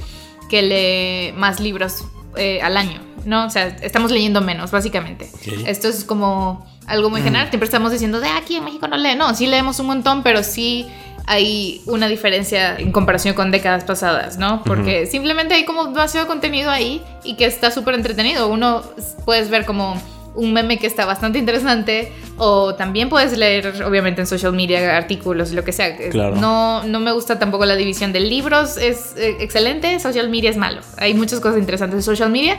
que 0.49 0.63
lee 0.63 1.33
más 1.37 1.61
libros 1.61 2.05
eh, 2.37 2.61
al 2.63 2.77
año, 2.77 3.01
¿no? 3.25 3.47
O 3.47 3.51
sea, 3.51 3.67
estamos 3.67 4.11
leyendo 4.13 4.41
menos, 4.41 4.71
básicamente. 4.71 5.31
Esto 5.67 5.89
es 5.89 6.05
como 6.05 6.65
algo 6.87 7.11
muy 7.11 7.23
general. 7.23 7.49
Siempre 7.49 7.67
estamos 7.67 7.93
diciendo, 7.93 8.21
de 8.21 8.29
aquí 8.29 8.57
en 8.57 8.65
México 8.65 8.87
no 8.87 8.97
lee. 8.97 9.15
No, 9.17 9.35
sí 9.35 9.47
leemos 9.47 9.79
un 9.81 9.87
montón, 9.87 10.23
pero 10.23 10.43
sí 10.43 10.87
hay 11.29 11.83
una 11.85 12.09
diferencia 12.09 12.77
en 12.79 12.91
comparación 12.91 13.35
con 13.35 13.51
décadas 13.51 13.85
pasadas, 13.85 14.39
¿no? 14.39 14.65
Porque 14.65 15.05
simplemente 15.05 15.55
hay 15.55 15.67
como 15.67 15.85
demasiado 15.85 16.27
contenido 16.27 16.71
ahí 16.71 17.03
y 17.23 17.35
que 17.35 17.45
está 17.45 17.71
súper 17.71 17.95
entretenido. 17.95 18.49
Uno 18.49 18.83
puedes 19.27 19.51
ver 19.51 19.67
como 19.67 20.01
un 20.39 20.53
meme 20.53 20.79
que 20.79 20.87
está 20.87 21.05
bastante 21.05 21.39
interesante 21.39 22.13
o 22.37 22.75
también 22.77 23.09
puedes 23.09 23.37
leer 23.37 23.83
obviamente 23.83 24.21
en 24.21 24.27
social 24.27 24.53
media 24.53 24.97
artículos 24.97 25.53
lo 25.53 25.65
que 25.65 25.73
sea 25.73 25.97
Claro. 26.11 26.37
no 26.37 26.85
no 26.85 27.01
me 27.01 27.13
gusta 27.13 27.39
tampoco 27.39 27.67
la 27.67 27.75
división 27.75 28.13
de 28.13 28.21
libros 28.21 28.77
es 28.77 29.15
eh, 29.17 29.37
excelente 29.41 29.99
social 29.99 30.29
media 30.31 30.51
es 30.51 30.57
malo 30.57 30.81
hay 30.97 31.15
muchas 31.15 31.41
cosas 31.41 31.59
interesantes 31.59 31.97
en 31.99 32.03
social 32.05 32.31
media 32.31 32.57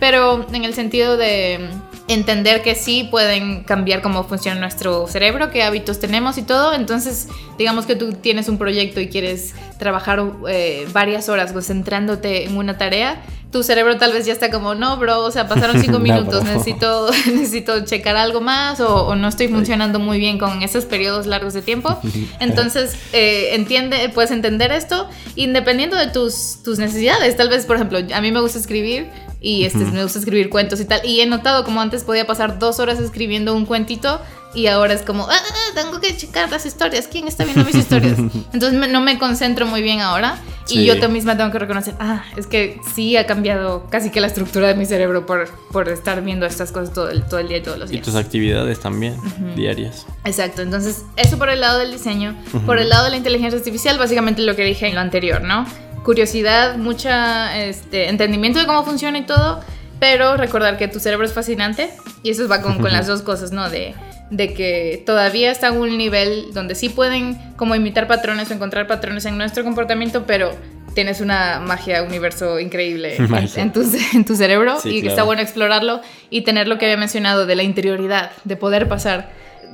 pero 0.00 0.46
en 0.52 0.64
el 0.64 0.72
sentido 0.74 1.16
de 1.16 1.68
entender 2.08 2.62
que 2.62 2.74
sí 2.74 3.06
pueden 3.10 3.64
cambiar 3.64 4.00
cómo 4.00 4.24
funciona 4.24 4.58
nuestro 4.58 5.06
cerebro, 5.06 5.50
qué 5.50 5.62
hábitos 5.62 6.00
tenemos 6.00 6.38
y 6.38 6.42
todo. 6.42 6.72
Entonces, 6.72 7.28
digamos 7.58 7.84
que 7.84 7.96
tú 7.96 8.14
tienes 8.14 8.48
un 8.48 8.56
proyecto 8.56 8.98
y 9.00 9.08
quieres 9.08 9.54
trabajar 9.78 10.24
eh, 10.48 10.88
varias 10.92 11.28
horas 11.28 11.52
concentrándote 11.52 12.44
en 12.46 12.56
una 12.56 12.78
tarea. 12.78 13.22
Tu 13.50 13.62
cerebro 13.62 13.96
tal 13.96 14.12
vez 14.12 14.26
ya 14.26 14.32
está 14.32 14.50
como, 14.50 14.74
no, 14.74 14.98
bro, 14.98 15.20
o 15.20 15.30
sea, 15.30 15.48
pasaron 15.48 15.80
cinco 15.80 15.98
minutos, 16.08 16.44
necesito, 16.44 17.10
necesito 17.26 17.84
checar 17.84 18.16
algo 18.16 18.40
más 18.40 18.80
o, 18.80 19.06
o 19.06 19.16
no 19.16 19.28
estoy 19.28 19.48
funcionando 19.48 19.98
muy 19.98 20.18
bien 20.18 20.38
con 20.38 20.62
esos 20.62 20.84
periodos 20.84 21.26
largos 21.26 21.54
de 21.54 21.62
tiempo. 21.62 21.98
Entonces, 22.40 22.96
eh, 23.12 23.54
entiende, 23.54 24.10
puedes 24.10 24.30
entender 24.30 24.72
esto 24.72 25.08
independiendo 25.36 25.96
de 25.96 26.08
tus, 26.08 26.62
tus 26.62 26.78
necesidades. 26.78 27.36
Tal 27.36 27.48
vez, 27.48 27.64
por 27.64 27.76
ejemplo, 27.76 27.98
a 27.98 28.20
mí 28.20 28.32
me 28.32 28.40
gusta 28.40 28.58
escribir 28.58 29.08
y 29.40 29.64
este, 29.64 29.78
me 29.78 30.02
gusta 30.02 30.18
escribir 30.18 30.50
cuentos 30.50 30.80
y 30.80 30.84
tal. 30.84 31.00
Y 31.04 31.20
he 31.20 31.26
notado 31.26 31.64
como 31.64 31.80
antes 31.80 32.04
podía 32.04 32.26
pasar 32.26 32.58
dos 32.58 32.80
horas 32.80 32.98
escribiendo 32.98 33.54
un 33.54 33.66
cuentito 33.66 34.20
y 34.58 34.66
ahora 34.66 34.94
es 34.94 35.02
como, 35.02 35.24
ah, 35.28 35.36
ah, 35.38 35.70
tengo 35.74 36.00
que 36.00 36.16
checar 36.16 36.50
las 36.50 36.66
historias. 36.66 37.06
¿Quién 37.08 37.28
está 37.28 37.44
viendo 37.44 37.64
mis 37.64 37.74
historias? 37.74 38.18
Entonces 38.52 38.72
me- 38.72 38.88
no 38.88 39.00
me 39.00 39.18
concentro 39.18 39.66
muy 39.66 39.82
bien 39.82 40.00
ahora 40.00 40.38
y 40.68 40.74
Sí. 40.74 40.84
yo 40.84 41.08
misma 41.08 41.36
tengo 41.36 41.50
que 41.50 41.58
reconocer, 41.58 41.94
ah, 41.98 42.24
es 42.36 42.46
que 42.46 42.78
sí 42.94 43.16
ha 43.16 43.26
cambiado 43.26 43.86
casi 43.90 44.10
que 44.10 44.20
la 44.20 44.26
estructura 44.26 44.68
de 44.68 44.74
mi 44.74 44.84
cerebro 44.84 45.24
por, 45.26 45.48
por 45.72 45.88
estar 45.88 46.22
viendo 46.22 46.44
estas 46.46 46.72
cosas 46.72 46.92
todo 46.92 47.08
el, 47.10 47.22
todo 47.24 47.40
el 47.40 47.48
día 47.48 47.56
y 47.58 47.62
todos 47.62 47.78
los 47.78 47.88
Y 47.90 47.94
días. 47.94 48.04
tus 48.04 48.14
actividades 48.16 48.78
también, 48.80 49.16
diarias. 49.56 50.06
Exacto, 50.24 50.60
entonces 50.62 51.04
eso 51.16 51.38
por 51.38 51.48
el 51.48 51.60
lado 51.60 51.78
del 51.78 51.90
diseño. 51.92 52.36
Por 52.66 52.78
el 52.78 52.88
lado 52.90 53.04
de 53.04 53.10
la 53.10 53.16
inteligencia 53.16 53.56
artificial, 53.58 53.96
básicamente 53.98 54.42
lo 54.42 54.54
que 54.56 54.64
dije 54.64 54.86
en 54.88 54.94
lo 54.94 55.00
anterior, 55.00 55.40
¿no? 55.42 55.64
Curiosidad, 56.04 56.76
mucha 56.76 57.58
este, 57.64 58.08
entendimiento 58.08 58.58
de 58.58 58.66
cómo 58.66 58.84
funciona 58.84 59.18
y 59.18 59.22
todo, 59.26 59.60
pero 60.00 60.36
recordar 60.36 60.78
que 60.78 60.86
tu 60.88 61.00
cerebro 61.00 61.26
es 61.26 61.32
fascinante 61.32 61.90
y 62.22 62.30
eso 62.30 62.46
va 62.48 62.62
con, 62.62 62.78
con 62.78 62.92
las 62.92 63.06
dos 63.08 63.22
cosas, 63.22 63.52
¿no? 63.52 63.68
De, 63.68 63.94
de 64.30 64.52
que 64.54 65.02
todavía 65.06 65.50
está 65.50 65.68
en 65.68 65.76
un 65.78 65.96
nivel 65.96 66.52
donde 66.52 66.74
sí 66.74 66.88
pueden 66.88 67.38
como 67.56 67.74
imitar 67.74 68.06
patrones 68.06 68.50
o 68.50 68.54
encontrar 68.54 68.86
patrones 68.86 69.24
en 69.24 69.38
nuestro 69.38 69.64
comportamiento, 69.64 70.24
pero 70.26 70.52
tienes 70.94 71.20
una 71.20 71.60
magia, 71.60 72.02
universo 72.02 72.58
increíble 72.58 73.16
en, 73.16 73.30
Magia. 73.30 73.62
en 73.62 73.72
tu, 73.72 73.82
en 74.14 74.24
tu 74.24 74.34
cerebro 74.34 74.78
Sí, 74.80 74.88
y 74.88 74.94
que 74.94 75.00
claro. 75.02 75.12
está 75.12 75.22
bueno 75.22 75.42
explorarlo 75.42 76.00
y 76.28 76.42
tener 76.42 76.68
lo 76.68 76.78
que 76.78 76.86
había 76.86 76.96
mencionado 76.96 77.46
de 77.46 77.54
la 77.56 77.62
interioridad, 77.62 78.32
de 78.44 78.56
poder 78.56 78.88
pasar 78.88 79.30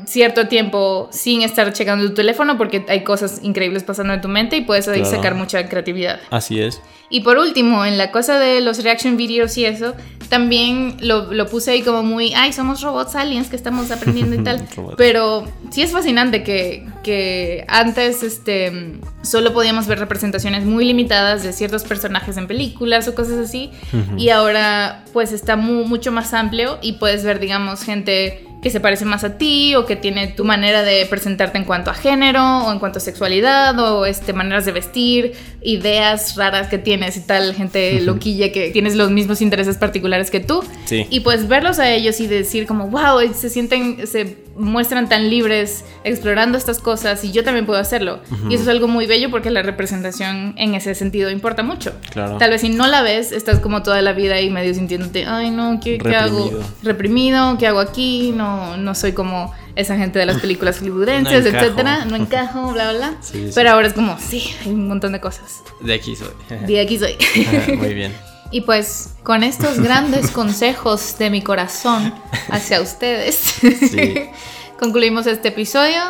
cierto 0.06 0.48
tiempo 0.48 1.08
sin 1.12 1.42
estar 1.42 1.72
checando 1.72 2.06
tu 2.08 2.14
teléfono 2.14 2.58
porque 2.58 2.84
hay 2.88 3.04
cosas 3.04 3.40
increíbles 3.42 3.82
pasando 3.84 4.12
en 4.14 4.20
tu 4.20 4.28
mente 4.28 4.56
y 4.56 4.60
puedes 4.62 4.86
ahí 4.88 5.00
Claro. 5.00 5.16
sacar 5.16 5.34
mucha 5.34 5.68
creatividad. 5.68 6.20
Así 6.30 6.60
es. 6.60 6.80
Y 7.10 7.20
por 7.20 7.38
último, 7.38 7.84
en 7.84 7.96
la 7.98 8.10
cosa 8.10 8.38
de 8.38 8.60
los 8.60 8.82
reaction 8.82 9.16
videos 9.16 9.56
y 9.56 9.64
eso, 9.66 9.94
también 10.28 10.96
lo, 11.00 11.32
lo 11.32 11.46
puse 11.46 11.70
ahí 11.72 11.82
como 11.82 12.02
muy, 12.02 12.32
ay, 12.34 12.52
somos 12.52 12.80
robots 12.80 13.14
aliens 13.14 13.48
que 13.48 13.56
estamos 13.56 13.90
aprendiendo 13.90 14.34
y 14.34 14.42
tal. 14.42 14.66
Pero 14.96 15.46
sí 15.70 15.82
es 15.82 15.92
fascinante 15.92 16.42
que, 16.42 16.86
que 17.04 17.64
antes 17.68 18.22
este, 18.22 18.98
solo 19.22 19.52
podíamos 19.52 19.86
ver 19.86 19.98
representaciones 20.00 20.64
muy 20.64 20.84
limitadas 20.86 21.42
de 21.44 21.52
ciertos 21.52 21.84
personajes 21.84 22.36
en 22.36 22.46
películas 22.48 23.06
o 23.06 23.14
cosas 23.14 23.38
así. 23.38 23.70
Y 24.16 24.30
ahora 24.30 25.04
pues 25.12 25.30
está 25.32 25.56
mu- 25.56 25.84
mucho 25.84 26.10
más 26.10 26.32
amplio 26.34 26.78
y 26.82 26.94
puedes 26.94 27.22
ver, 27.22 27.38
digamos, 27.38 27.82
gente 27.84 28.44
que 28.64 28.70
se 28.70 28.80
parece 28.80 29.04
más 29.04 29.24
a 29.24 29.36
ti 29.36 29.74
o 29.74 29.84
que 29.84 29.94
tiene 29.94 30.28
tu 30.28 30.42
manera 30.42 30.82
de 30.82 31.04
presentarte 31.04 31.58
en 31.58 31.64
cuanto 31.64 31.90
a 31.90 31.94
género 31.94 32.64
o 32.64 32.72
en 32.72 32.78
cuanto 32.78 32.96
a 32.96 33.00
sexualidad 33.00 33.78
o 33.78 34.06
este, 34.06 34.32
maneras 34.32 34.64
de 34.64 34.72
vestir, 34.72 35.34
ideas 35.60 36.34
raras 36.34 36.68
que 36.68 36.78
tienes 36.78 37.18
y 37.18 37.20
tal, 37.20 37.54
gente 37.54 38.00
loquilla 38.00 38.52
que 38.52 38.70
tienes 38.70 38.96
los 38.96 39.10
mismos 39.10 39.42
intereses 39.42 39.76
particulares 39.76 40.30
que 40.30 40.40
tú. 40.40 40.64
Sí. 40.86 41.06
Y 41.10 41.20
pues 41.20 41.46
verlos 41.46 41.78
a 41.78 41.92
ellos 41.92 42.18
y 42.20 42.26
decir 42.26 42.66
como, 42.66 42.88
wow, 42.88 43.20
se 43.34 43.50
sienten, 43.50 44.06
se 44.06 44.43
muestran 44.56 45.08
tan 45.08 45.30
libres 45.30 45.84
explorando 46.04 46.56
estas 46.58 46.78
cosas 46.78 47.24
y 47.24 47.32
yo 47.32 47.44
también 47.44 47.66
puedo 47.66 47.78
hacerlo. 47.78 48.20
Y 48.48 48.54
eso 48.54 48.64
es 48.64 48.68
algo 48.68 48.88
muy 48.88 49.06
bello 49.06 49.30
porque 49.30 49.50
la 49.50 49.62
representación 49.62 50.54
en 50.56 50.74
ese 50.74 50.94
sentido 50.94 51.30
importa 51.30 51.62
mucho. 51.62 51.92
Claro. 52.10 52.38
Tal 52.38 52.50
vez 52.50 52.60
si 52.60 52.68
no 52.68 52.86
la 52.86 53.02
ves, 53.02 53.32
estás 53.32 53.60
como 53.60 53.82
toda 53.82 54.02
la 54.02 54.12
vida 54.12 54.36
ahí 54.36 54.50
medio 54.50 54.74
sintiéndote, 54.74 55.26
ay 55.26 55.50
no, 55.50 55.80
¿qué, 55.82 55.98
qué 55.98 56.14
hago? 56.16 56.50
Reprimido. 56.82 57.24
¿qué 57.58 57.66
hago 57.66 57.80
aquí? 57.80 58.32
No, 58.34 58.76
no 58.76 58.94
soy 58.94 59.12
como 59.12 59.52
esa 59.76 59.96
gente 59.96 60.18
de 60.18 60.26
las 60.26 60.40
películas 60.40 60.78
hollywoodenses, 60.78 61.44
No 61.44 61.58
etcétera, 61.58 62.04
no 62.04 62.16
encajo, 62.16 62.72
bla, 62.72 62.90
bla, 62.90 62.98
bla. 62.98 63.16
Sí, 63.20 63.46
sí. 63.46 63.52
Pero 63.54 63.70
ahora 63.70 63.88
es 63.88 63.92
como, 63.92 64.18
sí, 64.18 64.54
hay 64.62 64.72
un 64.72 64.88
montón 64.88 65.12
de 65.12 65.20
cosas. 65.20 65.62
De 65.80 65.94
aquí 65.94 66.16
soy. 66.16 66.28
De 66.66 66.80
aquí 66.80 66.98
soy. 66.98 67.16
Muy 67.76 67.94
bien. 67.94 68.12
Y 68.50 68.60
pues 68.62 69.14
con 69.22 69.42
estos 69.42 69.80
grandes 69.80 70.30
consejos 70.30 71.16
de 71.18 71.30
mi 71.30 71.42
corazón 71.42 72.14
hacia 72.50 72.80
ustedes, 72.80 73.36
Sí. 73.36 74.14
concluimos 74.78 75.26
este 75.26 75.48
episodio, 75.48 76.00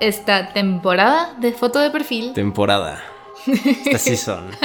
esta 0.00 0.52
temporada 0.52 1.34
de 1.38 1.52
foto 1.52 1.78
de 1.78 1.90
perfil. 1.90 2.32
Temporada. 2.32 3.02
Esta 3.46 3.98
season. 3.98 4.46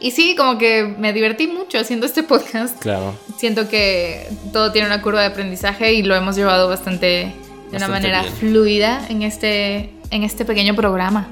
Y 0.00 0.10
sí, 0.10 0.34
como 0.34 0.58
que 0.58 0.82
me 0.98 1.12
divertí 1.12 1.46
mucho 1.46 1.78
haciendo 1.78 2.06
este 2.06 2.24
podcast. 2.24 2.76
Claro. 2.80 3.14
Siento 3.36 3.68
que 3.68 4.26
todo 4.52 4.72
tiene 4.72 4.88
una 4.88 5.00
curva 5.00 5.20
de 5.20 5.26
aprendizaje 5.28 5.92
y 5.92 6.02
lo 6.02 6.16
hemos 6.16 6.34
llevado 6.34 6.68
bastante 6.68 7.32
de 7.70 7.76
una 7.76 7.86
manera 7.86 8.22
bien. 8.22 8.34
fluida 8.34 9.06
en 9.08 9.22
este, 9.22 9.92
en 10.10 10.24
este 10.24 10.44
pequeño 10.44 10.74
programa. 10.74 11.28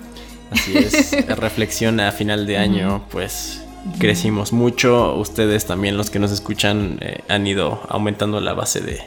Así 0.52 0.78
es. 0.78 1.10
Reflexión 1.36 1.98
a 1.98 2.12
final 2.12 2.46
de 2.46 2.58
año, 2.58 3.04
pues 3.10 3.60
crecimos 3.98 4.52
mucho. 4.52 5.16
Ustedes 5.16 5.66
también, 5.66 5.96
los 5.96 6.10
que 6.10 6.18
nos 6.18 6.32
escuchan, 6.32 6.98
eh, 7.00 7.20
han 7.28 7.46
ido 7.46 7.80
aumentando 7.88 8.40
la 8.40 8.52
base 8.52 8.80
de, 8.80 9.02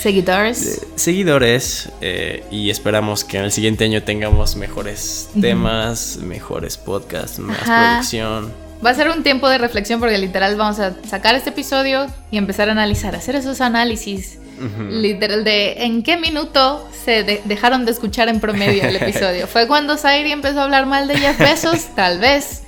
Seguidores. 0.00 0.86
seguidores 0.94 1.90
eh, 2.00 2.42
y 2.50 2.70
esperamos 2.70 3.22
que 3.22 3.36
en 3.36 3.44
el 3.44 3.52
siguiente 3.52 3.84
año 3.84 4.02
tengamos 4.02 4.56
mejores 4.56 5.28
temas, 5.40 6.18
mejores 6.22 6.78
podcasts, 6.78 7.38
más 7.38 7.60
Ajá. 7.60 7.90
producción. 7.92 8.50
Va 8.84 8.90
a 8.90 8.94
ser 8.94 9.10
un 9.10 9.22
tiempo 9.22 9.46
de 9.48 9.58
reflexión 9.58 10.00
porque 10.00 10.16
literal 10.16 10.56
vamos 10.56 10.80
a 10.80 10.94
sacar 11.06 11.34
este 11.34 11.50
episodio 11.50 12.06
y 12.30 12.38
empezar 12.38 12.70
a 12.70 12.72
analizar, 12.72 13.14
hacer 13.14 13.36
esos 13.36 13.60
análisis. 13.60 14.38
Literal 14.90 15.44
de 15.44 15.84
en 15.84 16.02
qué 16.02 16.16
minuto 16.16 16.86
se 17.04 17.22
de- 17.24 17.40
dejaron 17.44 17.84
de 17.86 17.92
escuchar 17.92 18.28
en 18.28 18.40
promedio 18.40 18.82
el 18.84 18.96
episodio. 19.00 19.46
¿Fue 19.46 19.66
cuando 19.66 19.96
Zairi 19.96 20.32
empezó 20.32 20.60
a 20.60 20.64
hablar 20.64 20.86
mal 20.86 21.08
de 21.08 21.16
Jeff 21.18 21.38
Bezos? 21.38 21.86
Tal 21.96 22.18
vez. 22.18 22.62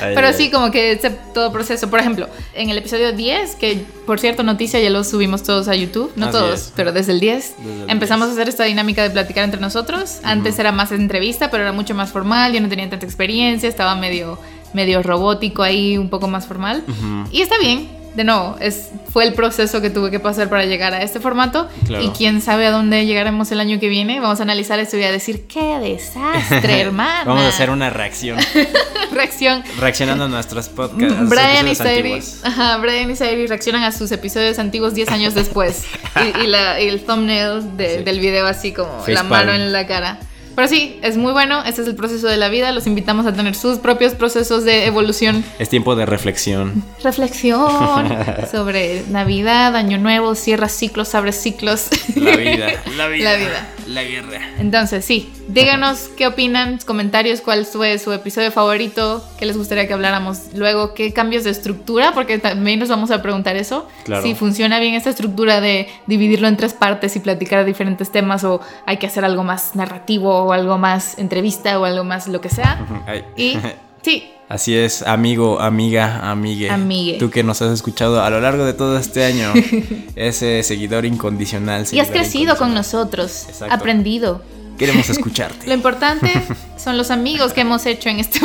Pero 0.00 0.32
sí, 0.32 0.50
como 0.50 0.70
que 0.70 0.92
ese 0.92 1.10
todo 1.34 1.52
proceso. 1.52 1.90
Por 1.90 2.00
ejemplo, 2.00 2.28
en 2.54 2.70
el 2.70 2.78
episodio 2.78 3.12
10, 3.12 3.56
que 3.56 3.82
por 4.06 4.20
cierto, 4.20 4.42
noticia 4.42 4.80
ya 4.80 4.90
lo 4.90 5.04
subimos 5.04 5.42
todos 5.42 5.68
a 5.68 5.74
YouTube. 5.74 6.12
No 6.16 6.26
Así 6.26 6.32
todos, 6.38 6.60
es. 6.60 6.72
pero 6.76 6.92
desde 6.92 7.12
el 7.12 7.20
10. 7.20 7.54
Desde 7.58 7.82
el 7.84 7.90
empezamos 7.90 8.28
10. 8.28 8.30
a 8.38 8.40
hacer 8.40 8.48
esta 8.48 8.64
dinámica 8.64 9.02
de 9.02 9.10
platicar 9.10 9.44
entre 9.44 9.60
nosotros. 9.60 10.18
Antes 10.22 10.58
era 10.58 10.72
más 10.72 10.92
entrevista, 10.92 11.50
pero 11.50 11.62
era 11.64 11.72
mucho 11.72 11.94
más 11.94 12.10
formal. 12.10 12.52
Yo 12.52 12.60
no 12.60 12.68
tenía 12.68 12.88
tanta 12.88 13.04
experiencia, 13.06 13.68
estaba 13.68 13.94
medio, 13.96 14.38
medio 14.72 15.02
robótico 15.02 15.62
ahí, 15.62 15.98
un 15.98 16.08
poco 16.08 16.28
más 16.28 16.46
formal. 16.46 16.82
Ujú. 16.86 17.28
Y 17.30 17.42
está 17.42 17.58
bien. 17.58 17.88
De 18.16 18.24
nuevo, 18.24 18.56
es, 18.60 18.88
fue 19.12 19.24
el 19.24 19.34
proceso 19.34 19.80
que 19.82 19.90
tuve 19.90 20.10
que 20.10 20.18
pasar 20.18 20.48
para 20.48 20.64
llegar 20.64 20.94
a 20.94 21.02
este 21.02 21.20
formato. 21.20 21.68
Claro. 21.86 22.02
Y 22.02 22.08
quién 22.08 22.40
sabe 22.40 22.66
a 22.66 22.70
dónde 22.70 23.04
llegaremos 23.06 23.52
el 23.52 23.60
año 23.60 23.78
que 23.78 23.88
viene. 23.90 24.20
Vamos 24.20 24.40
a 24.40 24.42
analizar 24.44 24.78
esto 24.78 24.96
y 24.96 25.00
voy 25.00 25.08
a 25.08 25.12
decir, 25.12 25.46
¡qué 25.46 25.78
desastre, 25.78 26.80
hermano! 26.80 27.26
Vamos 27.26 27.44
a 27.44 27.48
hacer 27.48 27.68
una 27.70 27.90
reacción. 27.90 28.38
reacción. 29.12 29.62
Reaccionando 29.78 30.24
a 30.24 30.28
nuestros 30.28 30.68
podcasts. 30.68 31.28
Brian 31.28 31.68
y 31.68 31.74
Sairi, 31.74 32.20
ajá, 32.42 32.78
Brian 32.78 33.10
y 33.10 33.16
Sairi 33.16 33.46
reaccionan 33.46 33.82
a 33.84 33.92
sus 33.92 34.10
episodios 34.12 34.58
antiguos 34.58 34.94
10 34.94 35.10
años 35.10 35.34
después. 35.34 35.84
y, 36.40 36.44
y 36.44 36.46
la- 36.46 36.80
y 36.80 36.88
el 36.88 37.04
thumbnail 37.04 37.76
de- 37.76 37.98
Sí. 37.98 38.02
del 38.04 38.18
video 38.20 38.46
así 38.46 38.72
como 38.72 39.04
la 39.06 39.22
mano 39.22 39.52
en 39.52 39.72
la 39.72 39.86
cara. 39.86 40.18
Pero 40.56 40.68
sí, 40.68 40.98
es 41.02 41.18
muy 41.18 41.32
bueno, 41.32 41.62
este 41.64 41.82
es 41.82 41.88
el 41.88 41.94
proceso 41.94 42.26
de 42.28 42.38
la 42.38 42.48
vida, 42.48 42.72
los 42.72 42.86
invitamos 42.86 43.26
a 43.26 43.34
tener 43.34 43.54
sus 43.54 43.78
propios 43.78 44.14
procesos 44.14 44.64
de 44.64 44.86
evolución. 44.86 45.44
Es 45.58 45.68
tiempo 45.68 45.94
de 45.96 46.06
reflexión. 46.06 46.82
Reflexión 47.04 48.08
sobre 48.50 49.04
Navidad, 49.10 49.76
Año 49.76 49.98
Nuevo, 49.98 50.34
cierra 50.34 50.70
ciclos, 50.70 51.14
abre 51.14 51.32
ciclos. 51.32 51.88
La 52.14 52.36
vida, 52.36 52.72
la 52.96 53.08
vida. 53.08 53.32
La 53.32 53.36
vida. 53.36 53.68
La 53.86 54.02
guerra. 54.02 54.40
Entonces, 54.58 55.04
sí, 55.04 55.30
díganos 55.48 56.10
qué 56.16 56.26
opinan, 56.26 56.78
comentarios, 56.84 57.40
cuál 57.40 57.66
fue 57.66 57.98
su 57.98 58.12
episodio 58.12 58.50
favorito, 58.50 59.24
qué 59.38 59.46
les 59.46 59.56
gustaría 59.56 59.86
que 59.86 59.94
habláramos 59.94 60.54
luego, 60.54 60.94
qué 60.94 61.12
cambios 61.12 61.44
de 61.44 61.50
estructura, 61.50 62.12
porque 62.12 62.38
también 62.38 62.78
nos 62.78 62.88
vamos 62.88 63.10
a 63.10 63.22
preguntar 63.22 63.56
eso. 63.56 63.88
Claro. 64.04 64.22
Si 64.22 64.34
funciona 64.34 64.80
bien 64.80 64.94
esta 64.94 65.10
estructura 65.10 65.60
de 65.60 65.88
dividirlo 66.06 66.48
en 66.48 66.56
tres 66.56 66.74
partes 66.74 67.16
y 67.16 67.20
platicar 67.20 67.64
diferentes 67.64 68.10
temas, 68.10 68.44
o 68.44 68.60
hay 68.86 68.96
que 68.96 69.06
hacer 69.06 69.24
algo 69.24 69.44
más 69.44 69.74
narrativo, 69.76 70.44
o 70.44 70.52
algo 70.52 70.78
más 70.78 71.18
entrevista, 71.18 71.78
o 71.78 71.84
algo 71.84 72.04
más 72.04 72.28
lo 72.28 72.40
que 72.40 72.48
sea. 72.48 72.86
Ay. 73.06 73.24
Y 73.36 73.58
sí, 74.02 74.30
Así 74.48 74.76
es, 74.76 75.02
amigo, 75.02 75.60
amiga, 75.60 76.30
amigue. 76.30 76.70
Amigue. 76.70 77.18
Tú 77.18 77.30
que 77.30 77.42
nos 77.42 77.60
has 77.62 77.72
escuchado 77.72 78.22
a 78.22 78.30
lo 78.30 78.40
largo 78.40 78.64
de 78.64 78.74
todo 78.74 78.96
este 78.96 79.24
año. 79.24 79.52
ese 80.14 80.62
seguidor 80.62 81.04
incondicional. 81.04 81.84
y 81.90 81.98
has 81.98 82.10
crecido 82.10 82.56
con 82.56 82.72
nosotros, 82.72 83.46
Exacto. 83.48 83.74
aprendido. 83.74 84.42
Queremos 84.78 85.08
escucharte. 85.08 85.66
Lo 85.66 85.74
importante 85.74 86.30
son 86.76 86.96
los 86.96 87.10
amigos 87.10 87.52
que 87.52 87.62
hemos 87.62 87.86
hecho 87.86 88.08
en 88.08 88.20
este 88.20 88.40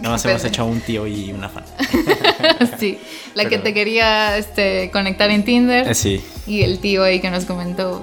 Nos 0.00 0.24
hemos 0.24 0.44
hecho 0.44 0.64
un 0.66 0.80
tío 0.80 1.06
y 1.06 1.32
una 1.32 1.48
fan. 1.48 1.64
Sí, 2.78 2.98
la 3.34 3.48
que 3.48 3.58
te 3.58 3.72
quería 3.72 4.36
este, 4.36 4.90
conectar 4.90 5.30
en 5.30 5.44
Tinder. 5.44 5.88
Eh, 5.88 5.94
sí. 5.94 6.22
Y 6.46 6.62
el 6.62 6.78
tío 6.78 7.02
ahí 7.02 7.20
que 7.20 7.30
nos 7.30 7.44
comentó 7.44 8.02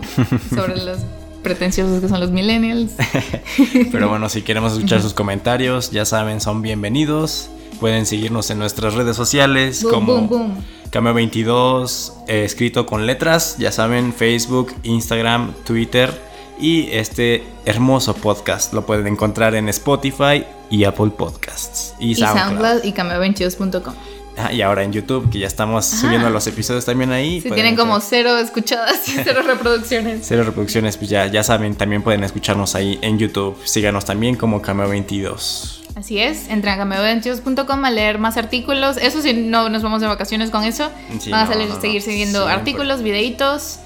sobre 0.49 0.77
los 0.77 0.99
pretenciosos 1.43 2.01
que 2.01 2.07
son 2.07 2.19
los 2.19 2.31
millennials. 2.31 2.93
Pero 3.91 4.09
bueno, 4.09 4.29
si 4.29 4.41
queremos 4.41 4.73
escuchar 4.73 5.01
sus 5.01 5.13
comentarios, 5.13 5.91
ya 5.91 6.05
saben, 6.05 6.41
son 6.41 6.61
bienvenidos. 6.61 7.49
Pueden 7.79 8.05
seguirnos 8.05 8.49
en 8.49 8.59
nuestras 8.59 8.93
redes 8.93 9.15
sociales 9.15 9.81
Boom, 9.81 9.93
como 9.93 10.13
boom, 10.13 10.27
boom. 10.27 10.63
Cameo 10.91 11.13
22, 11.13 12.13
eh, 12.27 12.43
escrito 12.43 12.85
con 12.85 13.05
letras, 13.07 13.55
ya 13.57 13.71
saben, 13.71 14.13
Facebook, 14.13 14.75
Instagram, 14.83 15.53
Twitter 15.63 16.11
y 16.59 16.89
este 16.91 17.45
hermoso 17.65 18.13
podcast 18.13 18.73
lo 18.73 18.85
pueden 18.85 19.07
encontrar 19.07 19.55
en 19.55 19.69
Spotify 19.69 20.43
y 20.69 20.83
Apple 20.83 21.11
Podcasts 21.17 21.95
y 21.97 22.11
Y 22.11 22.15
SoundCloud. 22.15 22.81
SoundCloud 22.81 22.83
y 22.83 22.91
cameo22.com. 22.91 23.93
Ah, 24.37 24.51
y 24.51 24.61
ahora 24.61 24.83
en 24.83 24.91
YouTube, 24.91 25.29
que 25.29 25.39
ya 25.39 25.47
estamos 25.47 25.85
subiendo 25.85 26.29
los 26.29 26.45
episodios 26.47 26.83
también 26.83 27.11
ahí. 27.13 27.39
Si 27.39 27.49
tienen 27.51 27.77
como 27.77 27.99
cero 28.01 28.37
escuchadas 28.37 29.07
y 29.07 29.13
cero 29.23 29.43
reproducciones. 29.47 30.25
Cero 30.27 30.43
reproducciones, 30.43 30.97
pues 30.97 31.09
ya, 31.09 31.27
ya 31.27 31.43
saben, 31.43 31.75
también 31.75 32.01
pueden 32.01 32.25
escucharnos 32.25 32.75
ahí 32.75 32.99
en 33.01 33.17
YouTube. 33.17 33.57
Síganos 33.63 34.03
también 34.03 34.35
como 34.35 34.61
Cameo 34.61 34.89
22. 34.89 35.80
Así 35.95 36.19
es, 36.19 36.47
entren 36.49 36.79
a 36.79 36.85
cameo22.com 36.85 37.85
a 37.85 37.91
leer 37.91 38.17
más 38.17 38.37
artículos. 38.37 38.97
Eso 38.97 39.21
sí, 39.21 39.33
no 39.33 39.69
nos 39.69 39.83
vamos 39.83 40.01
de 40.01 40.07
vacaciones 40.07 40.49
con 40.49 40.63
eso. 40.63 40.89
Sí, 41.19 41.29
Van 41.29 41.41
a 41.41 41.45
no, 41.45 41.51
salir, 41.51 41.67
no, 41.69 41.75
no. 41.75 41.81
seguir 41.81 42.01
siguiendo 42.01 42.39
Siempre. 42.39 42.53
artículos, 42.55 43.03
videitos. 43.03 43.79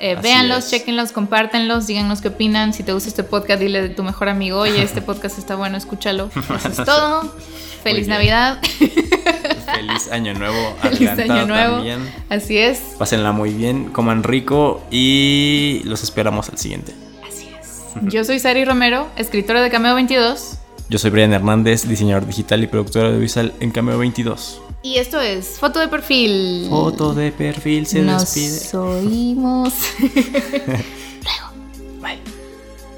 Eh, 0.00 0.14
véanlos, 0.22 0.70
chequenlos, 0.70 1.10
compártenlos, 1.10 1.88
díganos 1.88 2.20
qué 2.20 2.28
opinan. 2.28 2.72
Si 2.72 2.84
te 2.84 2.92
gusta 2.92 3.08
este 3.08 3.24
podcast, 3.24 3.60
dile 3.60 3.82
de 3.82 3.88
tu 3.88 4.04
mejor 4.04 4.28
amigo, 4.28 4.60
oye, 4.60 4.80
este 4.80 5.02
podcast 5.08 5.38
está 5.38 5.56
bueno, 5.56 5.76
escúchalo. 5.76 6.30
Eso 6.56 6.68
es 6.68 6.76
todo. 6.84 7.34
Feliz. 7.82 8.06
Navidad. 8.06 8.60
Feliz 8.78 10.10
Año 10.12 10.34
Nuevo. 10.34 10.76
Feliz 10.82 11.10
Año 11.10 11.46
Nuevo. 11.46 11.76
También. 11.76 12.14
Así 12.28 12.58
es. 12.58 12.78
Pásenla 12.98 13.32
muy 13.32 13.52
bien, 13.52 13.90
coman 13.90 14.22
rico 14.22 14.82
y 14.90 15.82
los 15.84 16.02
esperamos 16.02 16.48
al 16.48 16.58
siguiente. 16.58 16.94
Así 17.26 17.48
es. 17.60 17.92
Yo 18.02 18.24
soy 18.24 18.38
Sari 18.38 18.64
Romero, 18.64 19.08
escritora 19.16 19.62
de 19.62 19.70
Cameo 19.70 19.94
22. 19.96 20.58
Yo 20.88 20.98
soy 20.98 21.10
Brian 21.10 21.32
Hernández, 21.32 21.86
diseñador 21.86 22.26
digital 22.26 22.62
y 22.64 22.66
productor 22.66 23.06
audiovisual 23.06 23.52
en 23.60 23.70
Cameo 23.70 23.98
22. 23.98 24.62
Y 24.82 24.96
esto 24.96 25.20
es 25.20 25.58
Foto 25.58 25.80
de 25.80 25.88
Perfil. 25.88 26.66
Foto 26.70 27.14
de 27.14 27.32
perfil 27.32 27.86
se 27.86 28.00
Nos 28.00 28.34
despide. 28.34 28.78
oímos. 28.78 29.74
Luego. 30.00 32.00
Bye. 32.00 32.20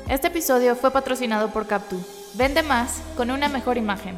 Este 0.09 0.29
episodio 0.29 0.77
fue 0.77 0.91
patrocinado 0.91 1.51
por 1.51 1.67
Captu. 1.67 2.01
Vende 2.35 2.63
más 2.63 3.01
con 3.17 3.31
una 3.31 3.49
mejor 3.49 3.77
imagen. 3.77 4.17